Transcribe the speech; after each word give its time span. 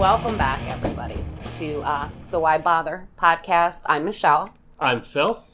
Welcome 0.00 0.38
back, 0.38 0.60
everybody, 0.66 1.22
to 1.58 1.82
uh, 1.82 2.08
the 2.30 2.40
Why 2.40 2.56
Bother 2.56 3.06
podcast. 3.18 3.82
I'm 3.84 4.06
Michelle, 4.06 4.48
I'm 4.78 5.02
Phil. 5.02 5.44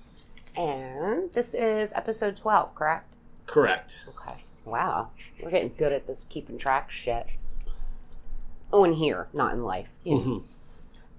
and 0.56 1.32
this 1.32 1.52
is 1.52 1.92
episode 1.94 2.36
12, 2.36 2.72
correct? 2.76 3.12
Correct. 3.46 3.96
Okay. 4.08 4.44
Wow. 4.64 5.10
We're 5.42 5.50
getting 5.50 5.74
good 5.76 5.92
at 5.92 6.06
this 6.06 6.24
keeping 6.30 6.58
track 6.58 6.90
shit. 6.92 7.26
Oh, 8.72 8.84
in 8.84 8.92
here, 8.92 9.26
not 9.32 9.52
in 9.52 9.64
life. 9.64 9.88
know. 10.04 10.18
Mhm. 10.20 10.42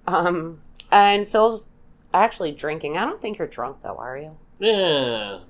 Um, 0.08 0.62
and 0.92 1.28
Phil's 1.28 1.68
actually 2.14 2.54
drinking. 2.54 2.98
I 2.98 3.02
don't 3.06 3.22
think 3.22 3.38
you're 3.40 3.48
drunk, 3.48 3.78
though, 3.84 3.98
are 3.98 4.18
you? 4.18 4.38
Yeah, 4.60 5.40
a 5.40 5.42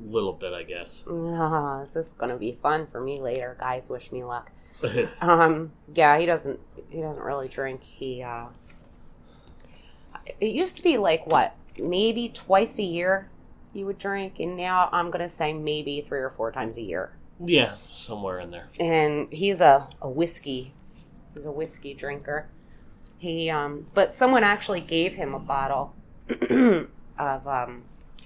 little 0.00 0.32
bit, 0.32 0.52
I 0.52 0.64
guess. 0.64 1.04
No, 1.06 1.86
this 1.94 2.08
is 2.08 2.12
gonna 2.14 2.36
be 2.36 2.58
fun 2.60 2.88
for 2.88 3.00
me 3.00 3.20
later. 3.20 3.56
Guys, 3.60 3.88
wish 3.88 4.10
me 4.10 4.24
luck. 4.24 4.50
Um, 5.20 5.72
yeah, 5.94 6.18
he 6.18 6.26
doesn't. 6.26 6.58
He 6.88 7.00
doesn't 7.00 7.22
really 7.22 7.48
drink. 7.48 7.82
He. 7.82 8.22
uh 8.22 8.46
It 10.40 10.52
used 10.52 10.76
to 10.78 10.82
be 10.82 10.96
like 10.98 11.26
what, 11.26 11.54
maybe 11.78 12.28
twice 12.28 12.78
a 12.78 12.82
year, 12.82 13.28
you 13.72 13.86
would 13.86 13.98
drink, 13.98 14.38
and 14.38 14.56
now 14.56 14.88
I'm 14.92 15.10
gonna 15.10 15.28
say 15.28 15.52
maybe 15.52 16.00
three 16.00 16.20
or 16.20 16.30
four 16.30 16.50
times 16.52 16.78
a 16.78 16.82
year. 16.82 17.12
yeah, 17.44 17.74
somewhere 17.92 18.38
in 18.40 18.50
there. 18.50 18.68
And 18.78 19.32
he's 19.32 19.60
a 19.60 19.88
a 20.00 20.08
whiskey. 20.08 20.72
He's 21.34 21.44
a 21.44 21.50
whiskey 21.52 21.94
drinker. 21.94 22.48
He 23.18 23.50
um, 23.50 23.86
but 23.94 24.14
someone 24.14 24.44
actually 24.44 24.80
gave 24.80 25.14
him 25.14 25.34
a 25.34 25.38
bottle 25.38 25.94
of 27.18 27.46
um, 27.46 27.82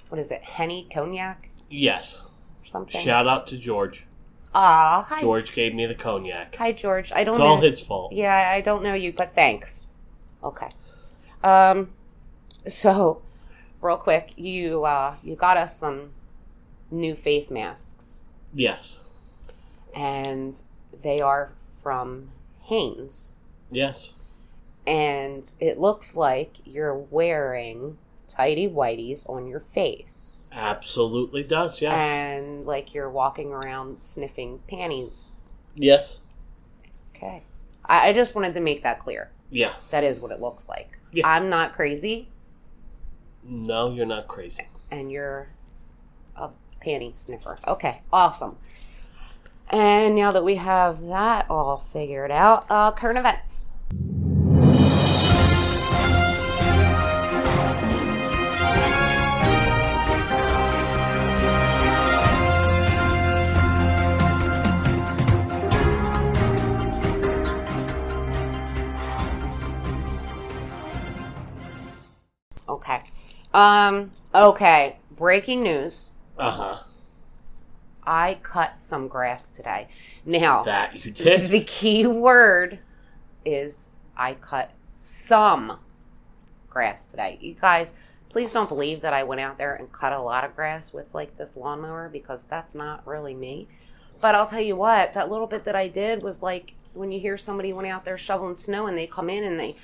what 0.09 0.19
is 0.21 0.31
it, 0.31 0.43
Henny 0.43 0.87
cognac 0.93 1.49
Yes. 1.69 2.21
something. 2.65 3.01
Shout 3.01 3.27
out 3.27 3.47
to 3.49 3.57
George. 3.59 4.07
Ah, 4.55 5.05
hi, 5.09 5.21
George 5.21 5.53
gave 5.53 5.75
me 5.75 5.87
the 5.87 5.95
cognac. 5.95 6.55
Hi, 6.57 6.71
George. 6.73 7.11
I 7.13 7.25
don't 7.25 7.35
It's 7.35 7.39
know. 7.41 7.47
all 7.47 7.61
his 7.61 7.81
fault. 7.81 8.13
Yeah, 8.13 8.51
I 8.51 8.61
don't 8.61 8.83
know 8.83 8.95
you, 8.95 9.13
but 9.13 9.35
thanks. 9.35 9.89
Okay. 10.43 10.69
Um, 11.43 11.91
so, 12.69 13.23
real 13.81 13.97
quick, 13.97 14.33
you 14.37 14.85
uh, 14.85 15.17
you 15.23 15.35
got 15.35 15.57
us 15.57 15.77
some 15.79 16.11
new 16.91 17.15
face 17.17 17.51
masks, 17.51 18.23
Yes. 18.55 19.01
and 19.95 20.61
they 21.03 21.21
are 21.21 21.51
from 21.83 22.31
Hanes, 22.63 23.35
Yes. 23.71 24.13
and 24.87 25.53
it 25.61 25.79
looks 25.81 26.17
like 26.17 26.59
you're 26.65 26.95
wearing 26.95 27.99
tidy 28.35 28.69
whities 28.69 29.29
on 29.29 29.47
your 29.47 29.61
face, 29.61 30.49
Absolutely 30.53 31.43
does. 31.45 31.81
Yes. 31.81 32.03
and 32.03 32.67
like 32.67 32.95
you're 32.95 33.11
walking 33.11 33.53
around 33.53 34.01
sniffing 34.01 34.61
panties. 34.69 35.35
yes. 35.75 36.21
Okay. 37.17 37.43
I, 37.85 38.09
I 38.09 38.13
just 38.13 38.35
wanted 38.35 38.55
to 38.55 38.61
make 38.61 38.83
that 38.83 38.99
clear. 38.99 39.31
Yeah. 39.51 39.73
That 39.91 40.05
is 40.05 40.21
what 40.21 40.33
it 40.33 40.41
looks 40.41 40.69
like. 40.69 40.99
Yeah. 41.13 41.27
I'm 41.29 41.49
not 41.49 41.75
crazy, 41.75 42.29
No, 43.45 43.93
you're 43.93 44.07
not 44.07 44.27
crazy. 44.27 44.67
and 44.91 45.13
you're 45.13 45.49
a 46.37 46.49
panty 46.85 47.17
sniffer. 47.17 47.59
Okay, 47.67 48.03
awesome. 48.13 48.57
And 49.71 50.15
now 50.17 50.33
that 50.33 50.45
we 50.45 50.57
have 50.57 51.03
that 51.07 51.47
all 51.49 51.79
figured 51.79 52.31
out, 52.31 52.67
uh, 52.69 52.91
current 52.93 53.19
events. 53.19 53.69
Um, 73.55 74.11
okay. 74.35 74.97
Breaking 75.17 75.63
news. 75.63 76.11
Uh 76.37 76.51
huh. 76.51 76.79
I 78.07 78.39
cut 78.43 78.81
some 78.81 79.09
grass 79.09 79.49
today. 79.49 79.89
Now, 80.27 80.63
That 80.65 81.05
you 81.05 81.11
did. 81.11 81.47
the 81.47 81.61
key 81.61 82.07
word 82.07 82.81
is 83.45 83.93
I 84.17 84.35
cut 84.35 84.73
some 84.99 85.79
grass 86.69 87.07
today. 87.11 87.39
You 87.41 87.55
guys, 87.59 87.95
please 88.29 88.53
don't 88.53 88.69
believe 88.69 89.01
that 89.03 89.15
I 89.15 89.23
went 89.23 89.41
out 89.41 89.57
there 89.57 89.75
and 89.75 89.91
cut 89.93 90.13
a 90.13 90.21
lot 90.21 90.45
of 90.45 90.55
grass 90.57 90.93
with 90.93 91.15
like 91.15 91.39
this 91.39 91.57
lawnmower 91.57 92.11
because 92.13 92.45
that's 92.45 92.75
not 92.75 93.07
really 93.07 93.35
me. 93.35 93.69
But 94.21 94.35
I'll 94.35 94.47
tell 94.49 94.61
you 94.61 94.77
what, 94.77 95.15
that 95.15 95.31
little 95.31 95.47
bit 95.47 95.65
that 95.65 95.77
I 95.77 95.89
did 95.89 96.23
was 96.23 96.43
like 96.43 96.75
when 96.93 97.11
you 97.11 97.21
hear 97.21 97.37
somebody 97.39 97.73
went 97.73 97.89
out 97.89 98.05
there 98.05 98.19
shoveling 98.19 98.57
snow 98.57 98.87
and 98.87 98.99
they 98.99 99.07
come 99.07 99.31
in 99.31 99.45
and 99.45 99.59
they 99.59 99.77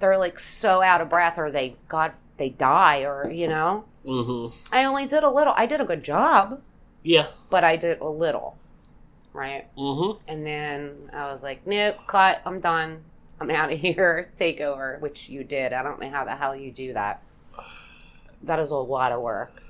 they're 0.00 0.18
like 0.18 0.38
so 0.38 0.82
out 0.82 1.00
of 1.00 1.08
breath 1.08 1.38
or 1.38 1.50
they 1.50 1.76
god 1.88 2.12
they 2.36 2.50
die 2.50 3.00
or 3.04 3.30
you 3.30 3.48
know. 3.48 3.84
mm-hmm. 4.04 4.54
I 4.72 4.84
only 4.84 5.06
did 5.06 5.22
a 5.22 5.30
little. 5.30 5.54
I 5.56 5.66
did 5.66 5.80
a 5.80 5.84
good 5.84 6.02
job, 6.04 6.60
Yeah. 7.02 7.28
but 7.50 7.64
I 7.64 7.76
did 7.76 8.00
a 8.00 8.08
little. 8.08 8.56
Right? 9.32 9.66
Mm-hmm. 9.76 10.22
And 10.28 10.46
then 10.46 11.10
I 11.12 11.30
was 11.30 11.42
like, 11.42 11.66
nope, 11.66 11.96
cut. 12.06 12.40
I'm 12.46 12.60
done. 12.60 13.02
I'm 13.40 13.50
out 13.50 13.70
of 13.72 13.78
here. 13.86 14.30
Take 14.36 14.60
over, 14.60 14.96
which 15.00 15.28
you 15.28 15.44
did. 15.44 15.72
I 15.74 15.82
don't 15.82 16.00
know 16.00 16.10
how 16.10 16.24
the 16.24 16.34
hell 16.36 16.56
you 16.56 16.70
do 16.72 16.92
that. 16.94 17.22
That 18.42 18.58
is 18.60 18.70
a 18.70 18.76
lot 18.76 19.12
of 19.12 19.20
work. 19.20 19.62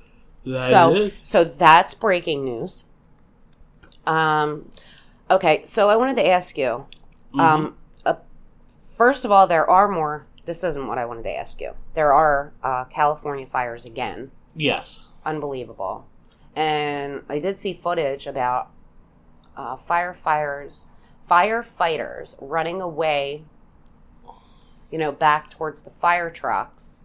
That 0.45 0.71
so, 0.71 0.95
is. 0.95 1.21
so 1.25 1.43
that's 1.45 1.95
breaking 1.95 2.45
news. 2.45 2.85
Um, 4.07 4.71
okay, 5.31 5.63
so 5.65 5.89
I 5.89 5.97
wanted 5.97 6.17
to 6.17 6.27
ask 6.29 6.57
you. 6.57 6.87
Mm-hmm. 7.35 7.41
Um, 7.41 7.77
uh, 8.05 8.15
first 8.95 9.25
of 9.25 9.33
all, 9.33 9.47
there 9.49 9.69
are 9.69 9.89
more. 9.89 10.27
This 10.47 10.65
isn't 10.65 10.87
what 10.87 10.97
I 10.99 11.05
wanted 11.05 11.25
to 11.25 11.37
ask 11.37 11.61
you. 11.61 11.73
There 11.95 12.13
are 12.13 12.53
uh, 12.63 12.85
California 12.85 13.47
fires 13.47 13.85
again 13.85 14.31
Yes. 14.55 15.03
unbelievable. 15.25 16.07
And 16.55 17.23
I 17.29 17.39
did 17.39 17.59
see 17.59 17.75
footage 17.75 18.27
about 18.27 18.71
uh, 19.57 19.77
firefighters, 19.77 20.87
firefighters 21.31 22.37
running 22.41 22.81
away, 22.81 23.45
you 24.91 24.99
know, 24.99 25.13
back 25.13 25.51
towards 25.51 25.83
the 25.83 25.91
fire 25.91 26.31
trucks, 26.31 27.01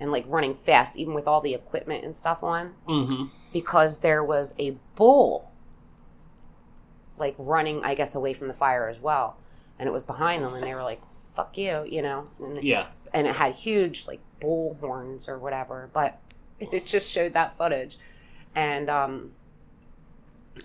and 0.00 0.10
like 0.12 0.24
running 0.26 0.54
fast, 0.54 0.96
even 0.96 1.12
with 1.14 1.26
all 1.28 1.40
the 1.40 1.52
equipment 1.54 2.04
and 2.04 2.14
stuff 2.16 2.42
on, 2.42 2.74
Mm-hmm. 2.88 3.24
because 3.52 4.00
there 4.00 4.24
was 4.24 4.54
a 4.58 4.76
bull, 4.96 5.50
like 7.18 7.34
running, 7.38 7.82
I 7.84 7.94
guess, 7.94 8.14
away 8.14 8.34
from 8.34 8.48
the 8.48 8.54
fire 8.54 8.88
as 8.88 9.00
well, 9.00 9.36
and 9.78 9.86
it 9.88 9.92
was 9.92 10.04
behind 10.04 10.42
them, 10.44 10.54
and 10.54 10.62
they 10.64 10.74
were 10.74 10.82
like, 10.82 11.00
"Fuck 11.34 11.56
you," 11.58 11.84
you 11.88 12.02
know, 12.02 12.26
and 12.38 12.62
Yeah. 12.62 12.86
and 13.12 13.26
it 13.26 13.36
had 13.36 13.54
huge 13.54 14.06
like 14.06 14.20
bull 14.40 14.76
horns 14.80 15.28
or 15.28 15.38
whatever 15.38 15.88
but 15.92 16.18
it 16.60 16.84
just 16.84 17.08
showed 17.10 17.32
that 17.32 17.56
footage 17.56 17.96
and 18.54 18.90
um 18.90 19.30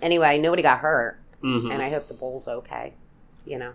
anyway 0.02 0.38
nobody 0.38 0.62
got 0.62 0.78
hurt 0.80 1.18
Mm-hmm. 1.42 1.70
and 1.70 1.80
i 1.82 1.88
hope 1.88 2.06
the 2.08 2.12
bull's 2.14 2.46
okay 2.46 2.92
you 3.46 3.56
know 3.58 3.72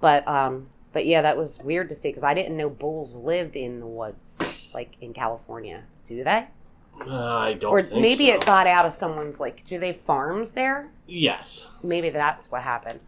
but 0.00 0.26
um 0.28 0.68
but 0.92 1.04
yeah 1.04 1.20
that 1.22 1.36
was 1.36 1.60
weird 1.64 1.88
to 1.88 1.94
see 1.96 2.10
because 2.10 2.22
i 2.22 2.32
didn't 2.32 2.56
know 2.56 2.70
bulls 2.70 3.16
lived 3.16 3.56
in 3.56 3.80
the 3.80 3.86
woods 3.86 4.68
like 4.72 4.92
in 5.00 5.12
california 5.12 5.82
do 6.04 6.22
they 6.22 6.46
I 7.10 7.54
don't 7.58 7.72
or 7.72 7.82
maybe 8.00 8.26
so. 8.28 8.34
it 8.34 8.46
got 8.46 8.68
out 8.68 8.86
of 8.86 8.92
someone's 8.92 9.40
like 9.40 9.64
do 9.64 9.78
they 9.80 9.92
farms 9.92 10.52
there 10.52 10.90
Yes. 11.08 11.70
maybe 11.82 12.08
that's 12.10 12.52
what 12.52 12.62
happened 12.62 13.00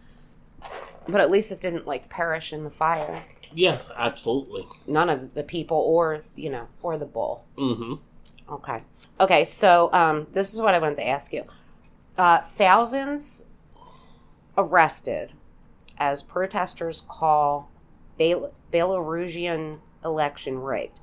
but 1.11 1.21
at 1.21 1.31
least 1.31 1.51
it 1.53 1.61
didn't 1.61 1.87
like 1.87 2.09
perish 2.09 2.53
in 2.53 2.65
the 2.65 2.71
fire 2.71 3.25
Yeah. 3.53 3.79
Absolutely. 3.97 4.65
none 4.87 5.09
of 5.09 5.35
the 5.35 5.43
people 5.43 5.77
or 5.79 6.25
you 6.37 6.51
know 6.51 6.69
or 6.83 6.97
the 6.99 7.07
bull 7.07 7.45
Mm-hmm. 7.59 7.95
Okay. 8.55 8.79
Okay, 9.21 9.45
so 9.45 9.93
um, 9.93 10.27
this 10.33 10.53
is 10.55 10.61
what 10.61 10.75
I 10.75 10.79
wanted 10.81 10.97
to 10.97 11.07
ask 11.07 11.33
you. 11.33 11.45
Uh, 12.19 12.41
thousands 12.41 13.47
arrested 14.59 15.33
as 15.99 16.23
protesters 16.23 17.03
call 17.09 17.71
Bel- 18.19 18.53
Belarusian 18.73 19.79
election 20.05 20.59
rigged. 20.59 20.99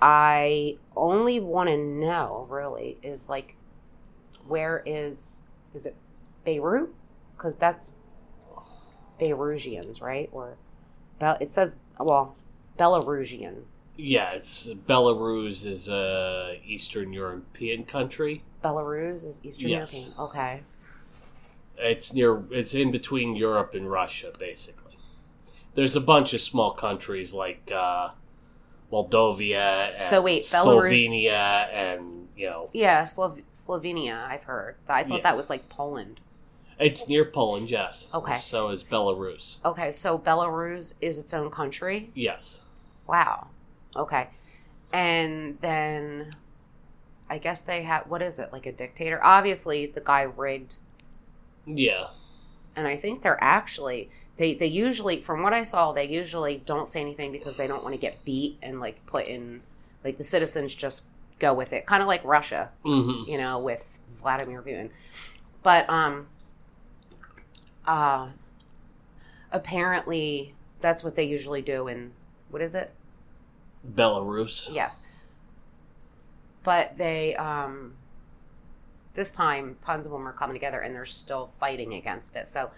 I 0.00 0.78
only 0.96 1.40
want 1.40 1.68
to 1.68 1.76
know, 1.76 2.46
really, 2.48 2.98
is 3.02 3.28
like, 3.28 3.56
where 4.46 4.82
is 4.86 5.42
is 5.74 5.86
it 5.86 5.96
Beirut? 6.44 6.90
Because 7.36 7.56
that's 7.56 7.96
Belarusians, 9.20 10.00
right? 10.02 10.28
Or 10.32 10.56
Bel- 11.18 11.38
it 11.40 11.50
says 11.50 11.76
well, 11.98 12.34
Belarusian. 12.78 13.62
Yeah. 13.96 14.32
It's 14.32 14.68
Belarus 14.68 15.64
is 15.66 15.88
a 15.88 16.60
Eastern 16.66 17.12
European 17.12 17.84
country. 17.84 18.42
Belarus 18.64 19.26
is 19.26 19.40
Eastern 19.44 19.68
Yes. 19.68 19.94
European. 19.94 20.20
Okay. 20.20 20.60
It's 21.76 22.12
near. 22.14 22.42
It's 22.50 22.74
in 22.74 22.90
between 22.90 23.36
Europe 23.36 23.74
and 23.74 23.90
Russia, 23.90 24.32
basically. 24.38 24.96
There's 25.74 25.96
a 25.96 26.00
bunch 26.00 26.32
of 26.34 26.40
small 26.40 26.70
countries 26.72 27.34
like 27.34 27.70
uh, 27.74 28.10
Moldova 28.92 29.98
So 30.00 30.22
wait, 30.22 30.42
Belarus- 30.42 30.64
Slovenia, 31.08 31.68
and 31.72 32.28
you 32.36 32.46
know, 32.48 32.70
Yeah, 32.72 33.04
Slo- 33.04 33.38
Slovenia. 33.52 34.26
I've 34.28 34.44
heard. 34.44 34.76
I 34.88 35.02
thought 35.04 35.16
Yeah. 35.18 35.22
that 35.22 35.36
was 35.36 35.50
like 35.50 35.68
Poland. 35.68 36.20
It's 36.78 37.08
near 37.08 37.24
Poland, 37.24 37.70
yes. 37.70 38.08
Okay. 38.12 38.34
So 38.34 38.68
is 38.70 38.82
Belarus. 38.82 39.58
Okay, 39.64 39.92
so 39.92 40.18
Belarus 40.18 40.94
is 41.00 41.18
its 41.18 41.32
own 41.32 41.50
country. 41.50 42.10
Yes. 42.14 42.62
Wow. 43.06 43.48
Okay. 43.96 44.28
And 44.92 45.58
then 45.60 46.34
I 47.28 47.38
guess 47.38 47.62
they 47.62 47.82
have 47.82 48.06
what 48.08 48.22
is 48.22 48.38
it? 48.38 48.52
Like 48.52 48.66
a 48.66 48.72
dictator? 48.72 49.22
Obviously 49.22 49.86
the 49.86 50.00
guy 50.00 50.22
rigged 50.22 50.76
Yeah. 51.66 52.08
and 52.76 52.86
I 52.86 52.96
think 52.96 53.22
they're 53.22 53.42
actually 53.42 54.10
they 54.36 54.54
they 54.54 54.66
usually 54.66 55.20
from 55.22 55.42
what 55.42 55.52
I 55.52 55.64
saw 55.64 55.92
they 55.92 56.04
usually 56.04 56.62
don't 56.66 56.88
say 56.88 57.00
anything 57.00 57.32
because 57.32 57.56
they 57.56 57.66
don't 57.66 57.82
want 57.84 57.94
to 57.94 58.00
get 58.00 58.24
beat 58.24 58.58
and 58.62 58.80
like 58.80 59.04
put 59.06 59.26
in 59.26 59.62
like 60.02 60.18
the 60.18 60.24
citizens 60.24 60.74
just 60.74 61.06
go 61.38 61.54
with 61.54 61.72
it. 61.72 61.86
Kind 61.86 62.02
of 62.02 62.08
like 62.08 62.24
Russia, 62.24 62.70
hmm 62.84 63.22
you 63.26 63.38
know, 63.38 63.58
with 63.58 63.98
Vladimir 64.20 64.62
Putin. 64.62 64.90
But 65.62 65.88
um 65.88 66.26
uh 67.86 68.28
apparently 69.52 70.54
that's 70.80 71.02
what 71.04 71.16
they 71.16 71.24
usually 71.24 71.62
do 71.62 71.88
in 71.88 72.12
what 72.50 72.62
is 72.62 72.74
it? 72.74 72.92
Belarus. 73.94 74.72
Yes. 74.72 75.06
But 76.62 76.96
they 76.96 77.34
um 77.36 77.94
this 79.14 79.32
time 79.32 79.76
tons 79.84 80.06
of 80.06 80.12
them 80.12 80.26
are 80.26 80.32
coming 80.32 80.54
together 80.54 80.80
and 80.80 80.94
they're 80.94 81.06
still 81.06 81.50
fighting 81.60 81.94
against 81.94 82.36
it. 82.36 82.48
So 82.48 82.70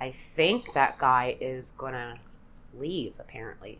I 0.00 0.10
think 0.10 0.72
that 0.74 0.98
guy 0.98 1.36
is 1.40 1.72
gonna 1.72 2.18
leave 2.78 3.14
apparently 3.18 3.78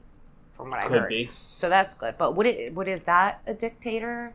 from 0.57 0.71
what 0.71 0.81
I 0.81 0.87
Could 0.87 1.01
heard. 1.01 1.09
be. 1.09 1.31
So 1.53 1.69
that's 1.69 1.95
good. 1.95 2.17
But 2.19 2.35
what 2.35 2.47
it 2.47 2.75
what 2.75 2.89
is 2.89 3.05
that 3.05 3.41
a 3.47 3.55
dictator? 3.55 4.35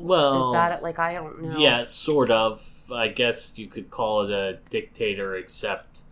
Well, 0.00 0.48
is 0.48 0.54
that 0.54 0.82
like 0.82 0.98
I 0.98 1.14
don't 1.14 1.42
know. 1.42 1.58
yeah, 1.58 1.84
sort 1.84 2.30
of. 2.30 2.76
I 2.92 3.08
guess 3.08 3.56
you 3.56 3.68
could 3.68 3.90
call 3.90 4.22
it 4.22 4.30
a 4.32 4.58
dictator, 4.68 5.36
except 5.36 6.02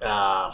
uh, 0.00 0.52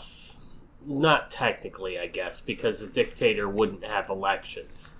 not 0.87 1.31
technically, 1.31 1.99
I 1.99 2.07
guess, 2.07 2.41
because 2.41 2.81
a 2.83 2.87
dictator 2.87 3.49
wouldn't 3.49 3.85
have 3.85 4.09
elections. 4.09 4.95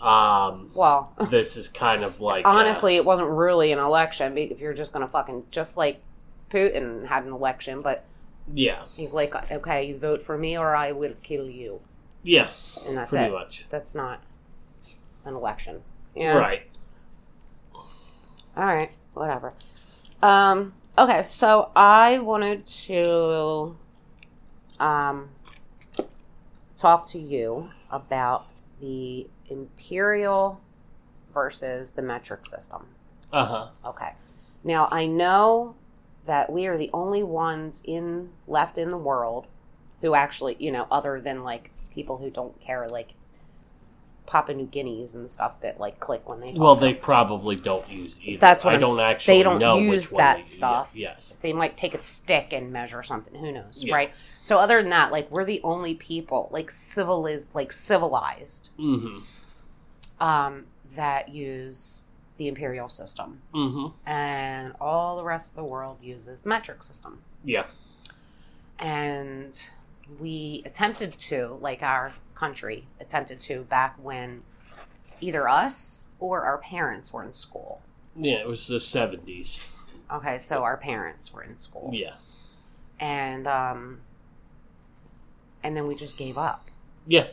Um, 0.00 0.70
Well, 0.74 1.12
this 1.30 1.56
is 1.56 1.68
kind 1.68 2.04
of 2.04 2.20
like 2.20 2.46
uh, 2.46 2.50
honestly, 2.50 2.96
it 2.96 3.04
wasn't 3.04 3.30
really 3.30 3.72
an 3.72 3.78
election 3.78 4.38
if 4.38 4.60
you're 4.60 4.74
just 4.74 4.92
gonna 4.92 5.08
fucking 5.08 5.44
just 5.50 5.76
like 5.76 6.00
Putin 6.50 7.06
had 7.06 7.24
an 7.24 7.32
election, 7.32 7.82
but 7.82 8.04
yeah, 8.54 8.84
he's 8.94 9.12
like, 9.12 9.34
okay, 9.50 9.84
you 9.86 9.98
vote 9.98 10.22
for 10.22 10.38
me 10.38 10.56
or 10.56 10.76
I 10.76 10.92
will 10.92 11.14
kill 11.22 11.48
you, 11.48 11.80
yeah, 12.22 12.50
and 12.86 12.96
that's 12.96 13.10
pretty 13.10 13.26
it. 13.26 13.32
much. 13.32 13.66
That's 13.70 13.94
not 13.94 14.20
an 15.28 15.34
election. 15.34 15.82
Yeah. 16.14 16.34
Right. 16.34 16.62
All 18.56 18.64
right. 18.64 18.90
Whatever. 19.14 19.52
Um. 20.22 20.72
Okay. 20.96 21.22
So 21.22 21.70
I 21.76 22.18
wanted 22.18 22.66
to 22.66 23.76
um 24.80 25.28
talk 26.76 27.06
to 27.06 27.18
you 27.18 27.70
about 27.90 28.46
the 28.80 29.28
imperial 29.48 30.60
versus 31.32 31.92
the 31.92 32.02
metric 32.02 32.46
system. 32.46 32.86
Uh 33.32 33.44
huh. 33.44 33.68
Okay. 33.84 34.12
Now 34.64 34.88
I 34.90 35.06
know 35.06 35.74
that 36.26 36.50
we 36.52 36.66
are 36.66 36.76
the 36.76 36.90
only 36.92 37.22
ones 37.22 37.82
in 37.84 38.30
left 38.46 38.76
in 38.78 38.90
the 38.90 38.98
world 38.98 39.46
who 40.00 40.14
actually, 40.14 40.56
you 40.58 40.70
know, 40.70 40.86
other 40.90 41.20
than 41.20 41.42
like 41.42 41.70
people 41.92 42.18
who 42.18 42.30
don't 42.30 42.58
care, 42.60 42.88
like 42.88 43.14
Papua 44.28 44.56
New 44.56 44.66
Guineas 44.66 45.14
and 45.14 45.28
stuff 45.28 45.60
that 45.62 45.80
like 45.80 45.98
click 45.98 46.28
when 46.28 46.38
they. 46.40 46.52
Well, 46.52 46.76
they 46.76 46.92
them. 46.92 47.02
probably 47.02 47.56
don't 47.56 47.88
use 47.90 48.20
either. 48.22 48.38
That's 48.38 48.64
what 48.64 48.72
I 48.72 48.76
I'm 48.76 48.80
don't 48.82 48.98
s- 49.00 49.04
actually 49.12 49.36
they 49.38 49.42
don't 49.42 49.58
know 49.58 49.78
use 49.78 50.10
that 50.10 50.38
use. 50.38 50.50
stuff. 50.54 50.90
Yes. 50.94 51.36
they 51.42 51.52
might 51.52 51.76
take 51.76 51.94
a 51.94 52.00
stick 52.00 52.52
and 52.52 52.72
measure 52.72 53.02
something. 53.02 53.34
Who 53.34 53.50
knows, 53.52 53.82
Yeah. 53.84 53.94
right? 53.94 54.12
So 54.40 54.58
other 54.58 54.80
than 54.80 54.90
that, 54.90 55.10
like 55.12 55.30
we're 55.30 55.44
the 55.44 55.60
only 55.64 55.94
people 55.94 56.48
like 56.52 56.70
civilized, 56.70 57.54
like 57.54 57.72
civilized, 57.72 58.70
Mm-hmm. 58.78 60.22
um, 60.22 60.66
that 60.94 61.28
use 61.30 62.04
the 62.36 62.48
imperial 62.48 62.88
system, 62.88 63.40
Mm-hmm. 63.54 64.08
and 64.08 64.74
all 64.80 65.16
the 65.16 65.24
rest 65.24 65.50
of 65.50 65.56
the 65.56 65.64
world 65.64 65.98
uses 66.02 66.40
the 66.40 66.48
metric 66.48 66.82
system. 66.82 67.22
Yeah. 67.44 67.66
and 68.80 69.70
we 70.20 70.62
attempted 70.64 71.12
to 71.18 71.58
like 71.60 71.82
our 71.82 72.12
country 72.38 72.86
attempted 73.00 73.40
to 73.40 73.62
back 73.64 73.96
when 74.00 74.42
either 75.20 75.48
us 75.48 76.10
or 76.20 76.42
our 76.44 76.58
parents 76.58 77.12
were 77.12 77.24
in 77.24 77.32
school 77.32 77.80
Yeah. 78.16 78.36
It 78.40 78.46
was 78.48 78.66
the 78.68 78.78
seventies. 78.80 79.64
okay 80.10 80.38
so 80.38 80.62
our 80.62 80.76
parents 80.76 81.32
were 81.34 81.42
in 81.42 81.56
school 81.58 81.90
Yeah. 81.92 82.14
and 83.00 83.46
um 83.48 84.00
and 85.62 85.76
then 85.76 85.86
we 85.88 85.94
just 85.96 86.16
gave 86.16 86.38
up 86.38 86.70
Yeah. 87.06 87.26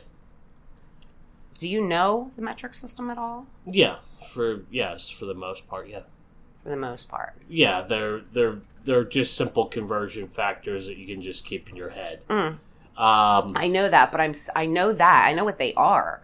do 1.58 1.68
you 1.68 1.80
know 1.80 2.32
the 2.36 2.42
metric 2.42 2.74
system 2.74 3.08
at 3.10 3.18
all 3.18 3.46
Yeah. 3.64 3.96
For 4.32 4.62
yes, 4.70 5.08
for 5.10 5.26
the 5.26 5.34
most 5.34 5.68
part, 5.68 5.88
yeah. 5.88 6.00
for 6.62 6.70
the 6.70 6.76
most 6.76 7.08
part 7.08 7.34
Yeah, 7.48 7.82
they're 7.82 8.22
they're 8.32 8.58
they're 8.84 9.04
just 9.04 9.36
simple 9.36 9.66
conversion 9.66 10.26
factors 10.28 10.86
that 10.86 10.96
you 10.96 11.06
can 11.06 11.20
just 11.22 11.44
keep 11.44 11.68
in 11.68 11.76
your 11.76 11.90
head. 11.90 12.22
Mm. 12.28 12.58
Um, 12.98 13.52
i 13.56 13.68
know 13.68 13.88
that 13.90 14.10
but 14.10 14.20
i'm 14.20 14.32
i 14.54 14.64
know 14.66 14.92
that 14.92 15.24
i 15.26 15.34
know 15.34 15.44
what 15.44 15.58
they 15.58 15.74
are 15.74 16.22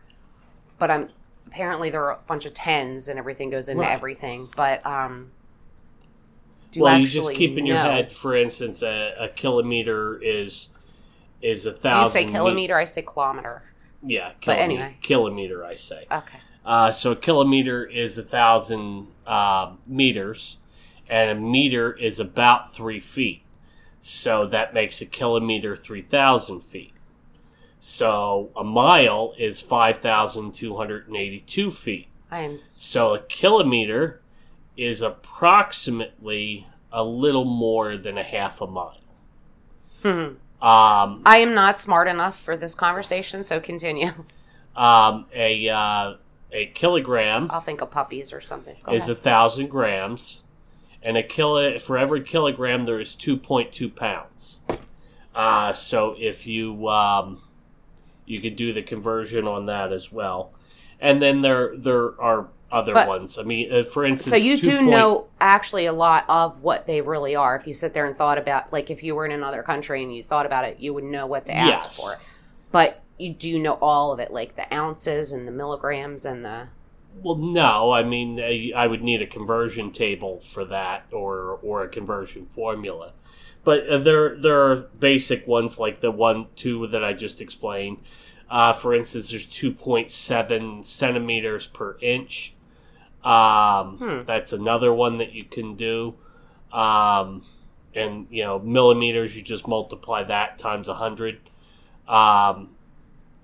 but 0.79 0.91
i'm 0.91 1.11
apparently 1.47 1.91
there 1.91 2.03
are 2.05 2.13
a 2.13 2.19
bunch 2.27 2.47
of 2.47 2.55
tens 2.55 3.09
and 3.09 3.19
everything 3.19 3.51
goes 3.51 3.69
into 3.69 3.83
Right. 3.83 3.93
everything 3.93 4.49
but 4.57 4.85
um 4.87 5.33
do 6.71 6.81
well, 6.81 6.99
you 6.99 7.07
just 7.07 7.35
keep 7.35 7.59
in 7.59 7.67
your 7.67 7.77
head, 7.77 8.11
for 8.15 8.35
instance, 8.35 8.83
a, 8.83 9.15
a 9.19 9.29
kilometer 9.29 10.19
is 10.23 10.71
is 11.43 11.67
a 11.67 11.71
You 11.71 11.77
thousand. 11.77 12.13
say 12.13 12.25
me- 12.27 12.33
kilometer, 12.33 12.79
I 12.79 12.85
say 12.85 13.03
kilometer. 13.03 13.63
yeah, 14.03 14.33
But 14.47 14.59
anyway. 14.59 14.97
kilometer. 15.03 15.63
I 15.67 15.75
say. 15.75 16.07
Okay. 16.11 16.39
Uh, 16.65 16.91
so 16.91 17.11
a 17.13 17.17
kilometer 17.17 17.85
is 17.85 18.17
a 18.17 18.23
thousand 18.23 19.09
uh, 19.27 19.73
meters, 19.87 20.57
and 21.11 21.31
a 21.31 21.35
meter 21.35 21.93
is 21.93 22.19
about 22.19 22.73
three 22.73 23.01
feet. 23.01 23.42
So 24.03 24.47
that 24.49 24.75
makes 24.75 25.01
a 25.01 25.07
kilometer 25.07 25.77
three 25.77 26.03
thousand 26.03 26.61
feet. 26.61 26.93
So 27.79 28.51
a 28.57 28.65
mile 28.65 29.33
is 29.39 29.61
five 29.61 29.99
thousand 29.99 30.55
two 30.55 30.77
hundred 30.77 31.07
and 31.07 31.17
eighty-two 31.17 31.71
feet. 31.71 32.09
I 32.31 32.41
am 32.41 32.61
So 32.71 33.15
a 33.15 33.21
kilometer 33.21 34.21
is 34.77 35.03
approximately 35.03 36.67
a 36.93 37.05
little 37.05 37.45
more 37.45 37.97
than 37.97 38.19
a 38.19 38.23
half 38.23 38.61
a 38.61 38.67
mile. 38.67 38.99
Hmm. 40.03 40.09
Um, 40.61 41.23
I 41.25 41.39
am 41.39 41.55
not 41.55 41.79
smart 41.79 42.09
enough 42.09 42.39
for 42.41 42.57
this 42.57 42.75
conversation, 42.75 43.43
so 43.43 43.61
continue. 43.61 44.13
um, 44.77 45.27
a 45.35 45.69
uh, 45.69 46.15
a 46.53 46.67
kilogram 46.67 47.49
I'll 47.51 47.61
think 47.61 47.81
of 47.81 47.91
puppies 47.91 48.33
or 48.33 48.41
something. 48.41 48.77
Go 48.85 48.93
is 48.93 49.09
a 49.09 49.15
thousand 49.15 49.69
grams, 49.71 50.43
and 51.03 51.17
a 51.17 51.23
kilo 51.23 51.79
for 51.79 51.99
every 51.99 52.23
kilogram 52.23 52.85
there 52.85 53.01
is 53.01 53.15
two 53.15 53.37
point 53.37 53.73
two 53.73 53.89
pounds. 53.89 54.61
Uh, 55.35 55.73
so 55.73 56.15
if 56.19 56.47
you 56.47 56.89
um, 56.89 57.41
you 58.27 58.41
could 58.41 58.57
do 58.57 58.73
the 58.73 58.83
conversion 58.83 59.47
on 59.47 59.67
that 59.67 59.93
as 59.93 60.13
well, 60.13 60.53
and 61.01 61.23
then 61.23 61.43
there 61.43 61.77
there 61.77 62.21
are 62.21 62.49
other 62.71 62.95
But- 62.95 63.09
ones. 63.09 63.39
I 63.39 63.43
mean, 63.43 63.71
uh, 63.73 63.83
for 63.83 64.05
instance, 64.05 64.31
so 64.31 64.37
you 64.37 64.57
do 64.57 64.79
point- 64.79 64.91
know 64.91 65.27
actually 65.41 65.87
a 65.87 65.93
lot 65.93 66.25
of 66.29 66.63
what 66.63 66.87
they 66.87 67.01
really 67.03 67.35
are. 67.37 67.57
If 67.57 67.67
you 67.67 67.75
sit 67.75 67.93
there 67.93 68.07
and 68.07 68.17
thought 68.17 68.39
about, 68.39 68.73
like, 68.73 68.91
if 68.91 69.03
you 69.03 69.15
were 69.15 69.27
in 69.27 69.33
another 69.33 69.63
country 69.63 70.03
and 70.03 70.15
you 70.15 70.23
thought 70.23 70.47
about 70.47 70.65
it, 70.65 70.81
you 70.81 70.95
would 70.95 71.05
know 71.05 71.27
what 71.27 71.45
to 71.47 71.55
ask 71.55 71.69
Yes. 71.71 71.97
for. 72.01 72.21
But 72.71 73.03
you 73.19 73.35
do 73.35 73.59
know 73.59 73.75
all 73.83 74.11
of 74.13 74.21
it, 74.21 74.33
like 74.33 74.57
the 74.57 74.73
ounces 74.75 75.33
and 75.33 75.47
the 75.47 75.53
milligrams 75.53 76.25
and 76.25 76.45
the. 76.45 76.69
Well, 77.21 77.37
no. 77.37 77.93
I 77.93 78.03
mean, 78.03 78.41
I, 78.41 78.73
I 78.75 78.87
would 78.87 79.03
need 79.03 79.23
a 79.23 79.27
conversion 79.27 79.91
table 79.91 80.41
for 80.41 80.65
that, 80.67 81.07
or 81.13 81.59
or 81.63 81.83
a 81.83 81.89
conversion 81.89 82.47
formula. 82.47 83.13
But 83.65 83.89
uh, 83.89 83.99
there 83.99 84.37
there 84.37 84.61
are 84.71 84.77
basic 84.77 85.47
ones 85.47 85.79
like 85.79 86.01
the 86.01 86.11
one 86.11 86.47
two 86.57 86.87
that 86.89 87.05
I 87.05 87.13
just 87.13 87.41
explained. 87.41 87.99
Uh, 88.51 88.73
for 88.73 88.95
instance, 88.95 89.31
there's 89.31 89.47
two 89.47 89.73
point 89.73 90.11
seven 90.11 90.83
centimeters 90.83 91.67
per 91.67 91.97
inch. 92.01 92.55
Um, 93.25 93.99
Hmm. 93.99 94.23
That's 94.25 94.53
another 94.53 94.93
one 94.93 95.19
that 95.19 95.33
you 95.33 95.45
can 95.45 95.77
do. 95.77 96.15
Um, 96.73 97.45
and 97.95 98.27
you 98.31 98.43
know, 98.43 98.59
millimeters, 98.59 99.37
you 99.37 99.43
just 99.43 99.69
multiply 99.69 100.25
that 100.25 100.59
times 100.59 100.89
a 100.89 100.95
hundred. 100.95 101.39
Um, 102.09 102.71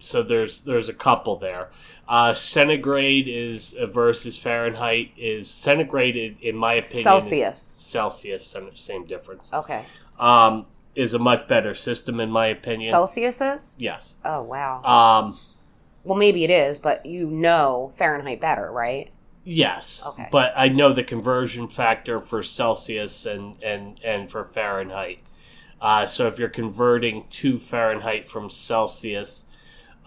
so 0.01 0.23
there's 0.23 0.63
there's 0.63 0.89
a 0.89 0.95
couple 0.95 1.37
there. 1.37 1.71
Uh, 2.09 2.33
centigrade 2.33 3.29
is 3.29 3.75
uh, 3.75 3.87
versus 3.87 4.39
Fahrenheit 4.39 5.11
is 5.19 5.51
centigrade 5.51 6.39
in, 6.41 6.57
my 6.57 6.75
opinion 6.75 7.05
Celsius. 7.05 7.61
Celsius 7.61 8.47
same- 8.47 8.75
same 8.75 9.05
difference. 9.05 9.53
Okay. 9.53 9.85
Um, 10.19 10.67
is 10.95 11.15
a 11.15 11.19
much 11.19 11.47
better 11.47 11.75
system 11.75 12.19
in 12.19 12.31
my 12.31 12.47
opinion. 12.47 12.91
Celsius 12.91 13.41
is? 13.41 13.77
yes. 13.79 14.17
Oh, 14.25 14.43
wow. 14.43 14.83
Um, 14.83 15.39
well, 16.03 16.17
maybe 16.17 16.45
it 16.45 16.51
is, 16.51 16.79
but 16.79 17.05
you 17.05 17.29
know 17.29 17.93
Fahrenheit 17.99 18.41
better, 18.41 18.73
right? 18.73 19.11
Yes. 19.45 20.03
Okay. 20.05 20.29
But 20.33 20.53
I 20.57 20.69
know 20.69 20.93
the 20.93 21.05
conversion 21.05 21.69
factor 21.69 22.21
for 22.21 22.43
Celsius 22.43 23.27
and 23.27 23.63
and 23.63 24.01
and 24.05 24.31
for 24.31 24.45
Fahrenheit. 24.45 25.21
Uh, 25.81 26.07
so 26.07 26.27
if 26.27 26.39
you're 26.39 26.49
converting 26.49 27.25
to 27.31 27.57
Fahrenheit 27.59 28.29
from 28.29 28.51
Celsius, 28.51 29.45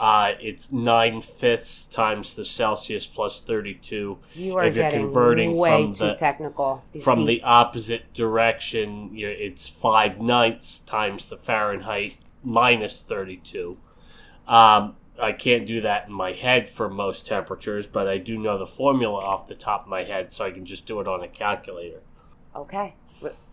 uh, 0.02 0.32
it's 0.42 0.72
nine 0.72 1.22
fifths 1.22 1.86
times 1.86 2.36
the 2.36 2.44
Celsius 2.44 3.06
plus 3.06 3.40
thirty 3.42 3.76
two. 3.76 4.18
You 4.34 4.56
are 4.58 4.66
If 4.66 4.76
you're 4.76 4.86
getting 4.86 5.02
converting 5.06 5.56
way 5.56 5.70
from 5.84 5.94
too 5.94 6.06
the- 6.08 6.14
technical. 6.16 6.84
These 6.92 7.04
From 7.04 7.20
peop- 7.20 7.28
the 7.28 7.44
opposite 7.44 8.12
direction, 8.14 9.16
you 9.16 9.28
it's 9.30 9.70
five 9.70 10.20
ninths 10.20 10.80
times 10.80 11.30
the 11.30 11.38
Fahrenheit 11.38 12.18
minus 12.44 13.04
thirty 13.04 13.38
two. 13.38 13.78
Um, 14.48 14.96
I 15.22 15.34
can't 15.34 15.68
do 15.68 15.82
that 15.82 16.08
in 16.08 16.14
my 16.14 16.34
head 16.34 16.68
for 16.68 16.90
most 16.90 17.28
temperatures, 17.28 17.86
but 17.86 18.08
I 18.08 18.18
do 18.18 18.40
know 18.40 18.58
the 18.58 18.66
formula 18.66 19.20
off 19.24 19.46
the 19.46 19.54
top 19.54 19.84
of 19.84 19.88
my 19.88 20.04
head, 20.04 20.34
so 20.34 20.46
I 20.46 20.50
can 20.52 20.66
just 20.66 20.88
do 20.88 21.00
it 21.00 21.08
on 21.08 21.22
a 21.22 21.28
calculator. 21.28 22.02
Okay. 22.56 22.96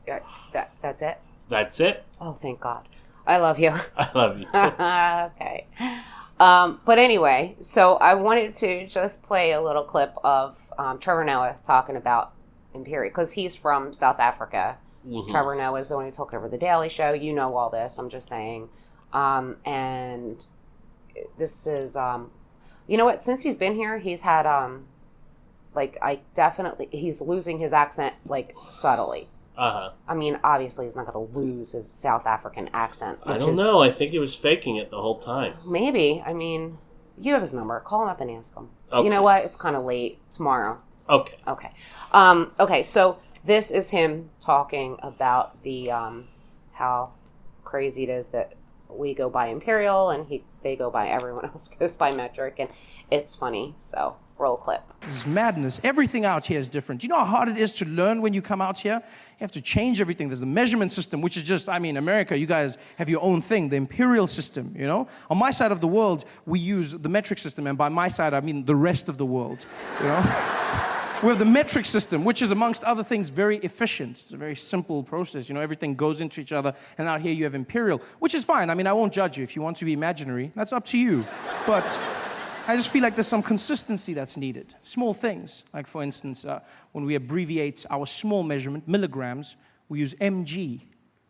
That, 0.06 0.72
that's 0.80 1.02
it? 1.02 1.18
That's 1.50 1.78
it. 1.80 2.02
Oh, 2.18 2.32
thank 2.32 2.60
God. 2.60 2.88
I 3.26 3.36
love 3.36 3.58
you. 3.58 3.68
I 3.98 4.10
love 4.14 4.38
you 4.38 4.46
too. 4.46 4.58
okay. 4.60 5.66
Um, 6.40 6.80
but 6.84 6.98
anyway, 6.98 7.56
so 7.60 7.96
I 7.96 8.14
wanted 8.14 8.54
to 8.54 8.86
just 8.86 9.24
play 9.24 9.52
a 9.52 9.60
little 9.60 9.82
clip 9.84 10.14
of 10.22 10.56
um, 10.78 10.98
Trevor 10.98 11.24
Noah 11.24 11.56
talking 11.64 11.96
about 11.96 12.32
Imperial 12.74 13.10
because 13.10 13.32
he's 13.32 13.56
from 13.56 13.92
South 13.92 14.20
Africa. 14.20 14.76
Mhm. 15.06 15.28
Trevor 15.28 15.54
Noah 15.56 15.80
is 15.80 15.88
the 15.88 15.96
one 15.96 16.04
who 16.06 16.12
took 16.12 16.32
over 16.34 16.48
the 16.48 16.58
Daily 16.58 16.88
Show. 16.88 17.12
You 17.12 17.32
know 17.32 17.56
all 17.56 17.70
this. 17.70 17.98
I'm 17.98 18.08
just 18.08 18.28
saying. 18.28 18.68
Um, 19.12 19.56
and 19.64 20.44
this 21.38 21.66
is, 21.66 21.96
um, 21.96 22.30
you 22.86 22.96
know 22.96 23.04
what? 23.04 23.22
Since 23.22 23.42
he's 23.42 23.56
been 23.56 23.74
here, 23.74 23.98
he's 23.98 24.22
had, 24.22 24.46
um, 24.46 24.86
like, 25.74 25.98
I 26.02 26.20
definitely, 26.34 26.88
he's 26.92 27.20
losing 27.20 27.58
his 27.58 27.72
accent, 27.72 28.14
like, 28.26 28.54
subtly. 28.68 29.28
Uh-huh. 29.58 29.90
I 30.06 30.14
mean, 30.14 30.38
obviously, 30.44 30.86
he's 30.86 30.94
not 30.94 31.12
going 31.12 31.26
to 31.26 31.38
lose 31.38 31.72
his 31.72 31.90
South 31.90 32.26
African 32.26 32.70
accent. 32.72 33.18
I 33.24 33.38
don't 33.38 33.52
is- 33.52 33.58
know. 33.58 33.82
I 33.82 33.90
think 33.90 34.12
he 34.12 34.18
was 34.20 34.34
faking 34.34 34.76
it 34.76 34.90
the 34.90 35.00
whole 35.00 35.18
time. 35.18 35.54
Maybe. 35.66 36.22
I 36.24 36.32
mean, 36.32 36.78
you 37.20 37.32
have 37.32 37.42
his 37.42 37.52
number. 37.52 37.80
Call 37.80 38.04
him 38.04 38.08
up 38.08 38.20
and 38.20 38.30
ask 38.30 38.56
him. 38.56 38.68
Okay. 38.92 39.04
You 39.04 39.10
know 39.10 39.22
what? 39.22 39.44
It's 39.44 39.56
kind 39.56 39.74
of 39.74 39.84
late. 39.84 40.20
Tomorrow. 40.32 40.78
Okay. 41.10 41.36
Okay. 41.48 41.72
Um, 42.12 42.52
okay. 42.60 42.84
So 42.84 43.18
this 43.44 43.72
is 43.72 43.90
him 43.90 44.30
talking 44.40 44.96
about 45.02 45.60
the 45.64 45.90
um, 45.90 46.28
how 46.74 47.10
crazy 47.64 48.04
it 48.04 48.08
is 48.08 48.28
that 48.28 48.52
we 48.88 49.14
go 49.14 49.28
by 49.28 49.48
imperial 49.48 50.10
and 50.10 50.26
he 50.26 50.44
they 50.62 50.76
go 50.76 50.90
by 50.90 51.08
everyone 51.08 51.44
else 51.52 51.68
goes 51.68 51.94
by 51.94 52.12
metric 52.12 52.56
and 52.58 52.68
it's 53.10 53.34
funny. 53.34 53.74
So 53.76 54.16
roll 54.38 54.56
clip. 54.56 54.82
This 55.00 55.16
is 55.16 55.26
madness. 55.26 55.80
Everything 55.82 56.24
out 56.24 56.46
here 56.46 56.60
is 56.60 56.68
different. 56.68 57.00
Do 57.00 57.06
you 57.06 57.08
know 57.08 57.18
how 57.18 57.24
hard 57.24 57.48
it 57.48 57.58
is 57.58 57.74
to 57.78 57.84
learn 57.84 58.22
when 58.22 58.32
you 58.34 58.42
come 58.42 58.60
out 58.60 58.78
here? 58.78 58.94
You 58.94 59.40
have 59.40 59.52
to 59.52 59.60
change 59.60 60.00
everything. 60.00 60.28
There's 60.28 60.40
the 60.40 60.46
measurement 60.46 60.92
system, 60.92 61.20
which 61.20 61.36
is 61.36 61.42
just, 61.42 61.68
I 61.68 61.78
mean, 61.78 61.96
America, 61.96 62.36
you 62.36 62.46
guys 62.46 62.78
have 62.96 63.08
your 63.08 63.22
own 63.22 63.40
thing, 63.42 63.68
the 63.68 63.76
imperial 63.76 64.26
system, 64.26 64.72
you 64.76 64.86
know? 64.86 65.08
On 65.30 65.36
my 65.36 65.50
side 65.50 65.72
of 65.72 65.80
the 65.80 65.88
world, 65.88 66.24
we 66.46 66.60
use 66.60 66.92
the 66.92 67.08
metric 67.08 67.38
system, 67.38 67.66
and 67.66 67.76
by 67.76 67.88
my 67.88 68.08
side, 68.08 68.34
I 68.34 68.40
mean 68.40 68.64
the 68.64 68.76
rest 68.76 69.08
of 69.08 69.18
the 69.18 69.26
world, 69.26 69.66
you 70.00 70.06
know? 70.06 70.94
we 71.22 71.28
have 71.30 71.38
the 71.38 71.44
metric 71.44 71.84
system, 71.84 72.24
which 72.24 72.42
is, 72.42 72.52
amongst 72.52 72.84
other 72.84 73.02
things, 73.02 73.28
very 73.28 73.56
efficient. 73.58 74.10
It's 74.12 74.32
a 74.32 74.36
very 74.36 74.54
simple 74.54 75.02
process. 75.02 75.48
You 75.48 75.54
know, 75.56 75.60
everything 75.60 75.96
goes 75.96 76.20
into 76.20 76.40
each 76.40 76.52
other, 76.52 76.74
and 76.96 77.08
out 77.08 77.20
here 77.20 77.32
you 77.32 77.42
have 77.44 77.56
imperial, 77.56 78.00
which 78.20 78.34
is 78.34 78.44
fine. 78.44 78.70
I 78.70 78.74
mean, 78.74 78.86
I 78.86 78.92
won't 78.92 79.12
judge 79.12 79.36
you. 79.36 79.42
If 79.42 79.56
you 79.56 79.62
want 79.62 79.76
to 79.78 79.84
be 79.84 79.92
imaginary, 79.92 80.52
that's 80.54 80.72
up 80.72 80.84
to 80.86 80.98
you. 80.98 81.26
But 81.66 82.00
I 82.68 82.76
just 82.76 82.92
feel 82.92 83.02
like 83.02 83.16
there's 83.16 83.26
some 83.26 83.42
consistency 83.42 84.14
that's 84.14 84.36
needed. 84.36 84.76
Small 84.84 85.12
things, 85.12 85.64
like 85.72 85.86
for 85.88 86.02
instance, 86.04 86.44
uh, 86.44 86.60
when 86.92 87.04
we 87.04 87.16
abbreviate 87.16 87.84
our 87.90 88.06
small 88.06 88.44
measurement, 88.44 88.86
milligrams, 88.86 89.56
we 89.88 89.98
use 89.98 90.14
mg, 90.14 90.82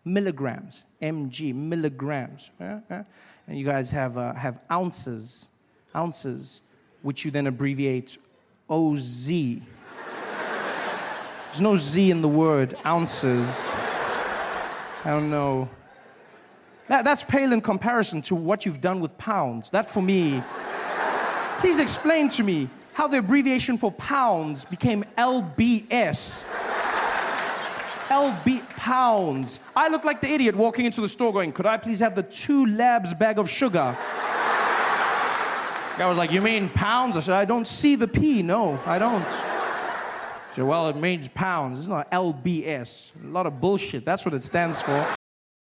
milligrams, 0.04 0.85
mg, 1.00 1.54
milligrams. 1.54 2.50
yeah, 2.61 2.80
yeah. 2.90 3.04
And 3.47 3.57
you 3.59 3.64
guys 3.64 3.90
have, 3.92 4.18
uh, 4.18 4.35
have 4.35 4.62
ounces, 4.71 5.49
ounces, 5.97 6.61
which 7.00 7.25
you 7.25 7.30
then 7.30 7.47
abbreviate 7.47 8.18
oz. 8.68 9.30
There's 11.49 11.61
no 11.61 11.76
z 11.76 12.11
in 12.11 12.23
the 12.23 12.28
word 12.28 12.76
ounces. 12.87 13.71
I 15.05 15.11
don't 15.11 15.31
know. 15.31 15.69
That, 16.88 17.05
that's 17.05 17.25
pale 17.25 17.52
in 17.52 17.61
comparison 17.61 18.23
to 18.23 18.35
what 18.35 18.64
you've 18.64 18.81
done 18.81 19.00
with 19.00 19.17
pounds. 19.19 19.71
That 19.71 19.88
for 19.88 20.02
me, 20.02 20.43
Please 21.59 21.81
explain 21.81 22.28
to 22.28 22.45
me 22.45 22.69
how 22.93 23.09
the 23.09 23.19
abbreviation 23.19 23.78
for 23.78 23.90
pounds 23.90 24.64
became 24.64 25.02
LBS. 25.17 26.45
LB 28.09 28.67
pounds. 28.76 29.59
I 29.75 29.88
look 29.88 30.05
like 30.05 30.21
the 30.21 30.31
idiot 30.33 30.55
walking 30.55 30.85
into 30.87 31.00
the 31.00 31.09
store 31.09 31.33
going, 31.33 31.50
Could 31.50 31.67
I 31.67 31.76
please 31.76 31.99
have 31.99 32.14
the 32.14 32.23
two 32.23 32.64
labs 32.67 33.12
bag 33.12 33.40
of 33.40 33.50
sugar? 33.50 33.99
Guy 35.99 36.09
was 36.09 36.17
like, 36.17 36.31
You 36.31 36.40
mean 36.40 36.69
pounds? 36.69 37.17
I 37.17 37.21
said, 37.21 37.35
I 37.35 37.45
don't 37.45 37.67
see 37.67 37.97
the 37.97 38.09
P. 38.09 38.40
No, 38.43 38.78
I 38.87 39.00
don't. 39.00 39.57
Said, 40.58 40.66
Well, 40.66 40.88
it 40.88 40.96
means 40.96 41.28
pounds. 41.28 41.78
It's 41.78 41.88
not 41.88 42.10
LBS. 42.10 43.12
A 43.22 43.28
lot 43.28 43.46
of 43.46 43.60
bullshit. 43.60 44.04
That's 44.04 44.24
what 44.24 44.34
it 44.34 44.42
stands 44.42 44.82
for. 44.82 45.14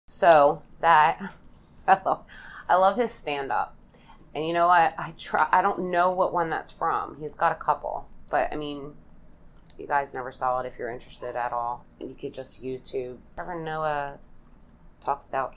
So 0.07 0.63
that 0.81 1.21
I 1.89 2.01
love, 2.05 2.25
I 2.69 2.77
love 2.77 2.97
his 2.97 3.11
stand 3.11 3.51
up. 3.51 3.75
And 4.37 4.47
you 4.47 4.53
know 4.53 4.69
what? 4.69 4.95
I 4.97 5.15
try 5.19 5.49
I 5.51 5.63
don't 5.63 5.91
know 5.91 6.13
what 6.13 6.33
one 6.33 6.49
that's 6.49 6.71
from. 6.71 7.17
He's 7.19 7.35
got 7.35 7.51
a 7.51 7.57
couple. 7.57 8.09
But 8.31 8.53
I 8.53 8.57
mean, 8.57 8.93
you 9.77 9.89
guys 9.89 10.15
never 10.15 10.31
saw 10.31 10.61
it 10.61 10.67
if 10.67 10.79
you're 10.79 10.91
interested 10.93 11.35
at 11.35 11.53
all. 11.53 11.85
You 11.99 12.15
could 12.15 12.33
just 12.33 12.63
YouTube. 12.63 13.17
Trevor 13.35 13.61
Noah 13.61 14.19
talks 15.01 15.27
about 15.27 15.57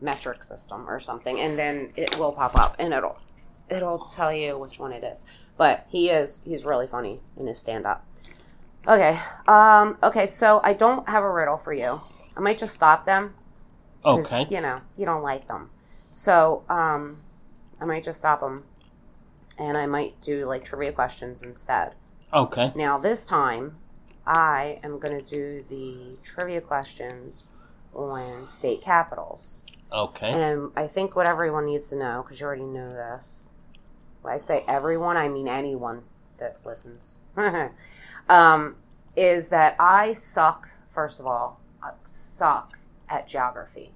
metric 0.00 0.42
system 0.42 0.90
or 0.90 0.98
something 0.98 1.38
and 1.38 1.56
then 1.56 1.92
it 1.94 2.18
will 2.18 2.32
pop 2.32 2.56
up 2.56 2.74
and 2.78 2.92
it'll 2.92 3.18
it'll 3.70 4.00
tell 4.00 4.32
you 4.32 4.58
which 4.58 4.80
one 4.80 4.92
it 4.92 5.04
is. 5.04 5.24
But 5.56 5.86
he 5.88 6.10
is 6.10 6.42
he's 6.44 6.64
really 6.64 6.88
funny 6.88 7.20
in 7.36 7.46
his 7.46 7.60
stand 7.60 7.86
up. 7.86 8.04
Okay. 8.86 9.18
Um 9.46 9.98
okay, 10.02 10.26
so 10.26 10.60
I 10.62 10.72
don't 10.72 11.08
have 11.08 11.22
a 11.22 11.30
riddle 11.30 11.56
for 11.56 11.72
you. 11.72 12.00
I 12.36 12.40
might 12.40 12.58
just 12.58 12.74
stop 12.74 13.06
them. 13.06 13.34
Okay. 14.04 14.46
You 14.50 14.60
know, 14.60 14.80
you 14.96 15.04
don't 15.04 15.22
like 15.22 15.48
them. 15.48 15.70
So, 16.10 16.62
um, 16.68 17.18
I 17.80 17.84
might 17.84 18.04
just 18.04 18.20
stop 18.20 18.40
them 18.40 18.64
and 19.58 19.76
I 19.76 19.86
might 19.86 20.20
do 20.20 20.46
like 20.46 20.64
trivia 20.64 20.92
questions 20.92 21.42
instead. 21.42 21.94
Okay. 22.32 22.72
Now, 22.74 22.98
this 22.98 23.24
time, 23.24 23.76
I 24.26 24.80
am 24.82 24.98
going 24.98 25.22
to 25.22 25.22
do 25.22 25.64
the 25.68 26.16
trivia 26.22 26.60
questions 26.60 27.46
on 27.94 28.46
state 28.46 28.82
capitals. 28.82 29.62
Okay. 29.92 30.30
And 30.30 30.70
I 30.76 30.86
think 30.86 31.14
what 31.14 31.26
everyone 31.26 31.66
needs 31.66 31.88
to 31.90 31.96
know, 31.96 32.22
because 32.22 32.40
you 32.40 32.46
already 32.46 32.64
know 32.64 32.90
this, 32.90 33.50
when 34.22 34.34
I 34.34 34.38
say 34.38 34.64
everyone, 34.66 35.16
I 35.16 35.28
mean 35.28 35.48
anyone 35.48 36.02
that 36.38 36.58
listens, 36.64 37.20
um, 38.28 38.76
is 39.16 39.48
that 39.50 39.76
I 39.78 40.12
suck, 40.12 40.68
first 40.90 41.20
of 41.20 41.26
all, 41.26 41.60
I 41.82 41.92
suck 42.04 42.78
at 43.08 43.28
geography. 43.28 43.92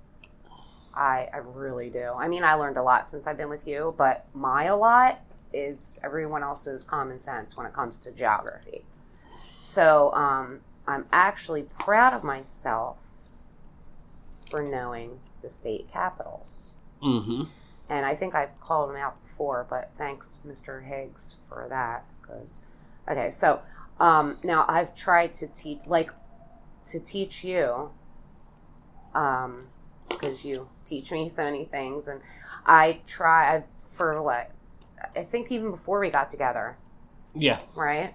I, 0.94 1.28
I 1.32 1.38
really 1.38 1.88
do. 1.90 2.12
I 2.18 2.28
mean, 2.28 2.42
I 2.42 2.54
learned 2.54 2.76
a 2.76 2.82
lot 2.82 3.08
since 3.08 3.26
I've 3.26 3.37
been 3.37 3.49
with 3.49 3.66
you, 3.66 3.94
but 3.96 4.26
my 4.34 4.64
a 4.64 4.76
lot 4.76 5.20
is 5.52 6.00
everyone 6.04 6.42
else's 6.42 6.82
common 6.82 7.18
sense 7.18 7.56
when 7.56 7.66
it 7.66 7.72
comes 7.72 7.99
to 8.00 8.12
geography. 8.12 8.84
So 9.56 10.12
um, 10.14 10.60
I'm 10.87 11.06
actually 11.12 11.62
proud 11.62 12.12
of 12.12 12.25
myself 12.25 12.99
for 14.50 14.62
knowing 14.62 15.20
the 15.42 15.50
state 15.50 15.88
capitals. 15.90 16.75
Mm-hmm. 17.02 17.44
And 17.88 18.06
I 18.06 18.14
think 18.14 18.34
I've 18.34 18.60
called 18.60 18.90
them 18.90 18.96
out 18.96 19.22
before, 19.26 19.66
but 19.68 19.90
thanks, 19.96 20.38
Mr. 20.46 20.84
Higgs, 20.84 21.37
for 21.49 21.66
that. 21.68 22.04
Because, 22.20 22.66
okay, 23.08 23.30
so 23.30 23.60
um, 24.00 24.38
now 24.42 24.64
I've 24.69 24.95
tried 24.95 25.35
to 25.35 25.47
teach, 25.47 25.80
like, 25.87 26.11
to 26.87 26.99
teach 26.99 27.45
you, 27.45 27.90
um, 29.14 29.69
because 30.09 30.45
you 30.45 30.69
teach 30.85 31.12
me 31.12 31.28
so 31.28 31.45
many 31.45 31.64
things, 31.64 32.09
and 32.09 32.21
I 32.66 33.00
try 33.07 33.57
I, 33.57 33.64
for 33.92 34.21
what 34.23 34.50
I 35.14 35.23
think 35.23 35.50
even 35.52 35.71
before 35.71 36.00
we 36.00 36.11
got 36.11 36.30
together, 36.30 36.76
Yeah. 37.35 37.61
right? 37.75 38.14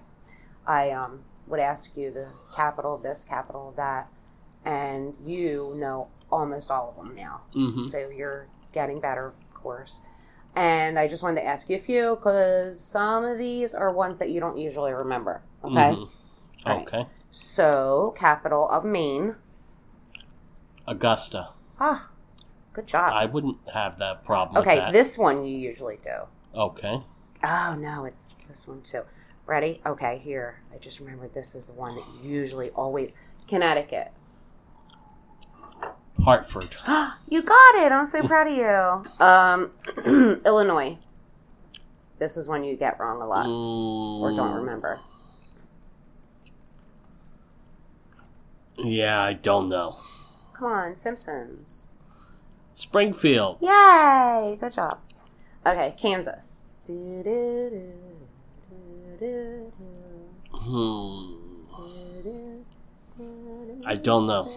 I 0.68 0.92
um, 0.92 1.24
would 1.48 1.60
ask 1.60 1.96
you 1.96 2.12
the 2.12 2.30
capital 2.56 2.96
of 2.96 3.04
this, 3.04 3.24
capital 3.24 3.70
of 3.70 3.76
that, 3.76 4.08
and 4.64 5.14
you 5.24 5.74
know 5.78 6.08
almost 6.32 6.72
all 6.72 6.90
of 6.90 7.06
them 7.06 7.16
now. 7.16 7.42
Mm-hmm. 7.56 7.84
So 7.84 8.10
you're 8.10 8.48
getting 8.72 9.00
better, 9.00 9.28
of 9.28 9.54
course. 9.54 10.02
And 10.56 10.98
I 10.98 11.08
just 11.08 11.22
wanted 11.22 11.42
to 11.42 11.46
ask 11.48 11.70
you 11.70 11.76
a 11.76 11.80
few 11.80 12.16
because 12.16 12.80
some 12.80 13.26
of 13.26 13.38
these 13.38 13.76
are 13.76 13.92
ones 13.92 14.20
that 14.20 14.30
you 14.30 14.40
don't 14.40 14.58
usually 14.58 14.94
remember. 14.94 15.42
Okay. 15.66 15.92
Mhm. 15.96 16.10
Right. 16.66 16.82
Okay. 16.88 17.06
So, 17.32 18.14
capital 18.18 18.68
of 18.70 18.86
Maine. 18.86 19.36
Augusta. 20.88 21.50
Ah, 21.80 22.08
good 22.74 22.88
job. 22.88 23.12
I 23.14 23.26
wouldn't 23.26 23.58
have 23.74 23.98
that 24.00 24.24
problem. 24.24 24.62
okay, 24.62 24.92
this 24.92 25.18
one 25.18 25.46
you 25.46 25.58
usually 25.58 26.00
do. 26.04 26.28
Okay. 26.60 27.04
Oh, 27.44 27.76
no, 27.78 28.06
it's 28.06 28.38
this 28.48 28.68
one 28.68 28.82
too. 28.82 29.02
Ready? 29.46 29.82
Okay, 29.86 30.18
here. 30.18 30.62
I 30.74 30.78
just 30.78 31.00
remembered 31.00 31.34
this 31.34 31.54
is 31.56 31.68
the 31.68 31.74
one 31.74 31.96
that 31.96 32.06
usually 32.24 32.70
always 32.72 33.16
Connecticut. 33.48 34.12
Hartford. 36.24 36.76
You 37.28 37.42
got 37.42 37.76
it. 37.76 37.92
I'm 37.92 38.06
so 38.06 38.22
proud 38.28 38.48
of 38.48 38.54
you. 38.56 39.26
Um, 39.26 39.72
Illinois. 40.46 40.98
This 42.20 42.38
is 42.38 42.48
one 42.48 42.64
you 42.64 42.76
get 42.76 43.00
wrong 43.00 43.20
a 43.20 43.26
lot 43.28 43.48
or 43.48 44.32
don't 44.36 44.52
Mm, 44.54 44.56
remember. 44.58 45.00
Yeah, 48.78 49.22
I 49.22 49.34
don't 49.34 49.70
know. 49.70 49.98
Come 50.54 50.72
on, 50.72 50.96
Simpsons. 50.96 51.88
Springfield. 52.74 53.58
Yay! 53.62 54.58
Good 54.60 54.74
job. 54.74 55.00
Okay, 55.66 55.96
Kansas. 55.98 56.68
Hmm. 56.88 57.22
I 63.86 63.94
don't 63.96 64.28
know. 64.28 64.52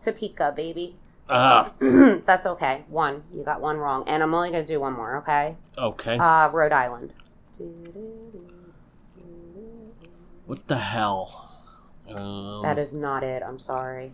Topeka, 0.00 0.52
baby. 0.56 0.96
Ah, 1.30 1.72
That's 1.80 2.46
okay. 2.46 2.84
One. 2.88 3.24
You 3.32 3.44
got 3.44 3.60
one 3.60 3.76
wrong. 3.78 4.04
And 4.06 4.22
I'm 4.22 4.34
only 4.34 4.50
going 4.50 4.64
to 4.64 4.72
do 4.72 4.80
one 4.80 4.94
more, 4.94 5.18
okay? 5.18 5.56
okay. 5.76 6.16
Uh, 6.18 6.48
Rhode 6.50 6.72
Island. 6.72 7.12
what 10.46 10.66
the 10.66 10.78
hell? 10.78 11.49
Um, 12.14 12.62
That 12.62 12.78
is 12.78 12.94
not 12.94 13.22
it. 13.22 13.42
I'm 13.42 13.58
sorry. 13.58 14.12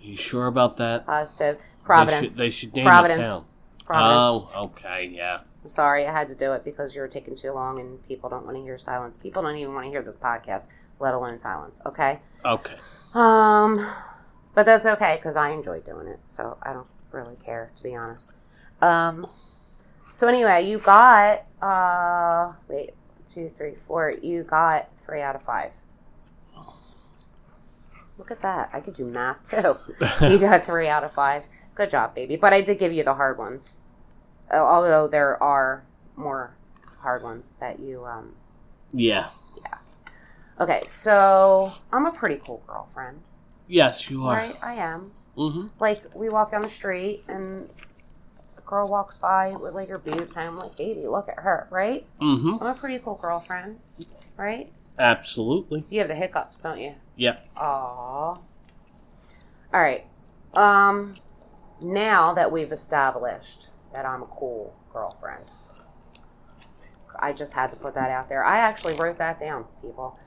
you 0.00 0.16
sure 0.16 0.46
about 0.46 0.76
that? 0.76 1.06
Positive. 1.06 1.60
Providence. 1.82 2.36
they 2.36 2.50
should 2.50 2.74
name 2.74 2.84
Providence. 2.86 3.16
the 3.16 3.26
town. 3.26 3.54
Providence. 3.84 4.50
Oh, 4.54 4.64
okay, 4.64 5.10
yeah. 5.12 5.40
I'm 5.62 5.68
sorry, 5.68 6.06
I 6.06 6.12
had 6.12 6.28
to 6.28 6.34
do 6.34 6.52
it 6.52 6.64
because 6.64 6.94
you're 6.94 7.08
taking 7.08 7.34
too 7.34 7.52
long 7.52 7.78
and 7.80 8.02
people 8.06 8.28
don't 8.30 8.44
want 8.44 8.56
to 8.56 8.62
hear 8.62 8.78
silence. 8.78 9.16
People 9.16 9.42
don't 9.42 9.56
even 9.56 9.74
want 9.74 9.84
to 9.86 9.90
hear 9.90 10.02
this 10.02 10.16
podcast, 10.16 10.66
let 11.00 11.12
alone 11.14 11.38
silence, 11.38 11.80
okay? 11.86 12.20
Okay. 12.44 12.74
Um, 13.14 13.84
but 14.54 14.66
that's 14.66 14.86
okay 14.86 15.16
because 15.16 15.36
I 15.36 15.50
enjoy 15.50 15.80
doing 15.80 16.06
it, 16.08 16.20
so 16.26 16.56
I 16.62 16.72
don't 16.72 16.86
really 17.10 17.36
care, 17.36 17.70
to 17.76 17.82
be 17.82 17.94
honest. 17.96 18.30
Um, 18.80 19.26
so 20.08 20.28
anyway, 20.28 20.68
you 20.68 20.78
got, 20.78 21.44
uh, 21.62 22.52
wait, 22.68 22.90
two, 23.28 23.50
three, 23.56 23.74
four, 23.74 24.12
you 24.22 24.42
got 24.44 24.96
three 24.96 25.20
out 25.20 25.34
of 25.34 25.42
five. 25.42 25.72
Look 28.18 28.30
at 28.30 28.40
that. 28.42 28.70
I 28.72 28.80
could 28.80 28.94
do 28.94 29.04
math 29.04 29.44
too. 29.46 29.76
you 30.26 30.38
got 30.38 30.64
three 30.64 30.88
out 30.88 31.04
of 31.04 31.12
five. 31.12 31.44
Good 31.74 31.90
job, 31.90 32.14
baby. 32.14 32.36
But 32.36 32.52
I 32.52 32.60
did 32.62 32.78
give 32.78 32.92
you 32.92 33.04
the 33.04 33.14
hard 33.14 33.36
ones. 33.38 33.82
Uh, 34.52 34.56
Although 34.56 35.06
there 35.08 35.40
are 35.42 35.84
more 36.16 36.56
hard 37.00 37.22
ones 37.22 37.54
that 37.60 37.78
you, 37.80 38.04
um, 38.06 38.34
yeah. 38.92 39.28
Yeah. 39.62 39.78
okay, 40.60 40.80
so 40.86 41.72
I'm 41.92 42.06
a 42.06 42.12
pretty 42.12 42.40
cool 42.44 42.62
girlfriend, 42.66 43.20
Yes, 43.66 44.08
you 44.08 44.24
are. 44.26 44.34
right? 44.36 44.56
I 44.62 44.74
am. 44.74 45.12
Mm-hmm. 45.36 45.66
Like, 45.78 46.02
we 46.14 46.28
walk 46.30 46.52
down 46.52 46.62
the 46.62 46.68
street 46.68 47.24
and 47.28 47.68
a 48.56 48.60
girl 48.62 48.88
walks 48.88 49.18
by 49.18 49.50
with 49.50 49.74
like 49.74 49.88
her 49.90 49.98
boobs, 49.98 50.36
and 50.36 50.46
I'm 50.48 50.56
like, 50.56 50.76
baby, 50.76 51.06
look 51.06 51.28
at 51.28 51.40
her, 51.40 51.66
right? 51.70 52.06
Mm-hmm. 52.22 52.54
I'm 52.62 52.66
a 52.68 52.74
pretty 52.74 52.98
cool 53.00 53.16
girlfriend, 53.20 53.80
right? 54.38 54.72
Absolutely. 54.98 55.84
You 55.90 56.00
have 56.00 56.08
the 56.08 56.14
hiccups, 56.14 56.58
don't 56.58 56.80
you? 56.80 56.94
Yep. 57.16 57.56
Aww. 57.56 57.62
All 57.62 58.42
right. 59.72 60.06
Um, 60.54 61.16
now 61.80 62.32
that 62.32 62.50
we've 62.50 62.72
established 62.72 63.68
that 63.92 64.06
I'm 64.06 64.22
a 64.22 64.26
cool 64.26 64.74
girlfriend, 64.92 65.44
I 67.18 67.32
just 67.32 67.52
had 67.52 67.70
to 67.70 67.76
put 67.76 67.94
that 67.94 68.10
out 68.10 68.28
there. 68.28 68.44
I 68.44 68.58
actually 68.58 68.94
wrote 68.94 69.18
that 69.18 69.38
down, 69.38 69.66
people. 69.82 70.18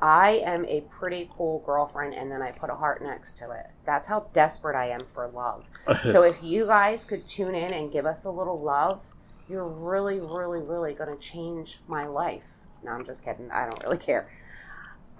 I 0.00 0.42
am 0.44 0.64
a 0.66 0.82
pretty 0.82 1.30
cool 1.36 1.62
girlfriend, 1.64 2.14
and 2.14 2.30
then 2.30 2.42
I 2.42 2.50
put 2.50 2.68
a 2.68 2.74
heart 2.74 3.02
next 3.02 3.38
to 3.38 3.50
it. 3.52 3.66
That's 3.86 4.08
how 4.08 4.26
desperate 4.32 4.76
I 4.76 4.88
am 4.88 5.00
for 5.00 5.28
love. 5.28 5.70
so 6.02 6.22
if 6.22 6.42
you 6.42 6.66
guys 6.66 7.04
could 7.04 7.26
tune 7.26 7.54
in 7.54 7.72
and 7.72 7.92
give 7.92 8.04
us 8.04 8.24
a 8.24 8.30
little 8.30 8.60
love, 8.60 9.02
you're 9.48 9.66
really, 9.66 10.20
really, 10.20 10.60
really 10.60 10.94
going 10.94 11.14
to 11.14 11.20
change 11.20 11.80
my 11.86 12.06
life. 12.06 12.44
No, 12.84 12.92
I'm 12.92 13.04
just 13.04 13.24
kidding. 13.24 13.50
I 13.50 13.66
don't 13.66 13.82
really 13.82 13.98
care. 13.98 14.28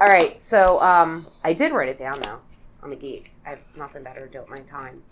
All 0.00 0.08
right, 0.08 0.38
so 0.38 0.80
um, 0.82 1.26
I 1.42 1.52
did 1.52 1.72
write 1.72 1.88
it 1.88 1.98
down 1.98 2.20
though. 2.20 2.40
I'm 2.82 2.92
a 2.92 2.96
geek. 2.96 3.32
I 3.46 3.50
have 3.50 3.60
nothing 3.76 4.02
better 4.02 4.26
to 4.26 4.32
do 4.32 4.40
with 4.40 4.50
my 4.50 4.60
time. 4.60 5.02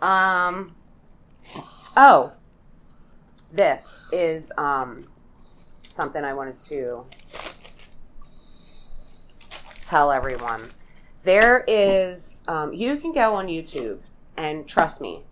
Um. 0.00 0.74
Oh, 1.96 2.32
this 3.52 4.08
is 4.12 4.52
um 4.58 5.06
something 5.86 6.24
I 6.24 6.34
wanted 6.34 6.58
to 6.58 7.06
tell 9.84 10.10
everyone. 10.10 10.62
There 11.22 11.64
is 11.66 12.44
um, 12.48 12.72
you 12.72 12.96
can 12.96 13.12
go 13.12 13.34
on 13.34 13.46
YouTube 13.46 13.98
and 14.36 14.66
trust 14.66 15.00
me, 15.00 15.24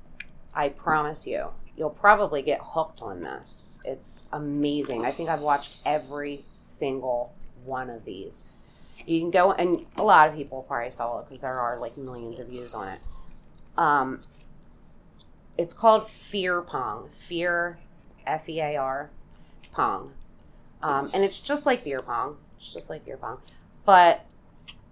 I 0.55 0.71
promise 0.71 1.27
you, 1.27 1.51
you'll 1.76 1.90
probably 1.90 2.42
get 2.42 2.60
hooked 2.62 3.02
on 3.02 3.22
this. 3.22 3.80
It's 3.84 4.28
amazing. 4.32 5.04
I 5.04 5.10
think 5.10 5.28
I've 5.28 5.40
watched 5.40 5.76
every 5.84 6.44
single 6.52 7.34
one 7.64 7.90
of 7.90 8.04
these. 8.04 8.48
You 9.06 9.20
can 9.20 9.30
go, 9.30 9.52
and 9.52 9.87
a 9.96 10.02
lot 10.02 10.28
of 10.28 10.34
people 10.34 10.62
probably 10.62 10.90
saw 10.90 11.20
it 11.20 11.26
because 11.28 11.42
there 11.42 11.58
are 11.58 11.78
like 11.78 11.96
millions 11.96 12.40
of 12.40 12.48
views 12.48 12.74
on 12.74 12.88
it. 12.88 13.00
Um, 13.76 14.22
it's 15.58 15.74
called 15.74 16.08
Fear 16.08 16.62
Pong. 16.62 17.10
Fear, 17.10 17.78
F 18.26 18.48
E 18.48 18.60
A 18.60 18.76
R, 18.76 19.10
Pong. 19.72 20.12
Um, 20.82 21.10
and 21.14 21.24
it's 21.24 21.40
just 21.40 21.64
like 21.64 21.82
beer 21.82 22.02
pong. 22.02 22.37
It's 22.56 22.72
just 22.74 22.90
like 22.90 23.06
beer 23.06 23.16
pong. 23.16 23.38
But 23.87 24.26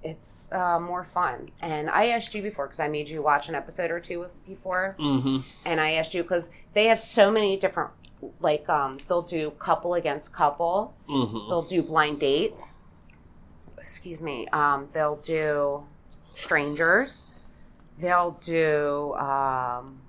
it's 0.05 0.51
uh, 0.53 0.81
more 0.81 1.05
fun. 1.05 1.51
And 1.61 1.89
I 1.91 2.09
asked 2.09 2.35
you 2.35 2.43
before 2.43 2.67
because 2.67 2.81
I 2.81 2.89
made 2.89 3.09
you 3.09 3.23
watch 3.23 3.49
an 3.49 3.55
episode 3.55 3.91
or 3.91 4.01
two 4.01 4.27
before 4.47 4.97
Mm-hmm. 4.99 5.39
and 5.65 5.81
I 5.81 5.93
asked 5.93 6.13
you 6.15 6.23
because 6.23 6.53
they 6.75 6.87
have 6.87 6.99
so 7.01 7.31
many 7.31 7.57
different 7.57 7.91
like 8.41 8.69
um 8.69 8.99
they'll 9.09 9.23
do 9.23 9.51
couple 9.53 9.95
against 9.95 10.35
couple 10.35 10.95
Mm-hmm. 11.09 11.49
they'll 11.49 11.63
do 11.63 11.83
blind 11.83 12.21
dates 12.21 12.81
excuse 13.79 14.23
me 14.23 14.47
um 14.53 14.89
they'll 14.93 15.17
do 15.17 15.83
strangers 16.35 17.27
they'll 17.99 18.39
do 18.43 19.13
um 19.15 20.01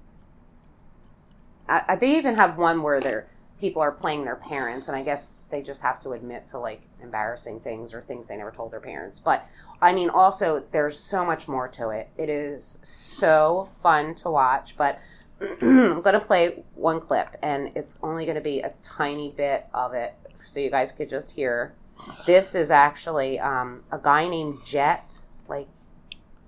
I, 1.67 1.83
I- 1.89 1.95
they 1.95 2.17
even 2.17 2.35
have 2.35 2.57
one 2.57 2.81
where 2.83 2.99
they're 2.99 3.27
people 3.63 3.81
are 3.81 3.93
playing 3.93 4.25
their 4.25 4.35
parents 4.35 4.89
and 4.89 4.97
i 4.97 5.01
guess 5.01 5.39
they 5.49 5.61
just 5.61 5.81
have 5.81 5.97
to 5.97 6.11
admit 6.11 6.45
to 6.45 6.59
like 6.59 6.81
embarrassing 7.01 7.61
things 7.61 7.93
or 7.93 8.01
things 8.01 8.27
they 8.27 8.35
never 8.35 8.51
told 8.51 8.73
their 8.73 8.81
parents. 8.81 9.21
But 9.21 9.47
i 9.81 9.93
mean 9.93 10.09
also 10.09 10.65
there's 10.73 10.99
so 10.99 11.23
much 11.23 11.47
more 11.47 11.69
to 11.69 11.87
it. 11.89 12.09
It 12.17 12.27
is 12.27 12.81
so 12.83 13.69
fun 13.81 14.15
to 14.15 14.29
watch 14.29 14.75
but 14.75 14.99
i'm 15.61 16.01
going 16.01 16.19
to 16.19 16.19
play 16.19 16.65
one 16.75 16.99
clip 16.99 17.37
and 17.41 17.71
it's 17.73 17.97
only 18.03 18.25
going 18.25 18.35
to 18.35 18.41
be 18.41 18.59
a 18.59 18.73
tiny 18.81 19.31
bit 19.31 19.67
of 19.73 19.93
it 19.93 20.13
so 20.43 20.59
you 20.59 20.69
guys 20.69 20.91
could 20.91 21.07
just 21.07 21.31
hear. 21.31 21.73
This 22.25 22.55
is 22.55 22.69
actually 22.69 23.39
um, 23.39 23.83
a 23.93 23.97
guy 23.97 24.27
named 24.27 24.57
jet 24.65 25.19
like 25.47 25.69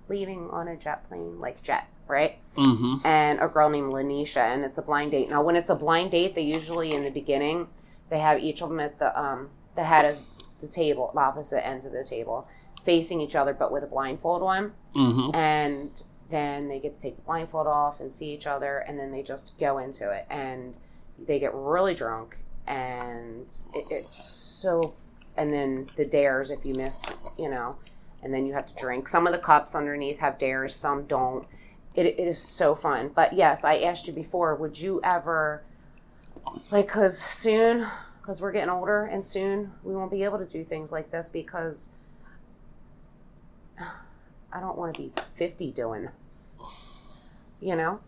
leaving 0.06 0.50
on 0.50 0.68
a 0.68 0.76
jet 0.76 1.08
plane 1.08 1.40
like 1.40 1.62
jet 1.62 1.88
right 2.08 2.38
Mm-hmm. 2.56 3.06
and 3.06 3.38
a 3.40 3.48
girl 3.48 3.68
named 3.68 3.92
Lanisha, 3.92 4.38
and 4.38 4.64
it's 4.64 4.78
a 4.78 4.82
blind 4.82 5.10
date. 5.10 5.28
Now, 5.28 5.42
when 5.42 5.56
it's 5.56 5.68
a 5.68 5.74
blind 5.74 6.10
date, 6.12 6.34
they 6.34 6.40
usually 6.40 6.94
in 6.94 7.02
the 7.04 7.10
beginning 7.10 7.68
they 8.08 8.18
have 8.20 8.38
each 8.42 8.62
of 8.62 8.70
them 8.70 8.80
at 8.80 8.98
the 8.98 9.18
um 9.20 9.50
the 9.74 9.84
head 9.84 10.04
of 10.06 10.18
the 10.62 10.68
table, 10.68 11.10
the 11.12 11.20
opposite 11.20 11.66
ends 11.66 11.84
of 11.84 11.92
the 11.92 12.02
table, 12.02 12.48
facing 12.82 13.20
each 13.20 13.36
other, 13.36 13.52
but 13.52 13.70
with 13.70 13.82
a 13.82 13.86
blindfold 13.86 14.42
on, 14.42 14.72
Mm-hmm. 14.94 15.34
and 15.36 16.02
then 16.30 16.68
they 16.68 16.80
get 16.80 16.96
to 16.96 17.02
take 17.02 17.16
the 17.16 17.22
blindfold 17.22 17.66
off 17.66 18.00
and 18.00 18.14
see 18.14 18.32
each 18.32 18.46
other, 18.46 18.78
and 18.78 18.98
then 18.98 19.12
they 19.12 19.22
just 19.22 19.58
go 19.58 19.76
into 19.78 20.10
it, 20.10 20.24
and 20.30 20.74
they 21.18 21.38
get 21.38 21.52
really 21.54 21.94
drunk, 21.94 22.38
and 22.66 23.46
it, 23.74 23.84
it's 23.90 24.16
so. 24.24 24.94
And 25.36 25.52
then 25.52 25.90
the 25.96 26.06
dares, 26.06 26.50
if 26.50 26.64
you 26.64 26.72
miss, 26.74 27.04
you 27.38 27.50
know, 27.50 27.76
and 28.22 28.32
then 28.32 28.46
you 28.46 28.54
have 28.54 28.66
to 28.68 28.74
drink. 28.74 29.06
Some 29.08 29.26
of 29.26 29.34
the 29.34 29.38
cups 29.38 29.74
underneath 29.74 30.20
have 30.20 30.38
dares, 30.38 30.74
some 30.74 31.04
don't 31.04 31.46
it, 31.96 32.06
it 32.06 32.28
is 32.28 32.40
so 32.40 32.74
fun. 32.74 33.10
But 33.14 33.32
yes, 33.32 33.64
I 33.64 33.78
asked 33.78 34.06
you 34.06 34.12
before, 34.12 34.54
would 34.54 34.78
you 34.78 35.00
ever, 35.02 35.64
like, 36.70 36.86
because 36.86 37.18
soon, 37.18 37.86
because 38.20 38.40
we're 38.40 38.52
getting 38.52 38.70
older 38.70 39.04
and 39.04 39.24
soon 39.24 39.72
we 39.82 39.94
won't 39.96 40.10
be 40.10 40.22
able 40.22 40.38
to 40.38 40.46
do 40.46 40.62
things 40.62 40.92
like 40.92 41.10
this 41.10 41.28
because 41.28 41.94
I 44.52 44.60
don't 44.60 44.76
want 44.76 44.94
to 44.94 45.02
be 45.02 45.12
50 45.34 45.72
doing 45.72 46.08
this. 46.28 46.60
You 47.60 47.76
know? 47.76 48.00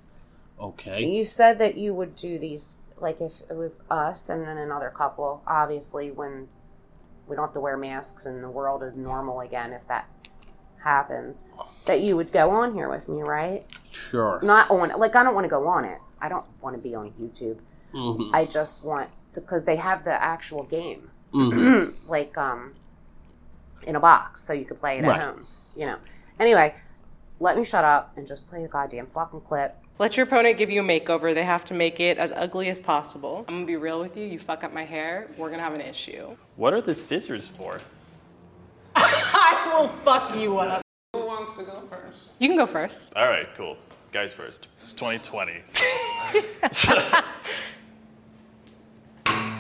Okay. 0.61 1.07
You 1.07 1.25
said 1.25 1.59
that 1.59 1.79
you 1.79 1.95
would 1.95 2.15
do 2.15 2.39
these, 2.39 2.79
like, 3.01 3.21
if 3.21 3.41
it 3.49 3.57
was 3.57 3.85
us 3.91 4.29
and 4.29 4.47
then 4.47 4.59
another 4.59 4.93
couple, 4.95 5.43
obviously, 5.47 6.11
when 6.11 6.49
we 7.27 7.37
don't 7.37 7.47
have 7.47 7.55
to 7.55 7.61
wear 7.61 7.77
masks 7.77 8.27
and 8.27 8.43
the 8.43 8.51
world 8.51 8.83
is 8.83 8.97
normal 8.97 9.41
again, 9.41 9.73
if 9.73 9.87
that 9.89 10.09
happens, 10.83 11.49
that 11.87 12.01
you 12.01 12.17
would 12.17 12.33
go 12.33 12.51
on 12.51 12.75
here 12.75 12.89
with 12.89 13.09
me, 13.09 13.23
right? 13.23 13.65
Sure. 13.91 14.41
not 14.43 14.71
on 14.71 14.91
like 14.99 15.17
I 15.17 15.23
don't 15.25 15.35
want 15.35 15.45
to 15.45 15.49
go 15.51 15.67
on 15.67 15.85
it. 15.85 15.99
I 16.21 16.29
don't 16.29 16.45
want 16.61 16.77
to 16.77 16.83
be 16.83 16.95
on 16.95 17.13
YouTube. 17.21 17.59
Mm-hmm. 17.95 18.35
I 18.35 18.45
just 18.45 18.85
want 18.85 19.09
to 19.31 19.41
because 19.41 19.65
they 19.65 19.77
have 19.77 20.05
the 20.05 20.13
actual 20.23 20.65
game. 20.65 21.11
like 22.09 22.37
um, 22.39 22.73
in 23.87 23.97
a 23.97 24.01
box, 24.01 24.43
so 24.43 24.53
you 24.53 24.65
could 24.65 24.81
play 24.81 24.99
it 24.99 25.05
Right. 25.05 25.21
at 25.21 25.27
home. 25.35 25.47
You 25.77 25.87
know. 25.87 25.97
Anyway, 26.41 26.75
let 27.41 27.57
me 27.59 27.65
shut 27.65 27.85
up 27.85 28.13
and 28.17 28.27
just 28.27 28.49
play 28.49 28.63
the 28.63 28.69
goddamn 28.69 29.07
fucking 29.07 29.43
clip. 29.43 29.77
Let 29.99 30.17
your 30.17 30.25
opponent 30.27 30.57
give 30.59 30.71
you 30.71 30.81
a 30.81 30.85
makeover. 30.85 31.35
They 31.35 31.45
have 31.45 31.65
to 31.67 31.75
make 31.75 31.99
it 31.99 32.19
as 32.19 32.31
ugly 32.33 32.69
as 32.69 32.81
possible. 32.81 33.45
I'm 33.49 33.57
gonna 33.57 33.67
be 33.67 33.77
real 33.77 33.99
with 34.01 34.17
you. 34.17 34.25
You 34.25 34.39
fuck 34.39 34.63
up 34.65 34.73
my 34.73 34.85
hair, 34.85 35.27
we're 35.37 35.51
gonna 35.51 35.63
have 35.63 35.75
an 35.75 35.81
issue. 35.81 36.37
What 36.57 36.73
are 36.73 36.81
the 36.81 36.95
scissors 36.95 37.49
for? 37.49 37.81
I 39.67 39.81
will 39.81 39.89
fuck 40.05 40.37
you 40.37 40.59
up. 40.59 40.83
Who 41.15 41.27
wants 41.27 41.57
to 41.57 41.65
go 41.65 41.83
first? 41.91 42.19
You 42.39 42.49
can 42.49 42.57
go 42.57 42.67
first. 42.67 43.13
All 43.17 43.27
right, 43.27 43.49
cool. 43.57 43.77
Guys 44.13 44.33
first. 44.33 44.69
It's 44.81 44.93
2020. 44.93 45.53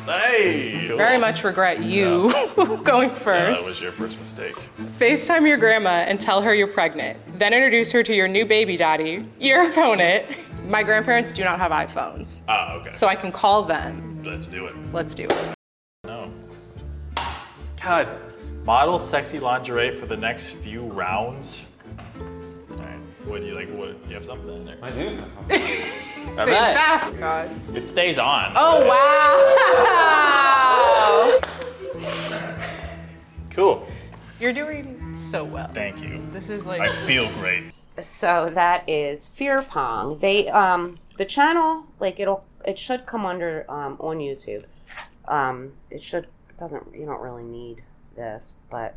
hey! 0.06 0.88
Very 0.96 1.18
much 1.18 1.44
regret 1.44 1.82
you 1.82 2.30
going 2.84 3.08
Yeah, 3.08 3.14
that 3.14 3.18
first. 3.18 3.66
was 3.66 3.80
your 3.80 3.92
first 3.92 4.18
mistake. 4.18 4.54
FaceTime 4.98 5.46
your 5.46 5.58
grandma 5.58 5.90
and 6.06 6.20
tell 6.20 6.40
her 6.42 6.54
you're 6.54 6.66
pregnant. 6.66 7.18
Then 7.38 7.52
introduce 7.52 7.90
her 7.92 8.02
to 8.02 8.14
your 8.14 8.28
new 8.28 8.44
baby 8.46 8.76
daddy, 8.76 9.26
your 9.38 9.68
opponent. 9.70 10.26
My 10.68 10.82
grandparents 10.82 11.32
do 11.32 11.44
not 11.44 11.58
have 11.58 11.72
iPhones, 11.72 12.42
Ah, 12.48 12.74
okay. 12.74 12.90
so 12.90 13.06
I 13.08 13.16
can 13.16 13.32
call 13.32 13.62
them. 13.62 14.22
Let's 14.24 14.48
do 14.48 14.66
it. 14.66 14.74
Let's 14.92 15.14
do 15.14 15.24
it. 15.24 15.54
No. 16.04 16.32
God, 17.82 18.08
model 18.68 18.98
sexy 18.98 19.40
lingerie 19.40 19.90
for 19.90 20.04
the 20.04 20.14
next 20.14 20.50
few 20.50 20.82
rounds. 20.82 21.66
All 22.20 22.76
right. 22.76 23.00
What 23.24 23.40
do 23.40 23.46
you 23.46 23.54
like? 23.54 23.70
What 23.70 24.02
do 24.02 24.08
you 24.10 24.14
have 24.14 24.26
something 24.26 24.54
in 24.56 24.66
there? 24.66 24.76
I 24.82 24.90
do. 24.90 25.22
All 25.22 25.48
Say 25.48 26.52
right. 26.52 26.74
fast. 26.74 27.18
God. 27.18 27.50
It 27.74 27.86
stays 27.86 28.18
on. 28.18 28.52
Oh 28.54 28.86
wow! 31.32 31.40
Cool. 33.48 33.88
You're 34.38 34.52
doing 34.52 35.16
so 35.16 35.44
well. 35.44 35.68
Thank 35.72 36.02
you. 36.02 36.20
This 36.32 36.50
is 36.50 36.66
like 36.66 36.82
I 36.82 36.92
feel 37.06 37.32
great. 37.32 37.72
So 37.98 38.50
that 38.52 38.86
is 38.86 39.26
Fear 39.26 39.62
Pong. 39.62 40.18
They 40.18 40.46
um 40.50 40.98
the 41.16 41.24
channel 41.24 41.86
like 42.00 42.20
it'll 42.20 42.44
it 42.66 42.78
should 42.78 43.06
come 43.06 43.24
under 43.24 43.64
um 43.70 43.96
on 43.98 44.18
YouTube. 44.18 44.66
Um 45.26 45.72
it 45.90 46.02
should 46.02 46.24
it 46.50 46.58
doesn't 46.58 46.94
you 46.94 47.06
don't 47.06 47.22
really 47.22 47.44
need 47.44 47.82
this, 48.18 48.56
but 48.70 48.96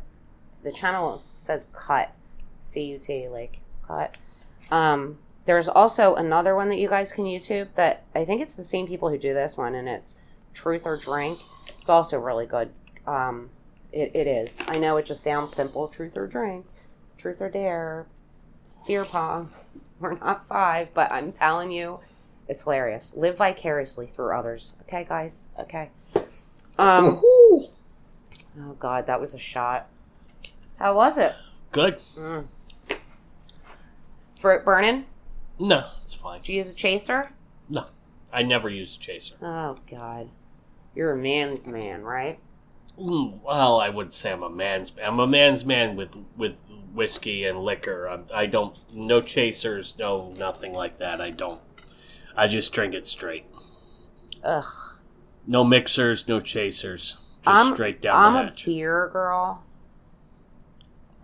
the 0.62 0.72
channel 0.72 1.22
says 1.32 1.68
cut 1.72 2.14
C 2.60 2.84
U 2.92 2.98
T 2.98 3.28
like 3.28 3.60
cut. 3.86 4.16
Um 4.70 5.18
there's 5.44 5.68
also 5.68 6.14
another 6.14 6.54
one 6.54 6.68
that 6.68 6.78
you 6.78 6.88
guys 6.88 7.12
can 7.12 7.24
YouTube 7.24 7.74
that 7.74 8.04
I 8.14 8.24
think 8.24 8.40
it's 8.40 8.54
the 8.54 8.62
same 8.62 8.86
people 8.86 9.08
who 9.08 9.18
do 9.18 9.34
this 9.34 9.56
one 9.56 9.74
and 9.74 9.88
it's 9.88 10.16
Truth 10.54 10.86
or 10.86 10.96
Drink. 10.96 11.40
It's 11.80 11.90
also 11.90 12.18
really 12.18 12.46
good. 12.46 12.70
Um 13.06 13.50
it, 13.92 14.12
it 14.14 14.26
is. 14.26 14.62
I 14.66 14.78
know 14.78 14.96
it 14.96 15.06
just 15.06 15.22
sounds 15.22 15.54
simple, 15.54 15.86
truth 15.88 16.16
or 16.16 16.26
drink, 16.26 16.66
truth 17.18 17.40
or 17.40 17.50
dare, 17.50 18.06
fear 18.86 19.04
pong. 19.04 19.50
We're 20.00 20.18
not 20.18 20.48
five, 20.48 20.92
but 20.94 21.12
I'm 21.12 21.30
telling 21.30 21.70
you, 21.70 22.00
it's 22.48 22.64
hilarious. 22.64 23.14
Live 23.14 23.36
vicariously 23.38 24.06
through 24.06 24.34
others. 24.34 24.76
Okay, 24.82 25.06
guys? 25.08 25.48
Okay. 25.58 25.90
Um 26.78 27.20
Oh 28.60 28.74
god, 28.78 29.06
that 29.06 29.20
was 29.20 29.34
a 29.34 29.38
shot. 29.38 29.88
How 30.78 30.94
was 30.94 31.16
it? 31.18 31.34
Good. 31.70 31.98
Fruit 34.36 34.64
burning? 34.64 35.06
No, 35.58 35.86
it's 36.02 36.14
fine. 36.14 36.40
Did 36.40 36.48
you 36.48 36.56
use 36.56 36.72
a 36.72 36.74
chaser? 36.74 37.30
No, 37.68 37.86
I 38.32 38.42
never 38.42 38.68
used 38.68 39.00
a 39.00 39.00
chaser. 39.00 39.36
Oh 39.40 39.78
god. 39.90 40.28
You're 40.94 41.12
a 41.12 41.16
man's 41.16 41.66
man, 41.66 42.02
right? 42.02 42.38
Mm, 42.98 43.40
well, 43.42 43.80
I 43.80 43.88
would 43.88 44.12
say 44.12 44.32
I'm 44.32 44.42
a 44.42 44.50
man's. 44.50 44.92
I'm 45.02 45.18
a 45.18 45.26
man's 45.26 45.64
man 45.64 45.96
with 45.96 46.16
with 46.36 46.58
whiskey 46.92 47.46
and 47.46 47.60
liquor. 47.60 48.06
I'm, 48.06 48.24
I 48.34 48.46
don't 48.46 48.78
no 48.92 49.22
chasers, 49.22 49.94
no 49.98 50.34
nothing 50.36 50.74
like 50.74 50.98
that. 50.98 51.20
I 51.20 51.30
don't. 51.30 51.60
I 52.36 52.48
just 52.48 52.72
drink 52.72 52.94
it 52.94 53.06
straight. 53.06 53.46
Ugh. 54.44 54.64
No 55.46 55.64
mixers, 55.64 56.28
no 56.28 56.40
chasers. 56.40 57.16
Just 57.44 57.56
I'm 57.56 57.74
straight 57.74 58.00
down 58.00 58.16
I'm 58.16 58.32
the 58.34 58.38
a 58.40 58.44
hatch. 58.44 58.64
beer 58.66 59.08
girl. 59.12 59.62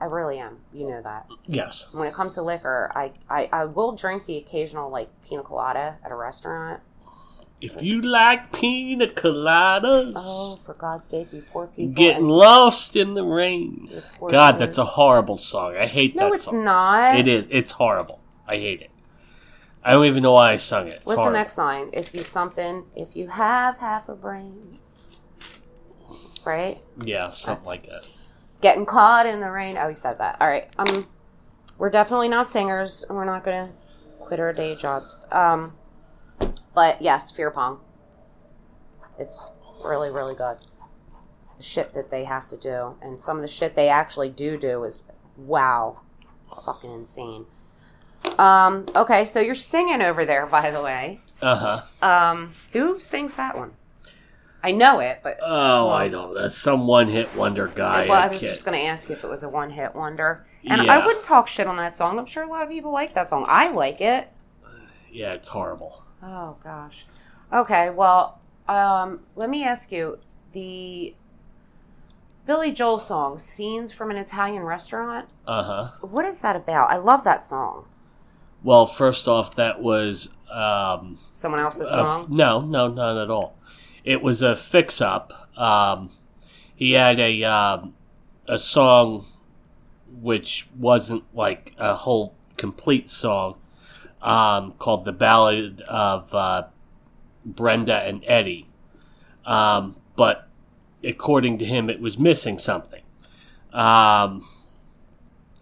I 0.00 0.04
really 0.04 0.38
am. 0.38 0.58
You 0.72 0.86
know 0.86 1.02
that. 1.02 1.26
yes. 1.46 1.88
when 1.92 2.06
it 2.06 2.14
comes 2.14 2.34
to 2.34 2.42
liquor, 2.42 2.92
I, 2.94 3.12
I, 3.28 3.48
I 3.52 3.64
will 3.64 3.92
drink 3.96 4.26
the 4.26 4.36
occasional 4.36 4.90
like 4.90 5.08
pina 5.24 5.42
colada 5.42 5.98
at 6.04 6.10
a 6.12 6.14
restaurant. 6.14 6.80
If 7.60 7.82
you 7.82 8.00
like 8.02 8.52
pina 8.52 9.08
coladas, 9.08 10.12
Oh, 10.16 10.60
for 10.64 10.74
God's 10.74 11.08
sake, 11.08 11.32
you 11.32 11.42
poor 11.52 11.66
people! 11.66 11.92
getting 11.94 12.18
and- 12.24 12.30
lost 12.30 12.94
in 12.94 13.14
the 13.14 13.24
rain. 13.24 13.90
God, 14.28 14.52
that's 14.60 14.78
a 14.78 14.84
horrible 14.84 15.36
song. 15.36 15.76
I 15.76 15.86
hate 15.86 16.14
no, 16.14 16.22
that 16.24 16.28
No, 16.28 16.34
it's 16.34 16.44
song. 16.44 16.64
not. 16.64 17.16
It 17.16 17.26
is. 17.26 17.46
It's 17.50 17.72
horrible. 17.72 18.20
I 18.46 18.54
hate 18.56 18.82
it. 18.82 18.90
I 19.82 19.92
don't 19.92 20.06
even 20.06 20.22
know 20.22 20.32
why 20.32 20.52
I 20.52 20.56
sung 20.56 20.86
it. 20.86 20.98
It's 20.98 21.06
What's 21.06 21.18
horrible. 21.18 21.32
the 21.32 21.38
next 21.38 21.58
line? 21.58 21.90
If 21.92 22.14
you 22.14 22.20
something, 22.20 22.84
if 22.94 23.16
you 23.16 23.28
have 23.28 23.78
half 23.78 24.08
a 24.08 24.14
brain, 24.14 24.78
right? 26.48 26.80
Yeah, 27.04 27.30
something 27.30 27.66
like 27.66 27.86
that. 27.86 28.08
Getting 28.60 28.86
caught 28.86 29.26
in 29.26 29.40
the 29.40 29.50
rain. 29.50 29.76
Oh, 29.78 29.88
you 29.88 29.94
said 29.94 30.18
that. 30.18 30.38
All 30.40 30.48
right. 30.48 30.68
Um, 30.78 31.06
we're 31.76 31.90
definitely 31.90 32.28
not 32.28 32.48
singers, 32.48 33.04
and 33.08 33.16
we're 33.16 33.24
not 33.24 33.44
gonna 33.44 33.70
quit 34.18 34.40
our 34.40 34.52
day 34.52 34.74
jobs. 34.74 35.28
Um, 35.30 35.74
but 36.74 37.00
yes, 37.02 37.30
fear 37.30 37.50
pong. 37.50 37.80
It's 39.18 39.52
really, 39.84 40.10
really 40.10 40.34
good. 40.34 40.58
The 41.56 41.62
shit 41.62 41.92
that 41.92 42.10
they 42.10 42.24
have 42.24 42.48
to 42.48 42.56
do, 42.56 42.96
and 43.02 43.20
some 43.20 43.36
of 43.36 43.42
the 43.42 43.48
shit 43.48 43.76
they 43.76 43.88
actually 43.88 44.30
do 44.30 44.56
do 44.56 44.84
is 44.84 45.04
wow, 45.36 46.00
fucking 46.64 46.90
insane. 46.90 47.46
Um, 48.38 48.86
okay, 48.96 49.24
so 49.24 49.40
you're 49.40 49.54
singing 49.54 50.02
over 50.02 50.24
there, 50.24 50.46
by 50.46 50.70
the 50.70 50.82
way. 50.82 51.20
Uh 51.42 51.82
huh. 52.02 52.06
Um, 52.06 52.50
who 52.72 52.98
sings 52.98 53.34
that 53.36 53.56
one? 53.56 53.72
I 54.62 54.72
know 54.72 54.98
it, 55.00 55.20
but 55.22 55.38
Oh, 55.42 55.88
I 55.88 56.08
don't 56.08 56.34
know. 56.34 56.48
Some 56.48 56.86
one 56.86 57.08
hit 57.08 57.34
wonder 57.36 57.68
guy. 57.68 58.08
well, 58.08 58.20
I 58.20 58.24
I 58.24 58.28
was 58.28 58.40
can't- 58.40 58.52
just 58.52 58.64
going 58.64 58.78
to 58.78 58.86
ask 58.86 59.08
you 59.08 59.14
if 59.14 59.22
it 59.24 59.28
was 59.28 59.42
a 59.44 59.48
one 59.48 59.70
hit 59.70 59.94
wonder. 59.94 60.44
And 60.64 60.82
Yeah. 60.86 60.92
I 60.94 61.04
wouldn't 61.06 61.24
talk 61.24 61.46
shit 61.46 61.66
on 61.68 61.76
that 61.76 61.94
song. 61.94 62.18
I'm 62.18 62.26
sure 62.26 62.42
a 62.42 62.48
lot 62.48 62.64
of 62.64 62.68
people 62.68 62.90
like 62.92 63.14
that 63.14 63.28
song. 63.28 63.44
I 63.48 63.70
like 63.70 64.00
it. 64.00 64.28
Yeah, 65.12 65.32
it's 65.34 65.48
horrible. 65.48 66.02
Oh 66.22 66.56
gosh. 66.64 67.06
Okay, 67.52 67.90
well, 67.90 68.40
um, 68.68 69.20
let 69.36 69.48
me 69.48 69.64
ask 69.64 69.92
you 69.92 70.18
the 70.52 71.14
Billy 72.46 72.72
Joel 72.72 72.98
song 72.98 73.38
"Scenes 73.38 73.92
from 73.92 74.10
an 74.10 74.16
Italian 74.16 74.62
Restaurant." 74.64 75.28
Uh 75.46 75.62
huh. 75.62 75.88
What 76.00 76.24
is 76.24 76.40
that 76.40 76.56
about? 76.56 76.90
I 76.90 76.96
love 76.96 77.24
that 77.24 77.44
song. 77.44 77.86
Well, 78.62 78.84
first 78.86 79.28
off, 79.28 79.54
that 79.54 79.80
was 79.80 80.30
um, 80.50 81.18
Someone 81.32 81.60
else's 81.60 81.88
song. 81.90 82.26
no, 82.30 82.60
no, 82.60 82.88
not 82.88 83.16
at 83.22 83.30
all. 83.30 83.54
It 84.04 84.22
was 84.22 84.42
a 84.42 84.54
fix 84.54 85.00
up. 85.00 85.58
Um, 85.58 86.10
he 86.74 86.92
had 86.92 87.18
a 87.18 87.44
um, 87.44 87.94
a 88.46 88.58
song 88.58 89.26
which 90.20 90.68
wasn't 90.76 91.24
like 91.34 91.74
a 91.78 91.94
whole 91.94 92.34
complete 92.56 93.10
song 93.10 93.56
um, 94.22 94.72
called 94.72 95.04
"The 95.04 95.12
Ballad 95.12 95.80
of 95.82 96.34
uh, 96.34 96.64
Brenda 97.44 97.96
and 97.96 98.22
Eddie," 98.26 98.68
um, 99.44 99.96
but 100.16 100.48
according 101.02 101.58
to 101.58 101.64
him, 101.64 101.90
it 101.90 102.00
was 102.00 102.18
missing 102.18 102.58
something. 102.58 103.02
Um, 103.72 104.46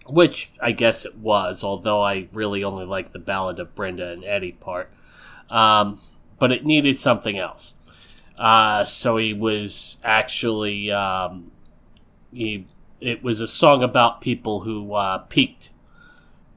which 0.09 0.53
I 0.61 0.73
guess 0.73 1.05
it 1.05 1.17
was, 1.17 1.65
although 1.65 2.03
I 2.03 2.29
really 2.33 2.63
only 2.63 2.85
like 2.85 3.13
the 3.13 3.19
Ballad 3.19 3.59
of 3.59 3.75
Brenda 3.75 4.09
and 4.09 4.25
Eddie 4.25 4.53
part. 4.53 4.91
Um, 5.51 6.01
but 6.39 6.53
it 6.53 6.65
needed 6.65 6.99
something 6.99 7.39
else. 7.39 7.76
Uh, 8.39 8.85
so 8.85 9.17
he 9.17 9.33
was 9.33 9.99
actually 10.05 10.91
um, 10.91 11.51
he. 12.33 12.67
It 13.01 13.23
was 13.23 13.41
a 13.41 13.47
song 13.47 13.83
about 13.83 14.21
people 14.23 14.61
who 14.61 14.95
uh, 14.95 15.19
peaked 15.19 15.71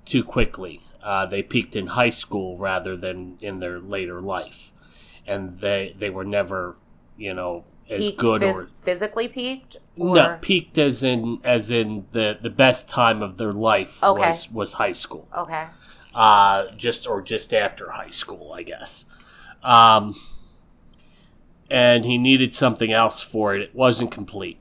too 0.05 0.23
quickly. 0.23 0.81
Uh, 1.03 1.25
they 1.25 1.41
peaked 1.43 1.75
in 1.75 1.87
high 1.87 2.09
school 2.09 2.57
rather 2.57 2.95
than 2.97 3.37
in 3.41 3.59
their 3.59 3.79
later 3.79 4.21
life, 4.21 4.71
and 5.27 5.59
they 5.59 5.95
they 5.97 6.09
were 6.09 6.23
never, 6.25 6.75
you 7.17 7.33
know, 7.33 7.65
as 7.89 8.05
Peaked 8.05 8.19
good 8.19 8.41
phys- 8.41 8.55
or 8.55 8.69
physically 8.77 9.27
peaked. 9.27 9.77
Or, 9.97 10.15
no 10.15 10.37
peaked 10.41 10.77
as 10.77 11.03
in 11.03 11.39
as 11.43 11.71
in 11.71 12.05
the 12.13 12.37
the 12.41 12.49
best 12.49 12.87
time 12.87 13.21
of 13.21 13.37
their 13.37 13.51
life 13.51 14.01
Okay. 14.01 14.29
was 14.29 14.49
was 14.51 14.73
high 14.73 14.93
school 14.93 15.27
Okay. 15.37 15.65
uh 16.15 16.67
just 16.77 17.05
or 17.05 17.21
just 17.21 17.53
after 17.53 17.89
high 17.91 18.09
school 18.09 18.53
i 18.53 18.63
guess 18.63 19.05
um 19.61 20.15
and 21.69 22.05
he 22.05 22.17
needed 22.17 22.53
something 22.53 22.91
else 22.91 23.21
for 23.21 23.55
it 23.55 23.61
it 23.61 23.75
wasn't 23.75 24.09
complete 24.11 24.57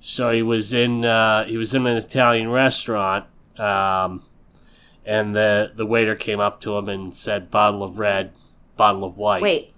so 0.00 0.30
he 0.32 0.42
was 0.42 0.72
in 0.72 1.04
uh 1.04 1.44
he 1.44 1.56
was 1.56 1.74
in 1.74 1.86
an 1.86 1.96
italian 1.96 2.48
restaurant 2.50 3.24
um 3.58 4.22
and 5.04 5.34
the 5.34 5.70
the 5.74 5.86
waiter 5.86 6.14
came 6.14 6.40
up 6.40 6.60
to 6.60 6.76
him 6.76 6.88
and 6.88 7.14
said 7.14 7.50
bottle 7.50 7.82
of 7.82 7.98
red 7.98 8.30
bottle 8.76 9.04
of 9.04 9.18
white 9.18 9.42
Wait, 9.42 9.72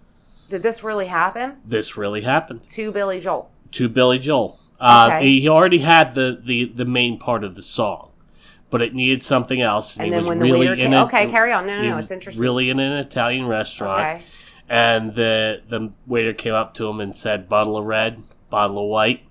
did 0.48 0.62
this 0.62 0.82
really 0.84 1.06
happen 1.06 1.56
this 1.64 1.96
really 1.96 2.22
happened 2.22 2.62
to 2.68 2.92
Billy 2.92 3.20
Joel? 3.20 3.50
to 3.72 3.88
Billy 3.88 4.18
Joel. 4.18 4.58
Uh, 4.80 5.06
Okay. 5.10 5.28
He 5.40 5.48
already 5.48 5.78
had 5.78 6.14
the, 6.14 6.40
the, 6.44 6.64
the 6.74 6.84
main 6.86 7.18
part 7.18 7.44
of 7.44 7.54
the 7.54 7.62
song, 7.62 8.08
but 8.70 8.80
it 8.82 8.94
needed 8.94 9.22
something 9.22 9.60
else. 9.60 9.94
And 9.96 10.06
he 10.06 10.10
then 10.10 10.18
was 10.20 10.26
when 10.28 10.38
the 10.38 10.44
really 10.44 10.60
waiter 10.60 10.72
in 10.72 10.78
came- 10.78 10.92
a- 10.94 11.04
okay, 11.04 11.26
carry 11.30 11.52
on. 11.52 11.66
No, 11.66 11.80
no, 11.82 11.88
no, 11.90 11.98
it's 11.98 12.10
interesting. 12.10 12.42
Really 12.42 12.68
in 12.70 12.80
an 12.80 12.92
Italian 12.94 13.46
restaurant, 13.46 14.00
Okay. 14.00 14.22
And 14.70 15.16
the 15.16 15.60
the 15.68 15.90
waiter 16.06 16.32
came 16.32 16.54
up 16.54 16.72
to 16.74 16.88
him 16.88 17.00
and 17.00 17.14
said, 17.14 17.48
"Bottle 17.48 17.76
of 17.76 17.84
red, 17.84 18.22
bottle 18.48 18.78
of 18.78 18.88
white, 18.88 19.24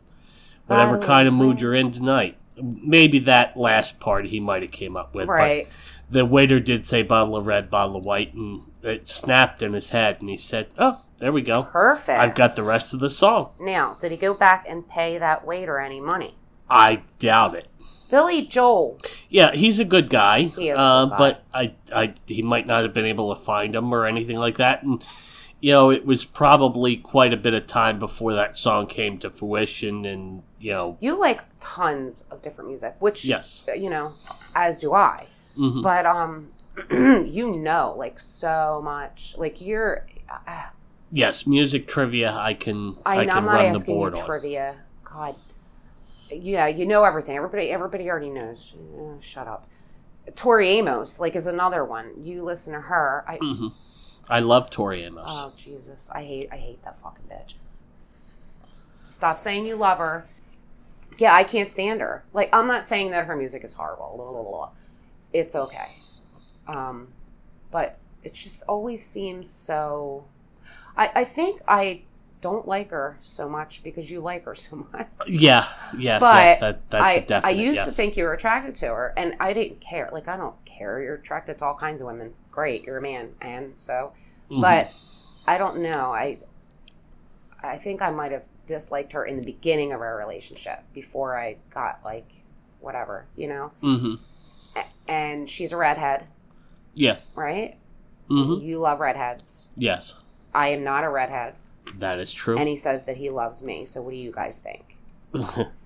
whatever 0.68 0.98
Bottle 0.98 1.08
kind 1.08 1.28
of 1.30 1.34
mood 1.34 1.54
red. 1.56 1.62
you're 1.62 1.76
in 1.76 1.90
tonight." 1.92 2.36
Maybe 2.62 3.20
that 3.20 3.56
last 3.56 4.02
part 4.02 4.26
he 4.28 4.42
might 4.42 4.62
have 4.62 4.72
came 4.72 4.98
up 4.98 5.16
with, 5.16 5.30
Right. 5.30 5.70
the 6.12 6.26
waiter 6.26 6.60
did 6.60 6.84
say 6.84 7.04
bottle 7.04 7.38
of 7.38 7.48
red, 7.48 7.70
bottle 7.70 7.96
of 7.96 8.04
white, 8.04 8.34
and 8.34 8.64
it 8.84 9.08
snapped 9.08 9.64
in 9.64 9.72
his 9.72 9.92
head, 9.92 10.18
and 10.20 10.30
he 10.30 10.38
said, 10.38 10.68
"Oh, 10.78 11.00
there 11.20 11.32
we 11.32 11.42
go. 11.42 11.64
Perfect. 11.64 12.20
I've 12.20 12.36
got 12.36 12.58
the 12.58 12.64
rest 12.64 12.94
of 12.94 13.00
the 13.00 13.10
song." 13.10 13.52
Now, 13.62 13.96
did 13.98 14.12
he 14.12 14.18
go 14.18 14.34
back 14.34 14.66
and 14.68 14.88
pay 14.90 15.18
that 15.18 15.48
waiter 15.48 15.80
any 15.80 16.02
money? 16.02 16.36
I 16.70 17.04
doubt 17.18 17.56
it. 17.56 17.68
Billy 18.12 18.42
Joel. 18.46 19.00
Yeah, 19.30 19.56
he's 19.56 19.80
a 19.80 19.86
good 19.86 20.10
guy. 20.10 20.44
He 20.44 20.70
is 20.70 20.78
uh, 20.78 21.06
good 21.06 21.10
guy. 21.12 21.18
But 21.18 21.44
I, 21.54 21.74
I, 21.96 22.14
he 22.28 22.42
might 22.42 22.68
not 22.68 22.84
have 22.84 22.94
been 22.94 23.06
able 23.06 23.34
to 23.34 23.40
find 23.40 23.76
him 23.76 23.94
or 23.94 24.06
anything 24.06 24.38
like 24.38 24.58
that. 24.58 24.84
And 24.84 25.04
you 25.62 25.72
know, 25.74 25.90
it 25.92 26.06
was 26.06 26.24
probably 26.26 26.96
quite 26.98 27.34
a 27.34 27.38
bit 27.38 27.54
of 27.54 27.68
time 27.68 28.00
before 28.00 28.34
that 28.34 28.56
song 28.56 28.88
came 28.88 29.18
to 29.20 29.30
fruition. 29.30 30.06
And 30.06 30.44
you 30.60 30.72
know, 30.72 30.98
You 31.02 31.20
like 31.20 31.42
tons 31.60 32.26
of 32.32 32.42
different 32.42 32.70
music, 32.70 32.96
which 33.00 33.26
Yes. 33.26 33.66
you 33.78 33.90
know, 33.90 34.14
as 34.56 34.80
do 34.80 34.94
I. 34.94 35.28
Mhm. 35.58 35.84
But 35.84 36.06
um, 36.06 36.50
you 36.92 37.52
know, 37.60 37.94
like 37.98 38.20
so 38.20 38.82
much. 38.84 39.36
Like 39.38 39.60
you're. 39.62 40.06
Uh, 40.48 40.64
yes, 41.12 41.46
music 41.48 41.88
trivia. 41.88 42.32
I 42.32 42.54
can, 42.54 42.96
I, 43.06 43.20
I, 43.20 43.26
can 43.26 43.38
I'm 43.38 43.46
not 43.46 43.52
run 43.54 43.74
the 43.74 43.80
asking 43.80 43.94
you 43.96 44.00
board 44.00 44.16
on. 44.16 44.26
trivia. 44.26 44.76
God. 45.04 45.36
Yeah, 46.32 46.68
you 46.68 46.86
know 46.86 47.04
everything. 47.04 47.36
Everybody, 47.36 47.72
everybody 47.72 48.08
already 48.10 48.30
knows. 48.30 48.76
Uh, 48.98 49.20
shut 49.20 49.48
up. 49.48 49.68
Tori 50.36 50.70
Amos, 50.70 51.20
like, 51.20 51.36
is 51.36 51.48
another 51.48 51.84
one. 51.84 52.12
You 52.24 52.44
listen 52.44 52.74
to 52.74 52.82
her. 52.82 53.26
I, 53.28 53.40
I 54.30 54.40
love 54.40 54.70
Tori 54.70 55.04
Amos. 55.04 55.28
Oh 55.28 55.54
Jesus, 55.58 56.12
I 56.14 56.24
hate 56.24 56.50
I 56.52 56.58
hate 56.58 56.84
that 56.84 57.00
fucking 57.02 57.26
bitch. 57.30 57.56
Stop 59.04 59.40
saying 59.40 59.66
you 59.66 59.76
love 59.76 59.98
her. 59.98 60.28
Yeah, 61.18 61.34
I 61.34 61.44
can't 61.44 61.70
stand 61.70 62.02
her. 62.02 62.24
Like 62.34 62.50
I'm 62.54 62.68
not 62.68 62.88
saying 62.88 63.12
that 63.12 63.26
her 63.26 63.36
music 63.36 63.64
is 63.64 63.74
horrible. 63.74 64.14
Blah, 64.16 64.32
blah, 64.32 64.44
blah. 64.44 64.70
It's 65.34 65.56
okay. 65.56 65.90
Um, 66.68 67.10
but 67.72 67.98
it 68.24 68.34
just 68.34 68.64
always 68.68 69.06
seems 69.06 69.50
so. 69.50 70.26
I 70.96 71.12
I 71.16 71.24
think 71.24 71.62
I 71.68 72.02
don't 72.42 72.68
like 72.68 72.92
her 72.92 73.18
so 73.22 73.50
much 73.50 73.84
because 73.84 74.10
you 74.10 74.22
like 74.22 74.46
her 74.46 74.56
so 74.56 74.88
much. 74.94 75.08
yeah, 75.28 75.68
yeah. 75.98 76.20
But 76.20 76.36
yeah, 76.36 76.60
that, 76.60 76.90
that's 76.90 77.04
I, 77.04 77.12
a 77.14 77.26
definite. 77.26 77.48
I 77.48 77.52
used 77.52 77.84
to 77.84 77.92
think 77.92 78.16
you 78.16 78.24
were 78.24 78.34
attracted 78.34 78.76
to 78.76 78.88
her, 78.88 79.14
and 79.18 79.36
I 79.40 79.54
didn't 79.54 79.82
care. 79.82 80.10
Like 80.12 80.28
I 80.28 80.38
don't 80.38 80.56
You're 80.80 81.16
attracted 81.16 81.58
to 81.60 81.66
all 81.66 81.76
kinds 81.76 82.02
of 82.02 82.08
women. 82.08 82.34
Great, 82.52 82.84
you're 82.86 82.98
a 82.98 83.02
man, 83.02 83.30
and 83.42 83.74
so. 83.78 84.14
Mm-hmm. 84.50 84.62
But 84.62 84.94
I 85.48 85.58
don't 85.58 85.80
know. 85.82 86.12
I 86.14 86.38
I 87.62 87.78
think 87.78 88.02
I 88.02 88.12
might 88.12 88.32
have 88.32 88.46
disliked 88.68 89.14
her 89.14 89.26
in 89.26 89.36
the 89.38 89.44
beginning 89.44 89.92
of 89.94 90.02
our 90.02 90.18
relationship 90.18 90.84
before 90.94 91.38
I 91.38 91.58
got 91.74 92.00
like 92.06 92.32
whatever, 92.80 93.26
you 93.36 93.48
know. 93.48 93.72
hmm 93.82 94.16
A- 94.76 95.12
And 95.12 95.50
she's 95.50 95.72
a 95.74 95.78
redhead, 95.78 96.26
Yeah. 96.94 97.18
right? 97.36 97.78
hmm 98.28 98.56
You 98.62 98.80
love 98.80 99.00
redheads. 99.00 99.70
Yes, 99.76 100.16
I 100.54 100.70
am 100.70 100.84
not 100.84 101.04
a 101.04 101.10
redhead, 101.10 101.56
that 101.98 102.20
is 102.20 102.32
true. 102.32 102.58
and 102.58 102.68
he 102.70 102.76
says 102.76 103.06
that 103.06 103.18
he 103.18 103.30
loves 103.30 103.64
me. 103.64 103.86
So 103.86 104.02
what 104.02 104.12
do 104.12 104.18
you 104.18 104.32
guys 104.32 104.60
think? 104.60 104.96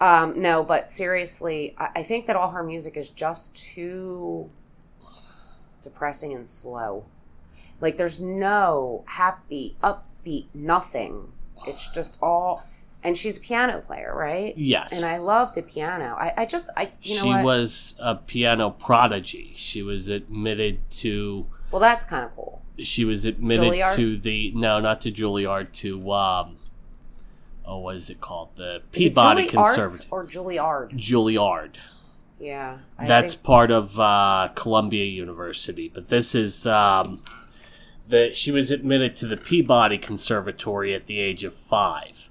Um, 0.00 0.40
no, 0.40 0.62
but 0.62 0.90
seriously, 0.90 1.74
I, 1.78 1.88
I 1.96 2.02
think 2.02 2.26
that 2.26 2.36
all 2.36 2.50
her 2.50 2.62
music 2.62 2.96
is 2.96 3.10
just 3.10 3.54
too 3.56 4.50
depressing 5.82 6.32
and 6.34 6.46
slow. 6.46 7.04
Like, 7.80 7.96
there's 7.96 8.20
no 8.20 9.04
happy, 9.06 9.76
upbeat, 9.82 10.46
nothing. 10.54 11.32
It's 11.66 11.90
just 11.92 12.18
all. 12.22 12.64
And 13.02 13.16
she's 13.16 13.38
a 13.38 13.40
piano 13.40 13.80
player, 13.80 14.12
right? 14.14 14.56
yes. 14.56 14.92
And 14.92 15.04
I 15.04 15.18
love 15.18 15.54
the 15.54 15.62
piano. 15.62 16.16
I, 16.18 16.32
I 16.38 16.44
just, 16.44 16.68
I, 16.76 16.90
you 17.02 17.16
know 17.16 17.22
she 17.22 17.28
what? 17.28 17.44
was 17.44 17.94
a 18.00 18.16
piano 18.16 18.70
prodigy. 18.70 19.52
She 19.54 19.82
was 19.82 20.08
admitted 20.08 20.80
to. 20.90 21.46
well, 21.70 21.80
that's 21.80 22.04
kind 22.04 22.24
of 22.24 22.34
cool. 22.34 22.62
She 22.78 23.04
was 23.04 23.24
admitted 23.24 23.72
Juilliard? 23.72 23.94
to 23.96 24.18
the 24.18 24.52
no, 24.54 24.80
not 24.80 25.00
to 25.02 25.12
Juilliard, 25.12 25.72
to 25.74 26.12
um, 26.12 26.55
oh, 27.66 27.78
what 27.78 27.96
is 27.96 28.10
it 28.10 28.20
called? 28.20 28.50
The 28.56 28.82
Peabody 28.92 29.46
Conservatory. 29.46 30.08
or 30.10 30.24
Juilliard? 30.26 30.92
Juilliard. 30.96 31.76
Yeah, 32.38 32.78
I 32.98 33.06
That's 33.06 33.34
think- 33.34 33.44
part 33.44 33.70
of 33.70 33.98
uh, 33.98 34.50
Columbia 34.54 35.04
University, 35.04 35.90
but 35.92 36.08
this 36.08 36.34
is 36.34 36.66
um, 36.66 37.22
the 38.08 38.32
she 38.34 38.52
was 38.52 38.70
admitted 38.70 39.16
to 39.16 39.26
the 39.26 39.36
Peabody 39.36 39.98
Conservatory 39.98 40.94
at 40.94 41.06
the 41.06 41.18
age 41.18 41.44
of 41.44 41.54
five, 41.54 42.28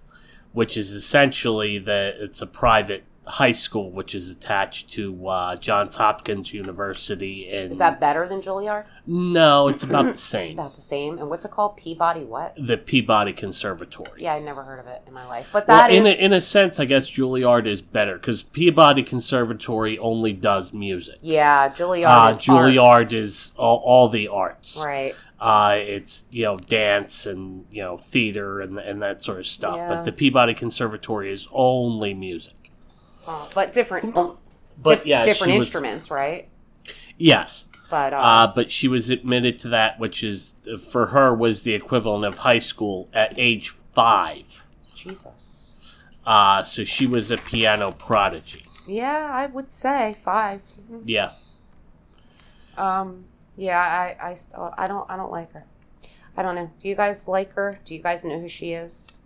which 0.54 0.78
is 0.78 0.92
essentially 0.92 1.80
that 1.80 2.16
it's 2.20 2.42
a 2.42 2.48
private 2.48 3.04
high 3.28 3.52
school 3.52 3.92
which 3.92 4.14
is 4.14 4.30
attached 4.30 4.92
to 4.94 5.28
uh, 5.28 5.56
Johns 5.56 5.96
Hopkins 5.96 6.54
University. 6.54 7.50
In 7.50 7.72
is 7.72 7.80
that 7.80 8.00
better 8.00 8.28
than 8.28 8.42
Juilliard? 8.42 8.86
no, 9.08 9.68
it's 9.68 9.84
about 9.84 10.06
the 10.06 10.18
same. 10.18 10.54
About 10.60 10.76
the 10.76 10.82
same. 10.82 11.18
And 11.18 11.30
what's 11.30 11.46
it 11.46 11.52
called? 11.52 11.78
Peabody 11.78 12.24
what? 12.24 12.56
The 12.58 12.78
Peabody 12.78 13.34
Conservatory. 13.34 14.24
Yeah, 14.24 14.34
I 14.34 14.40
never 14.40 14.64
heard 14.64 14.80
of 14.80 14.88
it 14.88 15.04
in 15.08 15.14
my 15.14 15.26
life. 15.28 15.50
But 15.52 15.68
Well, 15.68 15.78
that 15.78 15.92
is 15.92 15.98
in 15.98 16.06
a, 16.06 16.12
in 16.26 16.34
a 16.34 16.42
sense, 16.42 16.80
I 16.80 16.86
guess 16.86 17.10
Juilliard 17.10 17.68
is 17.68 17.82
better 17.82 18.16
because 18.16 18.44
Peabody 18.44 19.04
Conservatory 19.04 19.98
only 20.00 20.34
does 20.34 20.74
music. 20.74 21.18
yeah, 21.22 21.70
Juilliard. 21.70 22.26
Uh, 22.26 22.30
is 22.30 22.42
Juilliard 22.42 22.84
arts. 22.84 23.12
is 23.14 23.54
all, 23.58 23.78
all 23.78 24.10
the 24.10 24.28
arts. 24.28 24.82
right. 24.86 25.16
Uh, 25.38 25.76
it's 25.78 26.26
you 26.32 26.44
know 26.44 26.58
dance 26.58 27.26
and 27.26 27.66
you 27.70 27.82
know 27.82 27.98
theater 27.98 28.62
and 28.62 28.80
and 28.80 29.02
that 29.02 29.22
sort 29.22 29.38
of 29.38 29.46
stuff. 29.46 29.76
Yeah. 29.76 29.90
But 29.90 30.06
the 30.06 30.12
Peabody 30.14 30.54
Conservatory 30.54 31.32
is 31.32 31.48
only 31.52 32.14
music. 32.14 32.65
Oh, 33.28 33.50
but 33.56 33.74
different, 33.74 34.14
But 34.14 34.98
dif- 34.98 35.06
yeah, 35.08 35.24
different 35.24 35.52
she 35.54 35.58
was- 35.58 35.68
instruments, 35.68 36.12
right? 36.12 36.48
yes, 37.18 37.66
But 37.90 38.14
uh, 38.14 38.18
uh, 38.18 38.48
but 38.54 38.72
she 38.72 38.88
was 38.88 39.10
admitted 39.10 39.58
to 39.60 39.70
that, 39.70 40.00
which 40.00 40.24
is 40.24 40.56
for 40.90 41.08
her 41.08 41.34
was 41.34 41.64
the 41.64 41.74
equivalent 41.74 42.26
of 42.26 42.40
high 42.40 42.58
school 42.60 43.10
at 43.14 43.34
age 43.38 43.70
five. 43.94 44.64
Jesus. 44.94 45.78
Uh, 46.26 46.62
so 46.64 46.84
she 46.84 47.06
was 47.08 47.30
a 47.32 47.38
piano 47.38 47.92
prodigy. 47.92 48.66
Yeah, 48.88 49.30
I 49.32 49.46
would 49.48 49.70
say 49.70 50.16
five. 50.24 50.62
Yeah. 51.06 51.32
Um, 52.78 53.26
yeah, 53.58 53.80
I, 53.80 54.30
I, 54.32 54.34
still, 54.36 54.74
I 54.78 54.88
don't, 54.88 55.10
I 55.10 55.16
don't 55.18 55.32
like 55.32 55.52
her. 55.54 55.66
I 56.36 56.42
don't 56.44 56.56
know. 56.56 56.72
Do 56.80 56.90
you 56.90 56.96
guys 56.96 57.28
like 57.28 57.54
her? 57.54 57.80
Do 57.86 57.96
you 57.96 58.02
guys 58.02 58.26
know 58.26 58.40
who 58.40 58.48
she 58.48 58.74
is? 58.74 59.20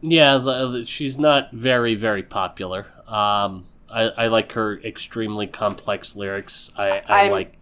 Yeah, 0.00 0.82
she's 0.84 1.18
not 1.18 1.52
very, 1.52 1.94
very 1.94 2.22
popular. 2.22 2.86
Um, 3.06 3.66
I, 3.90 4.02
I 4.16 4.26
like 4.28 4.52
her 4.52 4.80
extremely 4.80 5.46
complex 5.46 6.16
lyrics. 6.16 6.70
I, 6.76 7.02
I 7.06 7.22
I'm- 7.22 7.30
like. 7.32 7.56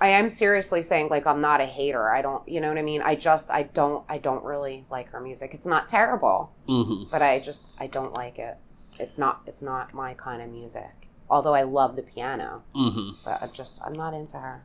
I 0.00 0.08
am 0.08 0.28
seriously 0.28 0.82
saying 0.82 1.10
like 1.10 1.28
I'm 1.28 1.40
not 1.40 1.60
a 1.60 1.64
hater. 1.64 2.10
I 2.10 2.22
don't, 2.22 2.46
you 2.48 2.60
know 2.60 2.66
what 2.70 2.76
I 2.76 2.82
mean. 2.82 3.02
I 3.02 3.14
just, 3.14 3.52
I 3.52 3.62
don't, 3.62 4.04
I 4.08 4.18
don't 4.18 4.42
really 4.44 4.84
like 4.90 5.10
her 5.10 5.20
music. 5.20 5.54
It's 5.54 5.64
not 5.64 5.88
terrible, 5.88 6.50
hmm 6.66 7.04
but 7.08 7.22
I 7.22 7.38
just, 7.38 7.62
I 7.78 7.86
don't 7.86 8.12
like 8.12 8.36
it. 8.36 8.56
It's 8.98 9.16
not, 9.16 9.42
it's 9.46 9.62
not 9.62 9.94
my 9.94 10.14
kind 10.14 10.42
of 10.42 10.50
music. 10.50 11.06
Although 11.30 11.54
I 11.54 11.62
love 11.62 11.94
the 11.94 12.02
piano, 12.02 12.64
hmm 12.74 13.10
but 13.24 13.44
I 13.44 13.46
just, 13.52 13.80
I'm 13.86 13.92
not 13.92 14.12
into 14.12 14.38
her. 14.38 14.64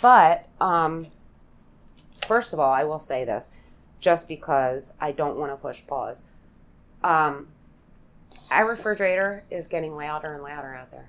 But, 0.00 0.46
um, 0.60 1.08
first 2.24 2.52
of 2.52 2.60
all, 2.60 2.72
I 2.72 2.84
will 2.84 3.00
say 3.00 3.24
this, 3.24 3.50
just 3.98 4.28
because 4.28 4.96
I 5.00 5.10
don't 5.10 5.36
want 5.36 5.50
to 5.50 5.56
push 5.56 5.84
pause. 5.84 6.26
Um, 7.02 7.48
our 8.50 8.66
refrigerator 8.68 9.44
is 9.50 9.68
getting 9.68 9.94
louder 9.96 10.32
and 10.34 10.42
louder 10.42 10.74
out 10.74 10.90
there. 10.90 11.08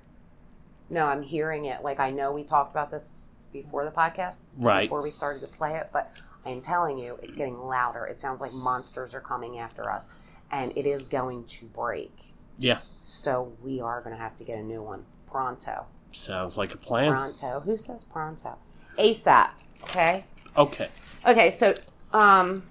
No, 0.90 1.06
I'm 1.08 1.24
hearing 1.24 1.66
it. 1.66 1.84
Like 1.84 2.00
I 2.00 2.10
know 2.10 2.32
we 2.32 2.44
talked 2.44 2.72
about 2.72 2.92
this 2.92 3.30
before 3.52 3.86
the 3.86 3.92
podcast, 3.92 4.44
Right. 4.58 4.82
Before 4.86 5.02
we 5.02 5.12
started 5.12 5.42
to 5.42 5.48
play 5.48 5.76
it, 5.78 5.90
but 5.94 6.12
I 6.46 6.50
am 6.50 6.60
telling 6.62 6.98
you, 6.98 7.20
it's 7.22 7.36
getting 7.36 7.58
louder. 7.60 8.06
It 8.06 8.20
sounds 8.20 8.42
like 8.42 8.52
monsters 8.54 9.14
are 9.14 9.22
coming 9.22 9.60
after 9.60 9.90
us, 9.92 10.12
and 10.52 10.72
it 10.76 10.86
is 10.86 11.04
going 11.04 11.46
to 11.46 11.66
break. 11.66 12.34
Yeah, 12.58 12.80
So 13.04 13.54
we 13.64 13.80
are 13.82 14.02
going 14.02 14.16
to 14.16 14.22
have 14.22 14.36
to 14.38 14.44
get 14.44 14.60
a 14.60 14.64
new 14.64 14.82
one 14.82 15.06
pronto. 15.26 15.86
sounds 16.12 16.58
like 16.58 16.74
a 16.74 16.78
plan. 16.78 17.12
Pronto. 17.12 17.62
Who 17.62 17.78
says 17.78 18.04
pronto? 18.04 18.58
ASAP. 18.98 19.50
Okay. 19.84 20.26
Okay. 20.58 20.90
Okay. 21.28 21.50
So, 21.50 21.76
um, 22.12 22.64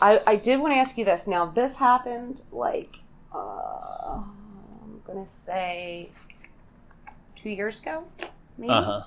I 0.00 0.20
I 0.26 0.36
did 0.36 0.60
want 0.60 0.74
to 0.74 0.78
ask 0.78 0.98
you 0.98 1.04
this. 1.04 1.26
Now 1.26 1.46
this 1.46 1.78
happened 1.78 2.42
like 2.52 2.98
uh, 3.34 4.20
I'm 4.20 5.02
gonna 5.06 5.26
say 5.26 6.10
two 7.34 7.50
years 7.50 7.82
ago, 7.82 8.04
maybe 8.56 8.70
Uh 8.72 8.82
huh. 8.82 9.02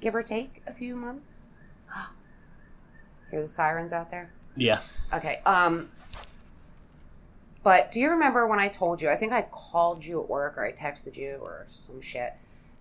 give 0.00 0.14
or 0.14 0.22
take 0.22 0.62
a 0.66 0.72
few 0.72 0.96
months. 0.96 1.46
Hear 3.30 3.42
the 3.42 3.48
sirens 3.48 3.92
out 3.92 4.10
there? 4.10 4.30
Yeah. 4.56 4.80
Okay. 5.12 5.40
Um 5.46 5.90
but 7.62 7.90
do 7.90 7.98
you 8.00 8.10
remember 8.10 8.46
when 8.46 8.60
I 8.60 8.68
told 8.68 9.02
you? 9.02 9.10
I 9.10 9.16
think 9.16 9.32
I 9.32 9.42
called 9.50 10.04
you 10.04 10.22
at 10.22 10.28
work 10.28 10.56
or 10.56 10.64
I 10.64 10.70
texted 10.72 11.16
you 11.16 11.38
or 11.42 11.66
some 11.68 12.00
shit, 12.00 12.34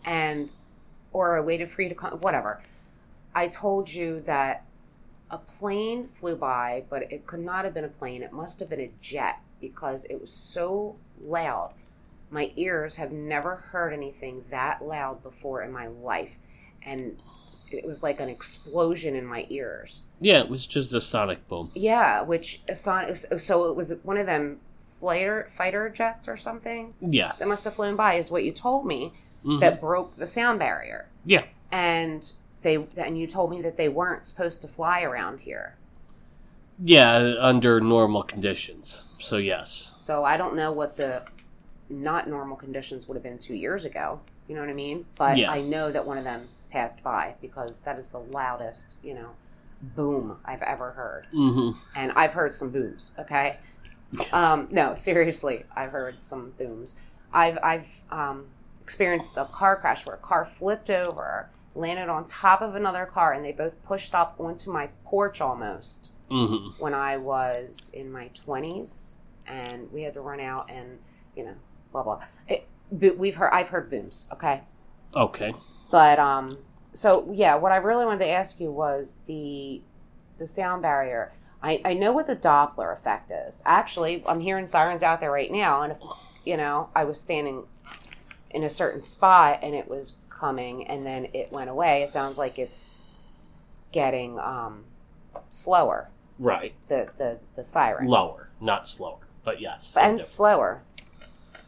and 0.06 0.50
or 1.12 1.36
I 1.38 1.40
waited 1.42 1.70
for 1.70 1.82
you 1.82 1.90
to 1.90 1.96
come. 1.96 2.14
Whatever. 2.20 2.62
I 3.34 3.48
told 3.48 3.92
you 3.92 4.22
that 4.28 4.64
a 5.32 5.40
plane 5.40 6.08
flew 6.08 6.36
by, 6.36 6.84
but 6.88 7.12
it 7.12 7.26
could 7.26 7.40
not 7.40 7.66
have 7.66 7.74
been 7.74 7.84
a 7.84 7.88
plane. 7.90 8.22
It 8.22 8.32
must 8.32 8.60
have 8.60 8.70
been 8.70 8.80
a 8.80 8.92
jet 9.02 9.40
because 9.70 10.06
it 10.06 10.20
was 10.22 10.32
so 10.32 10.96
loud. 11.24 11.74
My 12.30 12.52
ears 12.56 12.98
have 12.98 13.12
never 13.12 13.56
heard 13.72 13.94
anything 13.94 14.44
that 14.50 14.84
loud 14.86 15.24
before 15.24 15.62
in 15.64 15.72
my 15.72 15.88
life, 15.88 16.38
and 16.84 17.18
it 17.72 17.86
was 17.86 18.04
like 18.04 18.20
an 18.20 18.30
explosion 18.30 19.16
in 19.16 19.26
my 19.26 19.46
ears. 19.50 20.02
Yeah, 20.22 20.40
it 20.40 20.50
was 20.50 20.68
just 20.68 20.94
a 20.94 21.02
sonic 21.02 21.48
boom. 21.48 21.72
Yeah, 21.74 22.22
which 22.22 22.62
a 22.70 22.76
son, 22.76 23.14
so 23.16 23.70
it 23.70 23.76
was 23.76 23.94
one 24.04 24.18
of 24.18 24.26
them 24.28 24.60
fighter 24.78 25.48
fighter 25.50 25.90
jets 25.90 26.28
or 26.28 26.38
something 26.38 26.94
Yeah. 27.02 27.34
that 27.40 27.48
must 27.48 27.64
have 27.66 27.74
flown 27.74 27.96
by, 27.96 28.14
is 28.16 28.30
what 28.32 28.44
you 28.44 28.52
told 28.52 28.86
me 28.86 29.14
Mhm. 29.44 29.60
that 29.62 29.82
broke 29.82 30.16
the 30.16 30.28
sound 30.28 30.60
barrier, 30.60 31.08
Yeah. 31.26 31.46
and 31.72 32.32
they 32.62 32.88
and 32.98 33.18
you 33.18 33.28
told 33.28 33.50
me 33.52 33.62
that 33.62 33.78
they 33.78 33.90
weren't 33.90 34.26
supposed 34.26 34.62
to 34.62 34.68
fly 34.68 35.02
around 35.02 35.40
here. 35.42 35.76
Yeah, 36.80 37.36
under 37.40 37.80
normal 37.80 38.24
conditions. 38.24 39.04
So 39.26 39.38
yes. 39.38 39.92
So 39.98 40.24
I 40.24 40.38
don't 40.38 40.56
know 40.56 40.72
what 40.72 40.98
the 40.98 41.24
not 41.90 42.28
normal 42.30 42.58
conditions 42.58 43.08
would 43.08 43.16
have 43.16 43.24
been 43.24 43.38
two 43.38 43.56
years 43.56 43.86
ago. 43.86 44.20
You 44.48 44.56
know 44.56 44.62
what 44.62 44.70
I 44.70 44.74
mean? 44.74 45.06
But 45.18 45.38
Yeah. 45.38 45.52
I 45.52 45.62
know 45.62 45.92
that 45.92 46.06
one 46.06 46.18
of 46.18 46.24
them 46.24 46.48
passed 46.72 47.04
by 47.04 47.36
because 47.42 47.80
that 47.80 47.98
is 47.98 48.10
the 48.10 48.20
loudest, 48.20 48.96
you 49.04 49.14
know, 49.14 49.30
boom 49.82 50.38
I've 50.46 50.62
ever 50.62 50.92
heard. 50.92 51.28
Mm-hmm. 51.34 51.78
and 51.96 52.12
I've 52.16 52.34
heard 52.34 52.54
some 52.54 52.72
booms. 52.72 53.14
Okay, 53.20 53.58
um, 54.32 54.68
no, 54.72 54.96
seriously, 54.96 55.64
I've 55.76 55.92
heard 55.92 56.22
some 56.22 56.52
booms. 56.58 57.00
I've 57.34 57.58
I've 57.62 58.02
um, 58.12 58.46
experienced 58.82 59.38
a 59.38 59.46
car 59.46 59.76
crash 59.76 60.06
where 60.06 60.16
a 60.16 60.20
car 60.20 60.46
flipped 60.46 60.90
over, 60.90 61.50
landed 61.76 62.10
on 62.10 62.26
top 62.26 62.62
of 62.62 62.76
another 62.76 63.06
car, 63.06 63.34
and 63.34 63.44
they 63.44 63.52
both 63.52 63.84
pushed 63.86 64.16
up 64.16 64.36
onto 64.40 64.72
my 64.72 64.90
porch 65.04 65.42
almost 65.42 66.12
Mm-hmm. 66.30 66.82
when 66.82 66.94
I 66.94 67.18
was 67.18 67.92
in 67.94 68.12
my 68.12 68.30
twenties, 68.30 69.20
and 69.46 69.92
we 69.92 70.02
had 70.04 70.14
to 70.16 70.22
run 70.22 70.40
out 70.40 70.70
and 70.72 70.98
you 71.36 71.46
know 71.46 71.54
blah 71.92 72.04
blah. 72.04 72.24
It, 72.48 72.68
but 72.92 73.18
we've 73.18 73.36
heard 73.36 73.52
I've 73.54 73.70
heard 73.70 73.90
booms. 73.90 74.28
Okay, 74.34 74.62
Okay. 75.16 75.54
but 75.92 76.18
um, 76.20 76.58
so 76.94 77.30
yeah, 77.32 77.56
what 77.56 77.72
I 77.72 77.78
really 77.78 78.06
wanted 78.06 78.26
to 78.26 78.30
ask 78.30 78.60
you 78.60 78.72
was 78.72 79.18
the 79.28 79.82
the 80.40 80.48
sound 80.48 80.82
barrier. 80.82 81.34
I, 81.62 81.82
I 81.86 81.94
know 81.94 82.12
what 82.12 82.28
the 82.28 82.36
Doppler 82.36 82.94
effect 82.94 83.32
is. 83.32 83.64
Actually, 83.66 84.24
I'm 84.28 84.40
hearing 84.40 84.68
sirens 84.68 85.02
out 85.04 85.20
there 85.20 85.32
right 85.32 85.52
now, 85.52 85.82
and 85.84 85.92
if 85.92 86.00
you 86.44 86.58
know, 86.58 86.90
I 86.96 87.04
was 87.06 87.20
standing 87.20 87.64
in 88.52 88.64
a 88.64 88.70
certain 88.70 89.02
spot 89.02 89.60
and 89.64 89.74
it 89.76 89.88
was 89.88 90.18
coming, 90.30 90.88
and 90.88 91.06
then 91.06 91.28
it 91.34 91.52
went 91.52 91.70
away. 91.70 92.04
It 92.04 92.10
sounds 92.10 92.38
like 92.38 92.58
it's 92.60 92.96
getting 93.92 94.38
um, 94.40 94.84
slower. 95.50 96.10
Right. 96.40 96.74
The 96.88 97.10
the 97.18 97.40
the 97.56 97.64
siren. 97.64 98.08
Lower, 98.08 98.50
not 98.60 98.88
slower, 98.88 99.20
but 99.44 99.62
yes. 99.62 99.96
And 99.96 100.20
slower. 100.20 100.82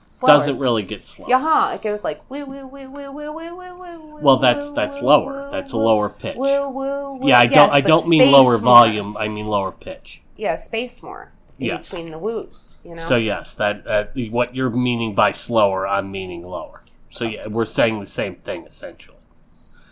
slower. 0.08 0.34
Doesn't 0.34 0.58
really 0.60 0.84
get 0.84 1.06
slow. 1.06 1.28
Yeah, 1.28 1.40
huh. 1.40 1.72
It 1.74 1.82
goes 1.82 2.04
like 2.04 2.30
woo 2.30 2.46
woo 2.46 2.68
woo 2.68 2.90
woo 2.90 3.12
woo 3.12 3.34
woo 3.34 3.56
woo. 3.56 4.18
Well, 4.22 4.38
that's 4.38 4.70
that's 4.72 5.02
lower. 5.02 5.50
That's 5.52 5.72
a 5.72 5.78
lower 5.78 6.10
pitch. 6.10 6.36
Woo 6.36 6.70
woo. 6.70 7.14
woo. 7.16 7.28
Yeah, 7.28 7.40
I 7.40 7.46
don't 7.46 7.72
I 7.72 7.82
don't 7.82 8.08
mean 8.10 8.32
lower 8.32 8.52
more. 8.52 8.58
volume. 8.58 9.16
I 9.18 9.28
mean 9.28 9.48
lower 9.48 9.72
pitch. 9.72 10.22
Yeah, 10.36 10.56
spaced 10.56 11.02
more 11.02 11.32
in 11.60 11.68
yes. 11.68 11.90
between 11.90 12.12
the 12.12 12.20
woos. 12.20 12.78
You 12.84 12.96
know. 12.96 13.02
So 13.02 13.16
yes, 13.16 13.54
that 13.56 13.88
uh, 13.88 14.06
what 14.30 14.56
you're 14.56 14.70
meaning 14.70 15.16
by 15.16 15.32
slower, 15.32 15.88
I'm 15.88 16.12
meaning 16.12 16.44
lower. 16.44 16.84
So 17.10 17.26
yeah, 17.26 17.48
we're 17.48 17.66
saying 17.66 18.00
the 18.00 18.06
same 18.06 18.36
thing 18.36 18.66
essentially. 18.66 19.18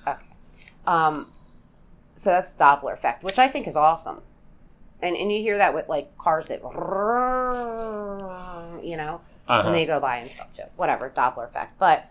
Okay. 0.06 0.20
Um, 0.86 1.32
so 2.16 2.30
that's 2.30 2.54
Doppler 2.56 2.94
effect, 2.94 3.24
which 3.24 3.40
I 3.40 3.48
think 3.48 3.68
is 3.68 3.76
awesome. 3.76 4.22
And 5.02 5.16
and 5.16 5.32
you 5.32 5.40
hear 5.42 5.58
that 5.58 5.74
with 5.74 5.88
like 5.90 6.18
cars 6.18 6.48
that, 6.48 6.62
you 8.84 8.98
know, 8.98 9.22
Uh-huh. 9.48 9.64
when 9.64 9.74
they 9.74 9.86
go 9.86 10.00
by 10.00 10.18
and 10.18 10.32
stuff 10.32 10.52
too. 10.52 10.64
Whatever 10.76 11.10
Doppler 11.10 11.46
effect, 11.46 11.78
but 11.80 12.10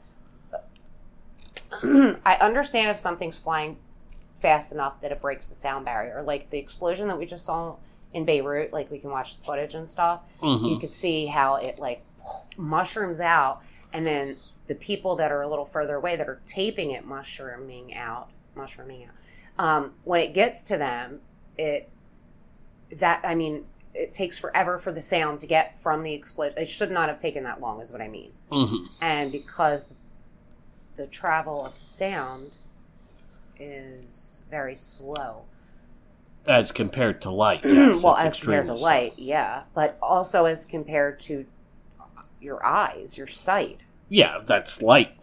I 1.83 2.37
understand 2.41 2.91
if 2.91 2.99
something's 2.99 3.39
flying 3.39 3.77
fast 4.37 4.73
enough 4.73 5.01
that 5.01 5.11
it 5.11 5.21
breaks 5.21 5.49
the 5.49 5.55
sound 5.55 5.85
barrier, 5.85 6.23
like 6.23 6.51
the 6.51 6.59
explosion 6.59 7.09
that 7.09 7.19
we 7.19 7.27
just 7.27 7.45
saw 7.45 7.77
in 8.13 8.25
Beirut. 8.25 8.73
Like 8.73 8.91
we 8.91 8.99
can 8.99 9.11
watch 9.11 9.39
the 9.39 9.45
footage 9.45 9.75
and 9.75 9.89
stuff. 9.89 10.23
Mhm. 10.41 10.71
You 10.71 10.79
could 10.79 10.91
see 10.91 11.27
how 11.27 11.57
it 11.57 11.79
like 11.79 12.03
mushrooms 12.57 13.21
out, 13.21 13.61
and 13.93 14.07
then 14.07 14.37
the 14.67 14.75
people 14.75 15.17
that 15.17 15.31
are 15.33 15.43
a 15.43 15.49
little 15.49 15.65
further 15.67 15.97
away 15.97 16.17
that 16.17 16.29
are 16.29 16.41
taping 16.47 16.91
it 16.93 17.05
mushrooming 17.05 17.95
out, 17.95 18.29
mushrooming 18.55 19.05
out. 19.05 19.65
Um, 19.65 19.95
when 20.05 20.21
it 20.21 20.33
gets 20.33 20.63
to 20.65 20.79
them, 20.79 21.21
it 21.59 21.89
that 22.99 23.21
I 23.25 23.35
mean, 23.35 23.65
it 23.95 24.13
takes 24.13 24.39
forever 24.39 24.79
for 24.79 24.91
the 24.93 25.01
sound 25.03 25.39
to 25.41 25.47
get 25.47 25.81
from 25.81 26.03
the 26.03 26.13
explosion. 26.15 26.59
It 26.59 26.69
should 26.69 26.91
not 26.91 27.09
have 27.09 27.19
taken 27.19 27.45
that 27.45 27.61
long, 27.61 27.81
is 27.81 27.93
what 27.93 28.01
I 28.01 28.09
mean. 28.09 28.33
Mhm. 28.51 28.89
And 29.01 29.31
because 29.33 29.91
the 30.97 31.07
travel 31.07 31.65
of 31.65 31.75
sound 31.75 32.51
is 33.59 34.47
very 34.51 34.77
slow, 34.77 35.43
As 36.47 36.73
compared 36.73 37.21
to 37.23 37.31
light, 37.31 37.61
yes, 37.65 38.03
well, 38.05 38.17
as 38.17 38.39
compared 38.41 38.67
to 38.67 38.73
extremely 38.73 38.77
slow. 38.77 38.89
light, 38.89 39.15
yeah, 39.17 39.63
but 39.75 39.97
also 40.03 40.45
as 40.45 40.67
compared 40.67 41.19
to 41.21 41.47
your 42.41 42.65
eyes, 42.67 43.17
your 43.17 43.27
sight. 43.27 43.81
Yeah, 44.11 44.41
that's 44.45 44.83
light. 44.83 45.17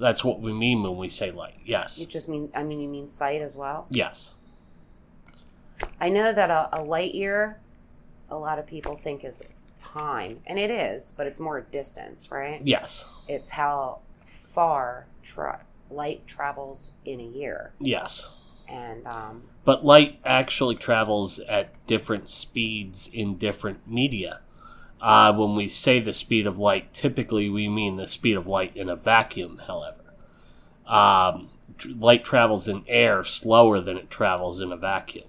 That's 0.00 0.24
what 0.24 0.40
we 0.40 0.52
mean 0.52 0.82
when 0.82 0.96
we 0.96 1.08
say 1.10 1.30
light. 1.30 1.56
Yes. 1.64 1.98
You 2.00 2.06
just 2.06 2.28
mean, 2.28 2.50
I 2.54 2.62
mean, 2.62 2.80
you 2.80 2.88
mean 2.88 3.06
sight 3.06 3.42
as 3.42 3.54
well. 3.56 3.86
Yes. 3.90 4.32
I 6.00 6.08
know 6.08 6.32
that 6.32 6.50
a, 6.50 6.68
a 6.72 6.82
light 6.82 7.14
year, 7.14 7.58
a 8.30 8.36
lot 8.36 8.58
of 8.58 8.66
people 8.66 8.96
think 8.96 9.24
is 9.24 9.48
time, 9.78 10.40
and 10.46 10.58
it 10.58 10.70
is, 10.70 11.14
but 11.16 11.26
it's 11.26 11.38
more 11.40 11.60
distance, 11.60 12.30
right? 12.30 12.60
Yes. 12.64 13.06
It's 13.28 13.52
how 13.52 14.00
far 14.54 15.06
tra- 15.22 15.60
light 15.90 16.26
travels 16.26 16.90
in 17.04 17.20
a 17.20 17.24
year, 17.24 17.72
Yes. 17.80 18.30
and 18.68 19.06
um, 19.06 19.42
But 19.64 19.84
light 19.84 20.20
actually 20.24 20.76
travels 20.76 21.38
at 21.40 21.86
different 21.86 22.28
speeds 22.28 23.08
in 23.12 23.36
different 23.38 23.86
media. 23.88 24.40
Uh, 25.00 25.32
when 25.34 25.54
we 25.54 25.68
say 25.68 26.00
the 26.00 26.12
speed 26.14 26.46
of 26.46 26.58
light, 26.58 26.92
typically 26.92 27.50
we 27.50 27.68
mean 27.68 27.96
the 27.96 28.06
speed 28.06 28.36
of 28.36 28.46
light 28.46 28.74
in 28.76 28.88
a 28.88 28.96
vacuum, 28.96 29.60
however. 29.66 30.00
Um, 30.86 31.50
light 31.86 32.24
travels 32.24 32.68
in 32.68 32.84
air 32.88 33.22
slower 33.24 33.80
than 33.80 33.98
it 33.98 34.08
travels 34.08 34.60
in 34.62 34.72
a 34.72 34.76
vacuum. 34.76 35.24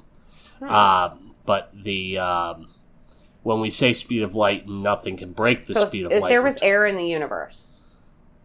Um, 0.62 1.36
but 1.46 1.72
the 1.74 2.18
um, 2.18 2.68
when 3.44 3.60
we 3.60 3.70
say 3.70 3.94
speed 3.94 4.24
of 4.24 4.34
light, 4.36 4.68
nothing 4.68 5.18
can 5.18 5.32
break 5.34 5.65
the 5.65 5.74
so 5.74 5.82
if, 5.84 5.88
speed 5.89 6.06
of 6.06 6.12
if 6.12 6.22
light. 6.24 6.30
If 6.30 6.32
there 6.32 6.41
was 6.41 6.58
air 6.62 6.86
in 6.86 6.96
the 6.98 7.06
universe, 7.06 7.98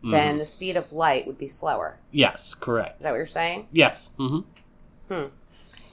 Mhm. 0.05 0.11
then 0.11 0.39
the 0.39 0.47
speed 0.47 0.77
of 0.77 0.93
light 0.93 1.27
would 1.27 1.39
be 1.39 1.47
slower. 1.49 1.99
yes, 2.11 2.55
correct. 2.55 2.99
Is 2.99 3.05
that 3.05 3.11
what 3.11 3.17
you're 3.17 3.27
saying? 3.27 3.69
Yes. 3.73 4.11
hmm 4.17 4.41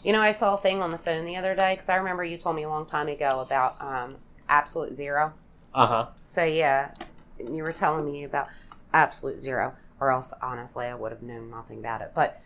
You 0.04 0.14
know, 0.14 0.22
I 0.22 0.32
saw 0.32 0.54
a 0.54 0.58
thing 0.58 0.82
on 0.82 0.92
the 0.92 0.98
phone 0.98 1.26
the 1.26 1.36
other 1.36 1.56
day 1.56 1.74
because 1.74 1.90
I 1.90 1.96
remember 1.96 2.24
you 2.24 2.38
told 2.38 2.56
me 2.56 2.64
a 2.64 2.70
long 2.70 2.86
time 2.86 3.08
ago 3.10 3.40
about 3.42 3.76
um, 3.82 4.18
absolute 4.48 4.96
zero. 4.96 5.34
Uh 5.74 5.88
huh. 5.88 6.06
So 6.24 6.44
yeah, 6.46 6.92
you 7.40 7.64
were 7.64 7.74
telling 7.74 8.06
me 8.06 8.24
about 8.24 8.48
absolute 8.94 9.40
zero, 9.40 9.74
or 10.00 10.12
else 10.12 10.34
honestly 10.42 10.86
I 10.86 10.96
would 10.96 11.12
have 11.12 11.22
known 11.22 11.50
nothing 11.50 11.80
about 11.80 12.02
it. 12.02 12.12
But 12.16 12.40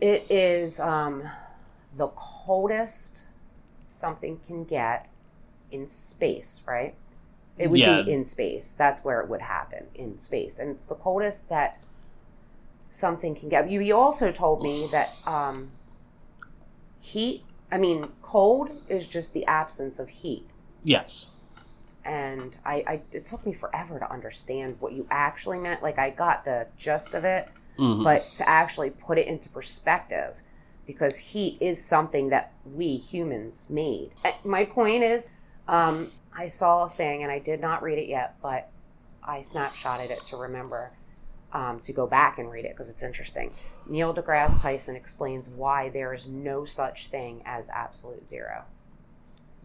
it 0.00 0.26
is 0.30 0.78
um, 0.80 1.22
the 1.96 2.08
coldest 2.08 3.26
something 3.86 4.40
can 4.46 4.64
get 4.64 5.08
in 5.70 5.88
space, 5.88 6.62
right? 6.66 6.94
It 7.58 7.68
would 7.70 7.80
Yeah. 7.80 8.02
be 8.02 8.10
in 8.12 8.24
space. 8.24 8.74
That's 8.74 9.04
where 9.04 9.20
it 9.20 9.28
would 9.28 9.42
happen 9.42 9.86
in 9.94 10.18
space, 10.18 10.58
and 10.58 10.70
it's 10.70 10.84
the 10.84 10.94
coldest 10.94 11.48
that 11.48 11.78
something 12.90 13.34
can 13.34 13.48
get. 13.48 13.70
You, 13.70 13.80
you 13.80 13.96
also 13.96 14.30
told 14.32 14.62
me 14.62 14.88
that 14.92 15.10
um, 15.26 15.70
heat. 17.00 17.44
I 17.70 17.78
mean, 17.78 18.08
cold 18.22 18.70
is 18.88 19.06
just 19.08 19.32
the 19.32 19.46
absence 19.46 19.98
of 20.00 20.08
heat 20.08 20.48
Yes. 20.82 21.28
and 22.04 22.56
I, 22.64 22.74
I 22.86 23.00
it 23.12 23.26
took 23.26 23.44
me 23.46 23.52
forever 23.52 23.98
to 24.00 24.10
understand 24.10 24.76
what 24.80 24.92
you 24.92 25.06
actually 25.10 25.58
meant. 25.58 25.82
Like 25.82 25.98
I 25.98 26.10
got 26.10 26.44
the 26.44 26.66
gist 26.76 27.14
of 27.14 27.24
it, 27.24 27.48
Mhm. 27.78 28.02
but 28.02 28.32
to 28.34 28.48
actually 28.48 28.90
put 28.90 29.18
it 29.18 29.26
into 29.28 29.48
perspective, 29.50 30.36
because 30.90 31.18
heat 31.18 31.56
is 31.60 31.84
something 31.84 32.30
that 32.30 32.52
we 32.64 32.96
humans 32.96 33.70
made. 33.70 34.10
Uh, 34.24 34.32
My 34.42 34.64
point 34.64 35.04
is, 35.04 35.30
um, 35.68 36.10
I 36.36 36.48
saw 36.48 36.82
a 36.82 36.88
thing 36.88 37.22
and 37.22 37.30
I 37.30 37.38
did 37.38 37.60
not 37.60 37.80
read 37.80 37.96
it 37.96 38.08
yet, 38.08 38.34
but 38.42 38.70
I 39.22 39.38
snapshotted 39.38 40.10
it 40.10 40.24
to 40.24 40.36
remember 40.36 40.90
um, 41.52 41.78
to 41.80 41.92
go 41.92 42.08
back 42.08 42.38
and 42.38 42.50
read 42.50 42.64
it 42.64 42.72
because 42.72 42.90
it's 42.90 43.04
interesting. 43.04 43.54
Neil 43.86 44.12
deGrasse 44.12 44.60
Tyson 44.60 44.96
explains 44.96 45.48
why 45.48 45.88
there 45.88 46.12
is 46.12 46.28
no 46.28 46.64
such 46.64 47.06
thing 47.06 47.40
as 47.46 47.70
absolute 47.70 48.26
zero. 48.26 48.64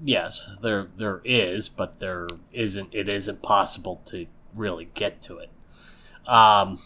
Yes, 0.03 0.47
there 0.61 0.89
there 0.95 1.21
is, 1.23 1.69
but 1.69 1.99
there 1.99 2.27
isn't. 2.51 2.93
It 2.93 3.11
isn't 3.11 3.41
possible 3.41 4.01
to 4.05 4.27
really 4.53 4.89
get 4.93 5.21
to 5.23 5.37
it. 5.37 5.49
Um, 6.27 6.79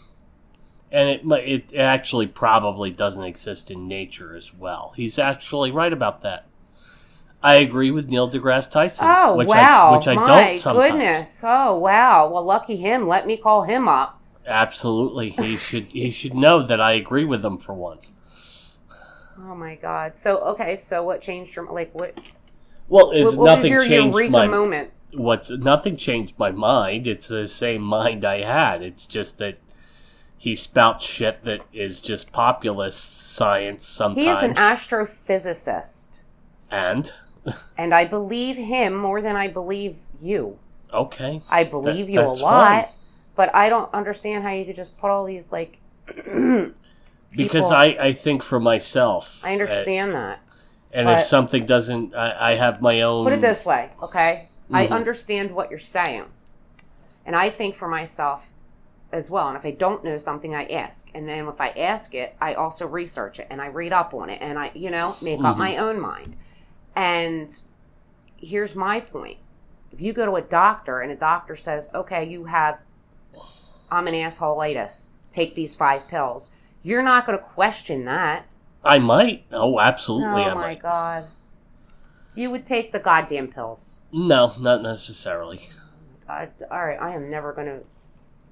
and 0.92 1.08
it 1.08 1.22
it 1.72 1.74
actually 1.76 2.26
probably 2.26 2.90
doesn't 2.90 3.24
exist 3.24 3.70
in 3.70 3.86
nature 3.88 4.34
as 4.36 4.52
well. 4.54 4.92
He's 4.96 5.18
actually 5.18 5.70
right 5.70 5.92
about 5.92 6.22
that. 6.22 6.46
I 7.42 7.54
agree 7.56 7.90
with 7.90 8.08
Neil 8.08 8.28
deGrasse 8.30 8.70
Tyson. 8.70 9.06
Oh 9.08 9.36
which 9.36 9.48
wow! 9.48 9.90
I, 9.92 9.96
which 9.96 10.08
I 10.08 10.14
My 10.14 10.26
don't 10.26 10.56
sometimes. 10.56 10.92
goodness! 10.92 11.42
Oh 11.46 11.76
wow! 11.78 12.28
Well, 12.28 12.44
lucky 12.44 12.76
him. 12.76 13.08
Let 13.08 13.26
me 13.26 13.36
call 13.36 13.62
him 13.62 13.88
up. 13.88 14.20
Absolutely, 14.46 15.30
he 15.30 15.56
should 15.56 15.86
he 15.92 16.10
should 16.10 16.34
know 16.34 16.62
that 16.66 16.80
I 16.80 16.92
agree 16.92 17.24
with 17.24 17.44
him 17.44 17.58
for 17.58 17.74
once. 17.74 18.12
Oh 19.38 19.54
my 19.54 19.74
god! 19.76 20.16
So 20.16 20.38
okay, 20.40 20.76
so 20.76 21.02
what 21.02 21.20
changed 21.20 21.56
your 21.56 21.70
like 21.72 21.94
what? 21.94 22.18
Well, 22.88 23.10
it's 23.14 23.34
What, 23.36 23.36
what 23.36 23.46
nothing 23.56 23.70
your 23.70 23.82
changed 23.82 24.14
eureka 24.18 24.30
my 24.30 24.46
moment? 24.46 24.90
what's 25.12 25.50
nothing 25.50 25.96
changed 25.96 26.38
my 26.38 26.50
mind. 26.50 27.06
It's 27.06 27.28
the 27.28 27.46
same 27.46 27.82
mind 27.82 28.24
I 28.24 28.42
had. 28.42 28.82
It's 28.82 29.06
just 29.06 29.38
that 29.38 29.58
he 30.42 30.54
spouts 30.54 31.04
shit 31.04 31.44
that 31.44 31.60
is 31.70 32.00
just 32.00 32.32
populist 32.32 33.34
science 33.34 33.86
sometimes. 33.86 34.24
He 34.24 34.30
is 34.30 34.42
an 34.42 34.54
astrophysicist, 34.54 36.22
and 36.70 37.12
and 37.76 37.92
I 37.94 38.06
believe 38.06 38.56
him 38.56 38.94
more 38.94 39.20
than 39.20 39.36
I 39.36 39.48
believe 39.48 39.98
you. 40.18 40.58
okay, 40.94 41.42
I 41.50 41.64
believe 41.64 42.06
That- 42.06 42.12
you 42.12 42.20
a 42.22 42.28
lot, 42.28 42.40
fine. 42.84 42.86
but 43.36 43.54
I 43.54 43.68
don't 43.68 43.92
understand 43.92 44.42
how 44.44 44.50
you 44.50 44.64
could 44.64 44.74
just 44.76 44.96
put 44.98 45.10
all 45.10 45.24
these 45.26 45.52
like. 45.52 45.78
because 47.36 47.70
I 47.70 47.84
I 48.00 48.12
think 48.12 48.42
for 48.42 48.58
myself. 48.60 49.42
I 49.44 49.52
understand 49.52 50.14
that. 50.14 50.38
Uh, 50.38 50.46
and 50.92 51.08
if 51.10 51.22
something 51.22 51.66
doesn't, 51.66 52.14
I, 52.16 52.52
I 52.52 52.56
have 52.56 52.80
my 52.82 53.02
own. 53.02 53.24
Put 53.24 53.32
it 53.34 53.40
this 53.40 53.64
way, 53.64 53.90
okay? 54.02 54.48
I 54.72 54.84
Mm-hmm. 54.84 54.92
understand 54.92 55.50
what 55.52 55.68
you're 55.70 55.78
saying. 55.78 56.24
And 57.26 57.36
I 57.36 57.50
think 57.50 57.74
for 57.76 57.86
myself 57.88 58.48
as 59.12 59.30
well. 59.30 59.48
And 59.48 59.56
if 59.56 59.64
I 59.64 59.70
don't 59.72 60.04
know 60.04 60.18
something, 60.18 60.54
I 60.54 60.64
ask. 60.66 61.10
And 61.14 61.28
then 61.28 61.46
if 61.48 61.60
I 61.60 61.68
ask 61.70 62.14
it, 62.14 62.36
I 62.40 62.54
also 62.54 62.86
research 62.86 63.38
it 63.40 63.46
and 63.50 63.60
I 63.60 63.66
read 63.66 63.92
up 63.92 64.14
on 64.14 64.30
it 64.30 64.38
and 64.40 64.58
I, 64.58 64.70
you 64.74 64.90
know, 64.90 65.16
make 65.20 65.42
up 65.42 65.56
my 65.56 65.72
Mm-hmm. 65.72 65.82
own 65.82 66.00
mind. 66.00 66.36
And 66.94 67.50
here's 68.36 68.74
my 68.76 69.00
point. 69.00 69.38
If 69.92 70.00
you 70.00 70.12
go 70.12 70.24
to 70.26 70.36
a 70.36 70.42
doctor 70.42 71.00
and 71.00 71.10
a 71.10 71.16
doctor 71.16 71.56
says, 71.56 71.90
okay, 71.94 72.24
you 72.24 72.44
have, 72.44 72.78
I'm 73.90 74.06
an 74.06 74.14
asshole," 74.14 74.56
assholeitis, 74.58 75.10
take 75.32 75.54
these 75.54 75.74
five 75.74 76.06
pills, 76.08 76.52
you're 76.82 77.02
not 77.02 77.26
going 77.26 77.36
to 77.38 77.44
question 77.44 78.04
that. 78.04 78.46
I 78.84 78.98
might. 78.98 79.44
Oh, 79.52 79.78
absolutely, 79.80 80.42
Oh 80.42 80.50
I 80.50 80.54
my 80.54 80.60
might. 80.60 80.82
God. 80.82 81.24
You 82.34 82.50
would 82.50 82.64
take 82.64 82.92
the 82.92 83.00
goddamn 83.00 83.48
pills. 83.48 84.00
No, 84.12 84.54
not 84.58 84.82
necessarily. 84.82 85.68
I, 86.28 86.48
all 86.70 86.86
right, 86.86 86.98
I 87.00 87.10
am 87.14 87.28
never 87.28 87.52
going 87.52 87.66
to 87.66 87.80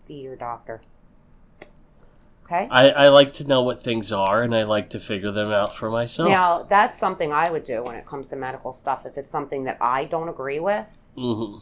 be 0.09 0.15
your 0.15 0.37
doctor. 0.37 0.81
Okay? 2.47 2.67
I, 2.71 2.91
I 2.91 3.09
like 3.09 3.35
to 3.35 3.47
know 3.47 3.61
what 3.63 3.83
things 3.83 4.11
are, 4.11 4.43
and 4.43 4.55
I 4.55 4.63
like 4.63 4.89
to 4.91 5.01
figure 5.01 5.31
them 5.31 5.51
out 5.51 5.77
for 5.77 5.91
myself. 5.91 6.31
Now, 6.31 6.63
that's 6.63 6.99
something 6.99 7.31
I 7.31 7.51
would 7.51 7.63
do 7.65 7.83
when 7.83 7.95
it 7.95 8.07
comes 8.07 8.29
to 8.29 8.37
medical 8.37 8.73
stuff 8.73 9.05
if 9.05 9.19
it's 9.19 9.31
something 9.31 9.65
that 9.65 9.77
I 9.81 10.07
don't 10.07 10.31
agree 10.31 10.59
with. 10.59 10.89
hmm 11.15 11.59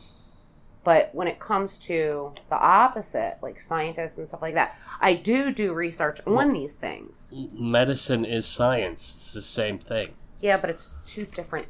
But 0.84 1.11
when 1.12 1.26
it 1.26 1.40
comes 1.40 1.76
to 1.86 2.32
the 2.49 2.57
opposite, 2.57 3.38
like 3.42 3.59
scientists 3.59 4.16
and 4.16 4.28
stuff 4.28 4.42
like 4.42 4.55
that, 4.55 4.78
I 5.01 5.14
do 5.14 5.53
do 5.53 5.74
research 5.74 6.20
on 6.24 6.53
these 6.53 6.76
things. 6.76 7.34
Medicine 7.53 8.24
is 8.24 8.47
science. 8.47 9.12
It's 9.12 9.34
the 9.34 9.42
same 9.42 9.78
thing. 9.80 10.14
Yeah, 10.40 10.57
but 10.57 10.70
it's 10.70 10.94
two 11.05 11.24
different 11.26 11.66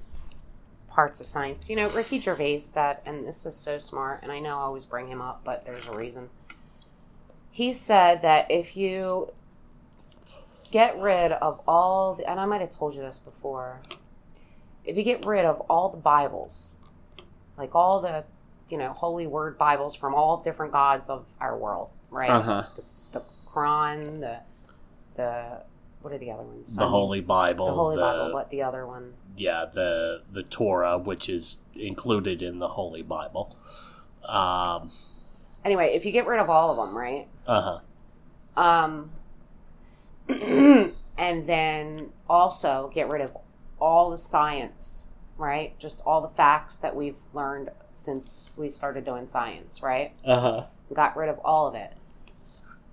parts 0.88 1.22
of 1.22 1.28
science. 1.28 1.70
You 1.70 1.76
know, 1.76 1.88
Ricky 1.88 2.20
Gervais 2.20 2.58
said, 2.58 2.98
and 3.06 3.26
this 3.26 3.46
is 3.46 3.56
so 3.56 3.78
smart, 3.78 4.20
and 4.22 4.30
I 4.30 4.40
know 4.40 4.58
I 4.58 4.62
always 4.62 4.84
bring 4.84 5.08
him 5.08 5.22
up, 5.22 5.40
but 5.42 5.64
there's 5.64 5.86
a 5.86 5.96
reason. 5.96 6.28
He 7.56 7.72
said 7.72 8.20
that 8.20 8.50
if 8.50 8.76
you 8.76 9.32
get 10.70 11.00
rid 11.00 11.32
of 11.32 11.58
all 11.66 12.14
the, 12.14 12.30
and 12.30 12.38
I 12.38 12.44
might 12.44 12.60
have 12.60 12.68
told 12.76 12.94
you 12.94 13.00
this 13.00 13.18
before, 13.18 13.80
if 14.84 14.94
you 14.94 15.02
get 15.02 15.24
rid 15.24 15.46
of 15.46 15.60
all 15.70 15.88
the 15.88 15.96
Bibles, 15.96 16.74
like 17.56 17.74
all 17.74 18.02
the, 18.02 18.24
you 18.68 18.76
know, 18.76 18.92
holy 18.92 19.26
word 19.26 19.56
Bibles 19.56 19.96
from 19.96 20.14
all 20.14 20.36
different 20.42 20.70
gods 20.70 21.08
of 21.08 21.24
our 21.40 21.56
world, 21.56 21.88
right? 22.10 22.28
Uh-huh. 22.28 22.64
The, 22.76 23.20
the 23.20 23.24
Quran, 23.50 24.20
the, 24.20 24.36
the, 25.14 25.62
what 26.02 26.12
are 26.12 26.18
the 26.18 26.32
other 26.32 26.42
ones? 26.42 26.76
The 26.76 26.86
Holy 26.86 27.22
Bible. 27.22 27.68
The 27.68 27.72
Holy 27.72 27.96
the- 27.96 28.02
Bible, 28.02 28.32
What 28.34 28.50
the 28.50 28.60
other 28.64 28.86
one. 28.86 29.14
yeah, 29.34 29.64
the 29.72 30.20
the 30.30 30.42
Torah, 30.42 30.98
which 30.98 31.30
is 31.30 31.56
included 31.74 32.42
in 32.42 32.58
the 32.58 32.68
Holy 32.68 33.00
Bible. 33.00 33.56
Um, 34.26 34.90
Anyway, 35.66 35.90
if 35.94 36.06
you 36.06 36.12
get 36.12 36.26
rid 36.28 36.38
of 36.38 36.48
all 36.48 36.70
of 36.70 36.76
them, 36.76 36.96
right? 36.96 37.26
uh 37.46 37.80
huh. 38.56 38.60
Um, 38.60 39.10
and 41.18 41.48
then 41.48 42.10
also 42.30 42.90
get 42.94 43.08
rid 43.08 43.20
of 43.20 43.36
all 43.80 44.10
the 44.10 44.16
science, 44.16 45.08
right? 45.36 45.76
Just 45.78 46.00
all 46.06 46.20
the 46.20 46.28
facts 46.28 46.76
that 46.76 46.94
we've 46.94 47.18
learned 47.34 47.70
since 47.94 48.50
we 48.56 48.68
started 48.68 49.04
doing 49.04 49.26
science, 49.26 49.82
right? 49.82 50.12
Uh 50.24 50.40
huh. 50.40 50.64
Got 50.94 51.16
rid 51.16 51.28
of 51.28 51.38
all 51.40 51.66
of 51.66 51.74
it. 51.74 51.94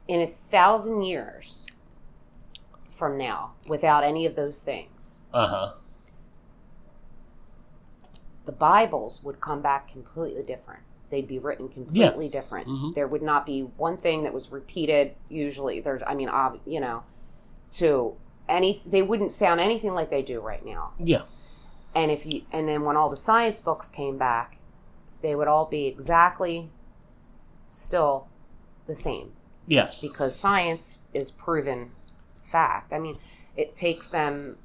In 0.08 0.20
a 0.20 0.28
thousand 0.28 1.04
years 1.04 1.68
from 2.92 3.18
now, 3.20 3.52
without 3.68 4.04
any 4.04 4.26
of 4.26 4.36
those 4.36 4.62
things, 4.62 5.22
Uh 5.32 5.48
huh. 5.48 5.74
the 8.46 8.52
Bibles 8.52 9.22
would 9.24 9.40
come 9.40 9.62
back 9.62 9.92
completely 9.92 10.42
different. 10.44 10.82
They'd 11.14 11.28
be 11.28 11.38
written 11.38 11.70
completely 11.70 12.28
different. 12.28 12.68
Mhm. 12.68 12.96
There 12.96 13.06
would 13.08 13.22
not 13.22 13.46
be 13.46 13.62
one 13.62 13.98
thing 13.98 14.24
that 14.24 14.34
was 14.34 14.52
repeated. 14.52 15.14
Usually, 15.30 15.80
there's, 15.80 16.02
I 16.08 16.16
mean, 16.16 16.28
ob- 16.28 16.60
you 16.66 16.80
know, 16.80 17.04
to 17.74 18.16
any, 18.50 18.82
they 18.84 19.04
wouldn't 19.04 19.32
sound 19.32 19.60
anything 19.62 19.94
like 19.94 20.10
they 20.10 20.24
do 20.24 20.40
right 20.42 20.66
now. 20.66 20.94
Yeah. 20.98 21.22
And 21.94 22.10
if 22.10 22.26
you, 22.26 22.42
and 22.52 22.68
then 22.68 22.82
when 22.82 22.98
all 22.98 23.10
the 23.12 23.16
science 23.16 23.62
books 23.62 23.90
came 23.90 24.18
back, 24.18 24.58
they 25.22 25.36
would 25.36 25.48
all 25.48 25.66
be 25.66 25.86
exactly 25.86 26.72
still 27.70 28.28
the 28.88 28.96
same 28.96 29.34
Yes. 29.68 30.02
because 30.02 30.36
science 30.36 31.04
is 31.14 31.30
proven 31.30 31.92
fact. 32.42 32.92
I 32.92 32.98
mean, 32.98 33.20
it 33.56 33.76
takes 33.76 34.08
them 34.10 34.58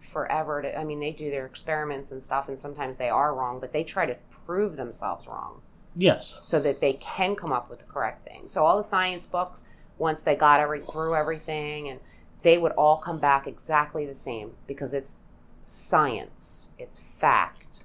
forever 0.00 0.60
to, 0.62 0.76
I 0.76 0.82
mean, 0.82 0.98
they 0.98 1.12
do 1.12 1.30
their 1.30 1.46
experiments 1.46 2.10
and 2.10 2.20
stuff, 2.20 2.48
and 2.48 2.58
sometimes 2.58 2.96
they 2.98 3.08
are 3.08 3.32
wrong, 3.32 3.60
but 3.60 3.72
they 3.72 3.84
try 3.84 4.06
to 4.06 4.16
prove 4.44 4.74
themselves 4.76 5.26
wrong 5.28 5.62
Yes. 5.96 6.40
so 6.42 6.58
that 6.60 6.80
they 6.80 6.94
can 6.94 7.36
come 7.36 7.52
up 7.52 7.70
with 7.70 7.78
the 7.78 7.84
correct 7.84 8.26
thing. 8.26 8.48
So 8.48 8.64
all 8.64 8.76
the 8.76 8.82
science 8.82 9.26
books, 9.26 9.66
once 9.96 10.24
they 10.24 10.34
got 10.34 10.60
every 10.60 10.80
through 10.80 11.14
everything, 11.14 11.88
and 11.88 12.00
they 12.42 12.58
would 12.58 12.72
all 12.72 12.96
come 12.96 13.18
back 13.18 13.46
exactly 13.46 14.04
the 14.04 14.14
same 14.14 14.52
because 14.66 14.92
it's 14.92 15.20
science, 15.62 16.70
it's 16.78 16.98
fact, 16.98 17.84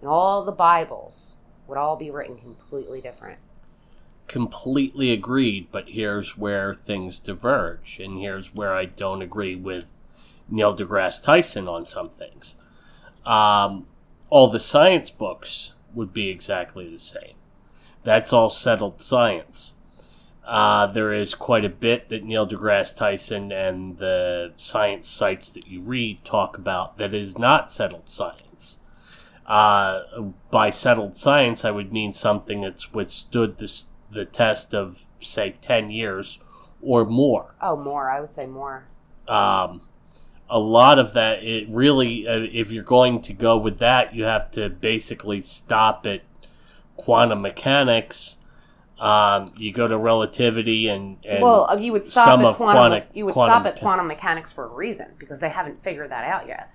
and 0.00 0.08
all 0.08 0.44
the 0.44 0.52
Bibles 0.52 1.38
would 1.66 1.78
all 1.78 1.96
be 1.96 2.10
written 2.10 2.36
completely 2.36 3.00
different. 3.00 3.38
Completely 4.28 5.12
agreed, 5.12 5.68
but 5.70 5.90
here's 5.90 6.36
where 6.36 6.74
things 6.74 7.18
diverge, 7.18 7.98
and 8.00 8.20
here's 8.20 8.54
where 8.54 8.74
I 8.74 8.84
don't 8.84 9.22
agree 9.22 9.56
with 9.56 9.92
Neil 10.48 10.76
deGrasse 10.76 11.22
Tyson 11.22 11.68
on 11.68 11.84
some 11.84 12.08
things. 12.10 12.56
Um, 13.24 13.86
all 14.30 14.48
the 14.48 14.60
science 14.60 15.10
books 15.10 15.72
would 15.94 16.12
be 16.12 16.28
exactly 16.28 16.88
the 16.88 16.98
same. 16.98 17.35
That's 18.06 18.32
all 18.32 18.50
settled 18.50 19.02
science. 19.02 19.74
Uh, 20.44 20.86
there 20.86 21.12
is 21.12 21.34
quite 21.34 21.64
a 21.64 21.68
bit 21.68 22.08
that 22.08 22.22
Neil 22.22 22.46
deGrasse 22.46 22.94
Tyson 22.94 23.50
and 23.50 23.98
the 23.98 24.52
science 24.56 25.08
sites 25.08 25.50
that 25.50 25.66
you 25.66 25.80
read 25.80 26.24
talk 26.24 26.56
about 26.56 26.98
that 26.98 27.12
is 27.12 27.36
not 27.36 27.68
settled 27.68 28.08
science. 28.08 28.78
Uh, 29.44 30.02
by 30.52 30.70
settled 30.70 31.16
science, 31.16 31.64
I 31.64 31.72
would 31.72 31.92
mean 31.92 32.12
something 32.12 32.60
that's 32.60 32.92
withstood 32.92 33.56
this, 33.56 33.86
the 34.08 34.24
test 34.24 34.72
of, 34.72 35.08
say, 35.18 35.56
10 35.60 35.90
years 35.90 36.38
or 36.80 37.04
more. 37.04 37.56
Oh, 37.60 37.76
more, 37.76 38.08
I 38.08 38.20
would 38.20 38.32
say 38.32 38.46
more. 38.46 38.86
Um, 39.26 39.80
a 40.48 40.60
lot 40.60 41.00
of 41.00 41.12
that, 41.14 41.42
it 41.42 41.68
really, 41.68 42.28
uh, 42.28 42.46
if 42.52 42.70
you're 42.70 42.84
going 42.84 43.20
to 43.22 43.32
go 43.32 43.56
with 43.56 43.80
that, 43.80 44.14
you 44.14 44.22
have 44.22 44.52
to 44.52 44.68
basically 44.68 45.40
stop 45.40 46.06
at 46.06 46.22
quantum 46.96 47.42
mechanics. 47.42 48.36
Um, 48.98 49.52
you 49.58 49.72
go 49.72 49.86
to 49.86 49.98
relativity 49.98 50.88
and, 50.88 51.18
and 51.28 51.42
well, 51.42 51.66
uh, 51.68 51.76
you 51.76 51.92
would 51.92 52.06
stop 52.06 52.38
at 52.40 52.54
quantum. 52.56 52.76
quantum- 52.80 53.08
you 53.12 53.26
would 53.26 53.34
quantum 53.34 53.52
stop 53.52 53.66
at 53.66 53.78
quantum 53.78 54.06
mechanics 54.06 54.52
for 54.54 54.64
a 54.64 54.68
reason 54.68 55.08
because 55.18 55.40
they 55.40 55.50
haven't 55.50 55.82
figured 55.82 56.10
that 56.10 56.24
out 56.24 56.46
yet. 56.48 56.70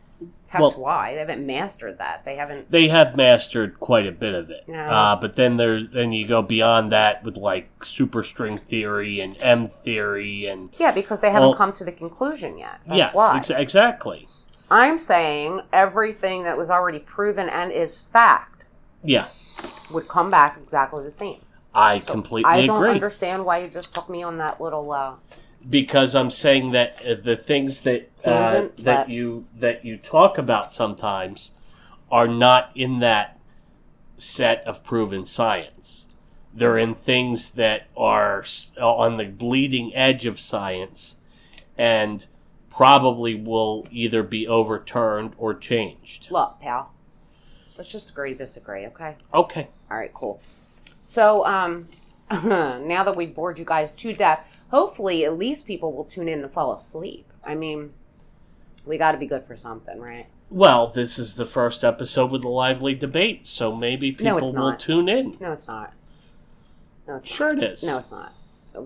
That's 0.54 0.62
Well- 0.76 0.84
why 0.84 1.14
they 1.14 1.20
haven't 1.22 1.48
mastered 1.48 1.98
that. 1.98 2.24
They 2.26 2.36
haven't. 2.36 2.70
they 2.70 2.90
have 2.90 3.16
mastered 3.16 3.80
quite 3.80 4.06
a 4.06 4.12
bit 4.12 4.36
of 4.36 4.52
it. 4.52 4.66
Yeah. 4.68 4.92
Uh, 5.14 5.16
but 5.16 5.36
then 5.36 5.58
there's 5.58 5.88
then 5.88 6.12
you 6.12 6.28
go 6.28 6.44
beyond 6.44 6.92
that 6.92 7.24
with 7.24 7.38
like 7.38 7.70
superstring 7.80 8.60
theory 8.60 9.20
and 9.20 9.36
M 9.42 9.68
theory 9.68 10.46
and 10.46 10.70
Yeah, 10.78 10.92
because 10.92 11.22
they 11.22 11.32
haven't 11.32 11.50
Well- 11.50 11.58
come 11.58 11.72
to 11.72 11.84
the 11.84 11.92
conclusion 11.92 12.60
yet. 12.60 12.82
That's 12.86 12.98
yes, 12.98 13.14
why. 13.16 13.38
ex- 13.38 13.50
exactly. 13.50 14.28
I'm 14.70 15.00
saying 15.00 15.62
everything 15.74 16.44
that 16.44 16.56
was 16.58 16.70
already 16.70 17.00
proven 17.00 17.50
and 17.50 17.72
is 17.72 18.00
fact 18.00 18.64
Yeah, 19.04 19.26
would 19.94 20.08
come 20.08 20.32
back 20.32 20.58
exactly 20.62 21.04
the 21.04 21.12
same. 21.12 21.42
I 21.74 22.00
completely 22.00 22.52
I 22.52 22.66
don't 22.66 22.78
agree. 22.78 22.92
understand 22.92 23.46
why 23.46 23.60
you 23.60 23.70
just 23.70 23.94
took 23.94 24.10
me 24.10 24.24
on 24.24 24.38
that 24.38 24.60
little. 24.60 24.92
Uh, 24.92 25.16
because 25.70 26.16
I'm 26.16 26.30
saying 26.30 26.72
that 26.72 26.98
uh, 27.06 27.16
the 27.24 27.38
things 27.38 27.82
that 27.82 28.10
uh, 28.26 28.68
that 28.78 28.84
but- 28.84 29.10
you 29.10 29.46
that 29.58 29.86
you 29.86 29.98
talk 29.98 30.38
about 30.38 30.72
sometimes 30.72 31.52
are 32.12 32.28
not 32.28 32.72
in 32.76 33.00
that 33.00 33.40
set 34.18 34.66
of 34.68 34.84
proven 34.84 35.24
science. 35.26 36.08
They're 36.54 36.78
in 36.78 36.94
things 36.94 37.52
that 37.52 37.88
are 37.96 38.44
on 38.82 39.16
the 39.16 39.26
bleeding 39.26 39.96
edge 39.96 40.26
of 40.26 40.38
science, 40.38 41.16
and 41.78 42.28
probably 42.70 43.36
will 43.36 43.86
either 43.90 44.24
be 44.24 44.46
overturned 44.46 45.34
or 45.38 45.54
changed. 45.54 46.30
look, 46.30 46.60
pal. 46.60 46.92
Let's 47.82 47.92
just 47.92 48.12
agree 48.12 48.34
to 48.34 48.38
disagree, 48.38 48.86
okay? 48.86 49.16
Okay. 49.34 49.68
All 49.90 49.98
right, 49.98 50.14
cool. 50.14 50.40
So, 51.02 51.44
um, 51.48 51.88
now 52.30 53.04
that 53.04 53.16
we've 53.16 53.34
bored 53.34 53.58
you 53.58 53.66
guys 53.66 53.92
to 53.94 54.14
death, 54.14 54.46
hopefully 54.70 55.26
at 55.26 55.36
least 55.36 55.66
people 55.66 55.92
will 55.92 56.04
tune 56.04 56.30
in 56.30 56.44
and 56.44 56.52
fall 56.52 56.74
asleep. 56.74 57.26
I 57.44 57.56
mean, 57.56 57.94
we 58.86 59.00
got 59.00 59.14
to 59.14 59.18
be 59.18 59.26
good 59.26 59.44
for 59.46 59.58
something, 59.58 60.00
right? 60.00 60.28
Well, 60.52 60.90
this 60.90 61.18
is 61.18 61.38
the 61.38 61.46
first 61.46 61.84
episode 61.84 62.30
with 62.30 62.44
a 62.44 62.50
lively 62.50 62.94
debate, 62.94 63.48
so 63.48 63.76
maybe 63.76 64.12
people 64.12 64.38
it's 64.38 64.56
will 64.56 64.76
tune 64.76 65.10
in. 65.10 65.36
No, 65.40 65.52
it's 65.52 65.68
not. 65.68 65.92
No, 67.08 67.16
it's 67.16 67.26
Sure, 67.26 67.50
it 67.50 67.56
not. 67.56 67.72
is. 67.72 67.84
No, 67.84 67.98
it's 67.98 68.12
not. 68.12 68.32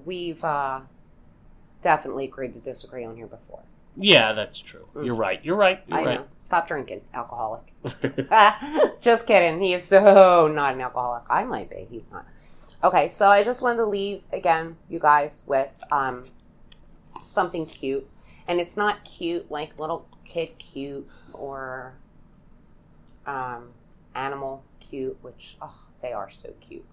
We've 0.05 0.41
uh, 0.41 0.79
definitely 1.81 2.23
agreed 2.23 2.53
to 2.53 2.59
disagree 2.61 3.03
on 3.03 3.17
here 3.17 3.27
before. 3.27 3.63
Yeah, 3.97 4.33
that's 4.33 4.59
true. 4.59 4.87
You're 5.01 5.15
right. 5.15 5.43
You're 5.43 5.55
right. 5.55 5.81
You're 5.87 5.99
I 5.99 6.03
right. 6.03 6.19
know. 6.19 6.25
Stop 6.41 6.67
drinking, 6.67 7.01
alcoholic. 7.13 7.61
just 9.01 9.25
kidding. 9.27 9.61
He 9.61 9.73
is 9.73 9.83
so 9.83 10.47
not 10.47 10.73
an 10.73 10.81
alcoholic. 10.81 11.23
I 11.29 11.43
might 11.43 11.69
be. 11.69 11.87
He's 11.89 12.11
not. 12.11 12.25
Okay, 12.83 13.07
so 13.07 13.29
I 13.29 13.43
just 13.43 13.63
wanted 13.63 13.77
to 13.77 13.85
leave 13.85 14.23
again, 14.31 14.77
you 14.89 14.99
guys, 14.99 15.43
with 15.47 15.81
um, 15.91 16.25
something 17.25 17.65
cute, 17.65 18.07
and 18.47 18.59
it's 18.59 18.77
not 18.77 19.05
cute 19.05 19.49
like 19.49 19.79
little 19.79 20.07
kid 20.25 20.57
cute 20.57 21.07
or 21.33 21.93
um, 23.25 23.69
animal 24.13 24.63
cute, 24.79 25.17
which 25.21 25.57
oh, 25.61 25.75
they 26.01 26.11
are 26.11 26.29
so 26.29 26.53
cute. 26.59 26.85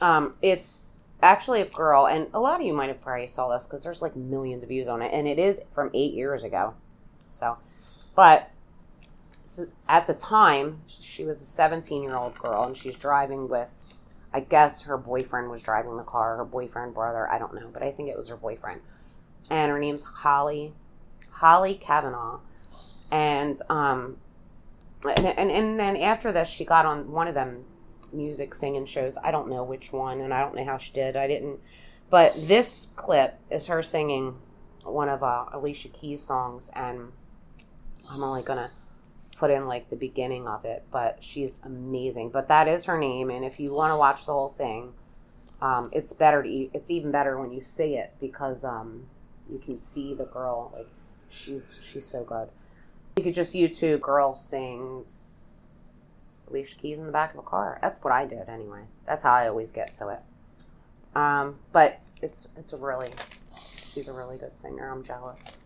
Um, 0.00 0.34
it's 0.40 0.86
actually 1.22 1.60
a 1.60 1.66
girl, 1.66 2.06
and 2.06 2.28
a 2.32 2.40
lot 2.40 2.60
of 2.60 2.66
you 2.66 2.72
might 2.72 2.88
have 2.88 3.00
probably 3.00 3.26
saw 3.26 3.48
this 3.52 3.66
because 3.66 3.84
there's 3.84 4.02
like 4.02 4.16
millions 4.16 4.62
of 4.62 4.68
views 4.68 4.88
on 4.88 5.02
it, 5.02 5.12
and 5.12 5.26
it 5.26 5.38
is 5.38 5.60
from 5.70 5.90
eight 5.94 6.14
years 6.14 6.42
ago. 6.42 6.74
So, 7.28 7.58
but 8.14 8.50
at 9.88 10.06
the 10.06 10.14
time, 10.14 10.82
she 10.86 11.24
was 11.24 11.40
a 11.40 11.44
17 11.44 12.02
year 12.02 12.16
old 12.16 12.38
girl, 12.38 12.64
and 12.64 12.76
she's 12.76 12.96
driving 12.96 13.48
with, 13.48 13.84
I 14.32 14.40
guess 14.40 14.82
her 14.82 14.96
boyfriend 14.96 15.50
was 15.50 15.62
driving 15.62 15.96
the 15.96 16.02
car, 16.02 16.36
her 16.36 16.44
boyfriend, 16.44 16.94
brother, 16.94 17.30
I 17.30 17.38
don't 17.38 17.54
know, 17.54 17.68
but 17.72 17.82
I 17.82 17.90
think 17.90 18.08
it 18.08 18.16
was 18.16 18.28
her 18.28 18.36
boyfriend. 18.36 18.80
And 19.48 19.70
her 19.70 19.78
name's 19.78 20.04
Holly, 20.04 20.72
Holly 21.30 21.74
Kavanaugh. 21.74 22.40
And, 23.10 23.56
um, 23.70 24.16
and, 25.04 25.26
and, 25.26 25.50
and 25.50 25.78
then 25.78 25.96
after 25.96 26.32
this, 26.32 26.48
she 26.48 26.64
got 26.64 26.84
on 26.84 27.12
one 27.12 27.28
of 27.28 27.34
them 27.34 27.64
music 28.16 28.54
singing 28.54 28.86
shows. 28.86 29.18
I 29.22 29.30
don't 29.30 29.48
know 29.48 29.62
which 29.62 29.92
one, 29.92 30.20
and 30.20 30.32
I 30.32 30.40
don't 30.40 30.54
know 30.56 30.64
how 30.64 30.78
she 30.78 30.92
did. 30.92 31.16
I 31.16 31.26
didn't. 31.26 31.60
But 32.10 32.34
this 32.48 32.92
clip 32.96 33.38
is 33.50 33.66
her 33.66 33.82
singing 33.82 34.36
one 34.84 35.08
of 35.08 35.22
uh, 35.22 35.46
Alicia 35.52 35.88
Keys' 35.88 36.22
songs, 36.22 36.70
and 36.74 37.12
I'm 38.10 38.22
only 38.24 38.42
gonna 38.42 38.70
put 39.36 39.50
in 39.50 39.66
like 39.66 39.90
the 39.90 39.96
beginning 39.96 40.46
of 40.48 40.64
it. 40.64 40.84
But 40.90 41.18
she's 41.22 41.60
amazing. 41.64 42.30
But 42.30 42.48
that 42.48 42.68
is 42.68 42.86
her 42.86 42.98
name, 42.98 43.30
and 43.30 43.44
if 43.44 43.60
you 43.60 43.72
want 43.72 43.92
to 43.92 43.96
watch 43.96 44.26
the 44.26 44.32
whole 44.32 44.48
thing, 44.48 44.92
um, 45.60 45.90
it's 45.92 46.12
better 46.12 46.42
to. 46.42 46.48
e- 46.48 46.70
It's 46.72 46.90
even 46.90 47.10
better 47.10 47.38
when 47.38 47.52
you 47.52 47.60
see 47.60 47.96
it 47.96 48.14
because 48.20 48.64
um, 48.64 49.06
you 49.50 49.58
can 49.58 49.80
see 49.80 50.14
the 50.14 50.24
girl. 50.24 50.72
Like 50.76 50.88
she's 51.28 51.78
she's 51.82 52.04
so 52.06 52.22
good. 52.24 52.48
You 53.16 53.24
could 53.24 53.34
just 53.34 53.54
YouTube 53.54 54.00
girl 54.02 54.34
sings 54.34 55.08
Alicia 56.48 56.76
Keys 56.76 56.98
in 56.98 57.06
the 57.06 57.12
back 57.12 57.32
of 57.32 57.38
a 57.38 57.42
car. 57.42 57.78
That's 57.82 58.02
what 58.02 58.12
I 58.12 58.26
did 58.26 58.48
anyway. 58.48 58.82
That's 59.04 59.24
how 59.24 59.32
I 59.32 59.48
always 59.48 59.72
get 59.72 59.92
to 59.94 60.08
it. 60.08 60.20
Um, 61.16 61.56
but 61.72 62.00
it's 62.22 62.48
it's 62.56 62.72
a 62.72 62.76
really 62.76 63.10
she's 63.84 64.08
a 64.08 64.12
really 64.12 64.36
good 64.36 64.54
singer. 64.54 64.90
I'm 64.90 65.02
jealous. 65.02 65.58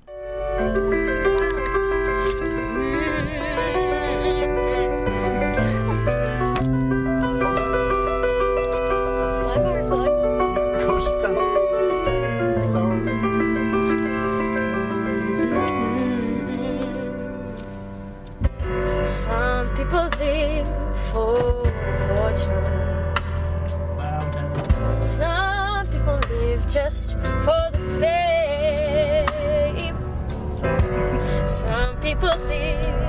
Some 32.21 33.00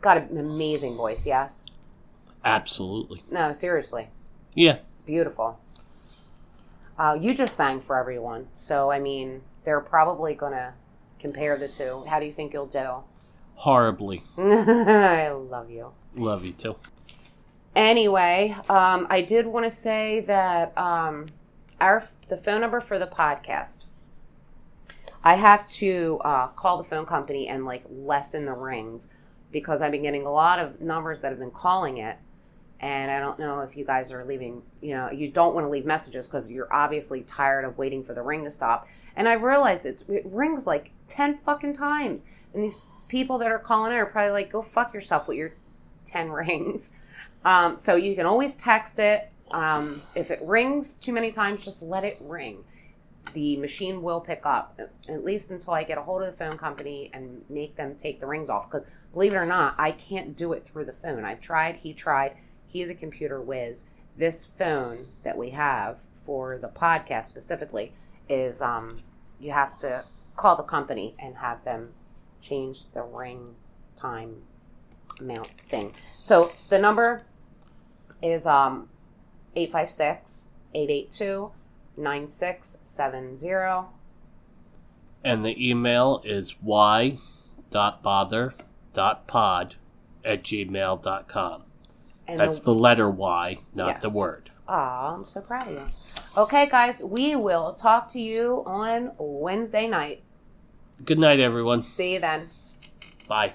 got 0.00 0.16
an 0.16 0.36
amazing 0.38 0.96
voice. 0.96 1.26
Yes, 1.26 1.66
Absolutely. 2.44 3.22
no, 3.30 3.52
seriously, 3.52 4.08
Yeah. 4.54 4.78
it's 4.92 5.02
beautiful. 5.02 5.58
Uh, 6.98 7.16
you 7.20 7.32
just 7.34 7.56
sang 7.56 7.80
for 7.80 7.96
everyone, 7.96 8.48
so 8.54 8.90
I 8.90 8.98
mean, 8.98 9.42
they're 9.64 9.80
probably 9.80 10.34
gonna 10.34 10.74
compare 11.20 11.56
the 11.56 11.68
two. 11.68 12.04
How 12.08 12.18
do 12.20 12.26
you 12.26 12.32
think 12.32 12.52
you'll 12.52 12.66
do? 12.66 12.92
Horribly. 13.54 14.22
I 14.38 15.28
love 15.30 15.70
you. 15.70 15.92
Love 16.14 16.44
you 16.44 16.52
too. 16.52 16.76
Anyway, 17.74 18.56
um, 18.68 19.06
I 19.10 19.20
did 19.20 19.46
want 19.46 19.64
to 19.66 19.70
say 19.70 20.20
that 20.20 20.76
um, 20.76 21.26
our 21.80 22.04
the 22.28 22.36
phone 22.36 22.60
number 22.60 22.80
for 22.80 22.98
the 22.98 23.06
podcast. 23.06 23.84
I 25.22 25.34
have 25.34 25.68
to 25.72 26.20
uh, 26.24 26.46
call 26.48 26.78
the 26.78 26.84
phone 26.84 27.04
company 27.06 27.48
and 27.48 27.64
like 27.64 27.84
lessen 27.90 28.46
the 28.46 28.52
rings 28.52 29.08
because 29.50 29.82
I've 29.82 29.92
been 29.92 30.02
getting 30.02 30.26
a 30.26 30.32
lot 30.32 30.58
of 30.58 30.80
numbers 30.80 31.22
that 31.22 31.30
have 31.30 31.38
been 31.38 31.50
calling 31.50 31.98
it, 31.98 32.16
and 32.80 33.10
I 33.10 33.18
don't 33.18 33.38
know 33.38 33.60
if 33.60 33.76
you 33.76 33.84
guys 33.84 34.12
are 34.12 34.24
leaving. 34.24 34.62
You 34.80 34.94
know, 34.94 35.10
you 35.10 35.30
don't 35.30 35.54
want 35.54 35.66
to 35.66 35.70
leave 35.70 35.86
messages 35.86 36.26
because 36.26 36.50
you're 36.50 36.72
obviously 36.72 37.22
tired 37.22 37.64
of 37.64 37.78
waiting 37.78 38.04
for 38.04 38.14
the 38.14 38.22
ring 38.22 38.44
to 38.44 38.50
stop. 38.50 38.86
And 39.16 39.28
I've 39.28 39.42
realized 39.42 39.84
it 39.84 40.04
rings 40.24 40.66
like 40.66 40.90
ten 41.08 41.36
fucking 41.36 41.74
times, 41.74 42.26
and 42.54 42.62
these 42.62 42.82
people 43.08 43.38
that 43.38 43.50
are 43.50 43.58
calling 43.58 43.92
in 43.92 43.98
are 43.98 44.06
probably 44.06 44.32
like, 44.32 44.52
"Go 44.52 44.62
fuck 44.62 44.94
yourself 44.94 45.28
with 45.28 45.36
your 45.36 45.54
ten 46.04 46.30
rings." 46.30 46.96
Um, 47.44 47.78
so 47.78 47.96
you 47.96 48.14
can 48.14 48.26
always 48.26 48.54
text 48.54 48.98
it. 48.98 49.30
Um, 49.50 50.02
if 50.14 50.30
it 50.30 50.40
rings 50.42 50.92
too 50.92 51.12
many 51.12 51.32
times, 51.32 51.64
just 51.64 51.82
let 51.82 52.04
it 52.04 52.18
ring. 52.20 52.64
The 53.34 53.56
machine 53.56 54.02
will 54.02 54.20
pick 54.20 54.42
up, 54.44 54.78
at 55.08 55.24
least 55.24 55.50
until 55.50 55.74
I 55.74 55.84
get 55.84 55.98
a 55.98 56.02
hold 56.02 56.22
of 56.22 56.30
the 56.30 56.36
phone 56.36 56.56
company 56.58 57.10
and 57.12 57.42
make 57.48 57.76
them 57.76 57.94
take 57.94 58.20
the 58.20 58.26
rings 58.26 58.50
off. 58.50 58.68
Because 58.68 58.86
believe 59.12 59.34
it 59.34 59.36
or 59.36 59.46
not, 59.46 59.74
I 59.78 59.92
can't 59.92 60.36
do 60.36 60.52
it 60.52 60.66
through 60.66 60.86
the 60.86 60.92
phone. 60.92 61.24
I've 61.24 61.40
tried, 61.40 61.76
he 61.76 61.92
tried. 61.92 62.36
He's 62.66 62.90
a 62.90 62.94
computer 62.94 63.40
whiz. 63.40 63.88
This 64.16 64.44
phone 64.44 65.08
that 65.22 65.36
we 65.36 65.50
have 65.50 66.00
for 66.24 66.58
the 66.58 66.68
podcast 66.68 67.24
specifically 67.24 67.92
is 68.28 68.60
um, 68.60 68.98
you 69.38 69.52
have 69.52 69.76
to 69.76 70.04
call 70.36 70.56
the 70.56 70.62
company 70.62 71.14
and 71.18 71.36
have 71.36 71.64
them 71.64 71.90
change 72.40 72.90
the 72.92 73.02
ring 73.02 73.54
time 73.96 74.42
amount 75.20 75.50
thing. 75.66 75.92
So 76.20 76.52
the 76.68 76.78
number 76.78 77.22
is 78.22 78.46
um 78.46 78.88
856 79.54 80.48
882 80.74 81.52
9670. 81.98 83.88
And 85.24 85.44
the 85.44 85.68
email 85.70 86.22
is 86.24 86.56
y.bother.pod 86.62 87.18
at 90.24 90.42
gmail.com. 90.42 91.62
And 92.26 92.40
That's 92.40 92.60
the 92.60 92.74
letter 92.74 93.10
Y, 93.10 93.58
not 93.74 93.88
Yeah. 93.88 93.98
the 93.98 94.10
word. 94.10 94.50
Aw, 94.68 95.14
I'm 95.14 95.24
so 95.24 95.40
proud 95.40 95.66
of 95.68 95.72
you. 95.74 95.86
Okay, 96.36 96.68
guys, 96.68 97.02
we 97.02 97.34
will 97.34 97.72
talk 97.72 98.06
to 98.08 98.20
you 98.20 98.62
on 98.66 99.12
Wednesday 99.18 99.86
night. 99.88 100.22
Good 101.04 101.18
night, 101.18 101.40
everyone. 101.40 101.80
See 101.80 102.14
you 102.14 102.20
then. 102.20 102.50
Bye. 103.26 103.54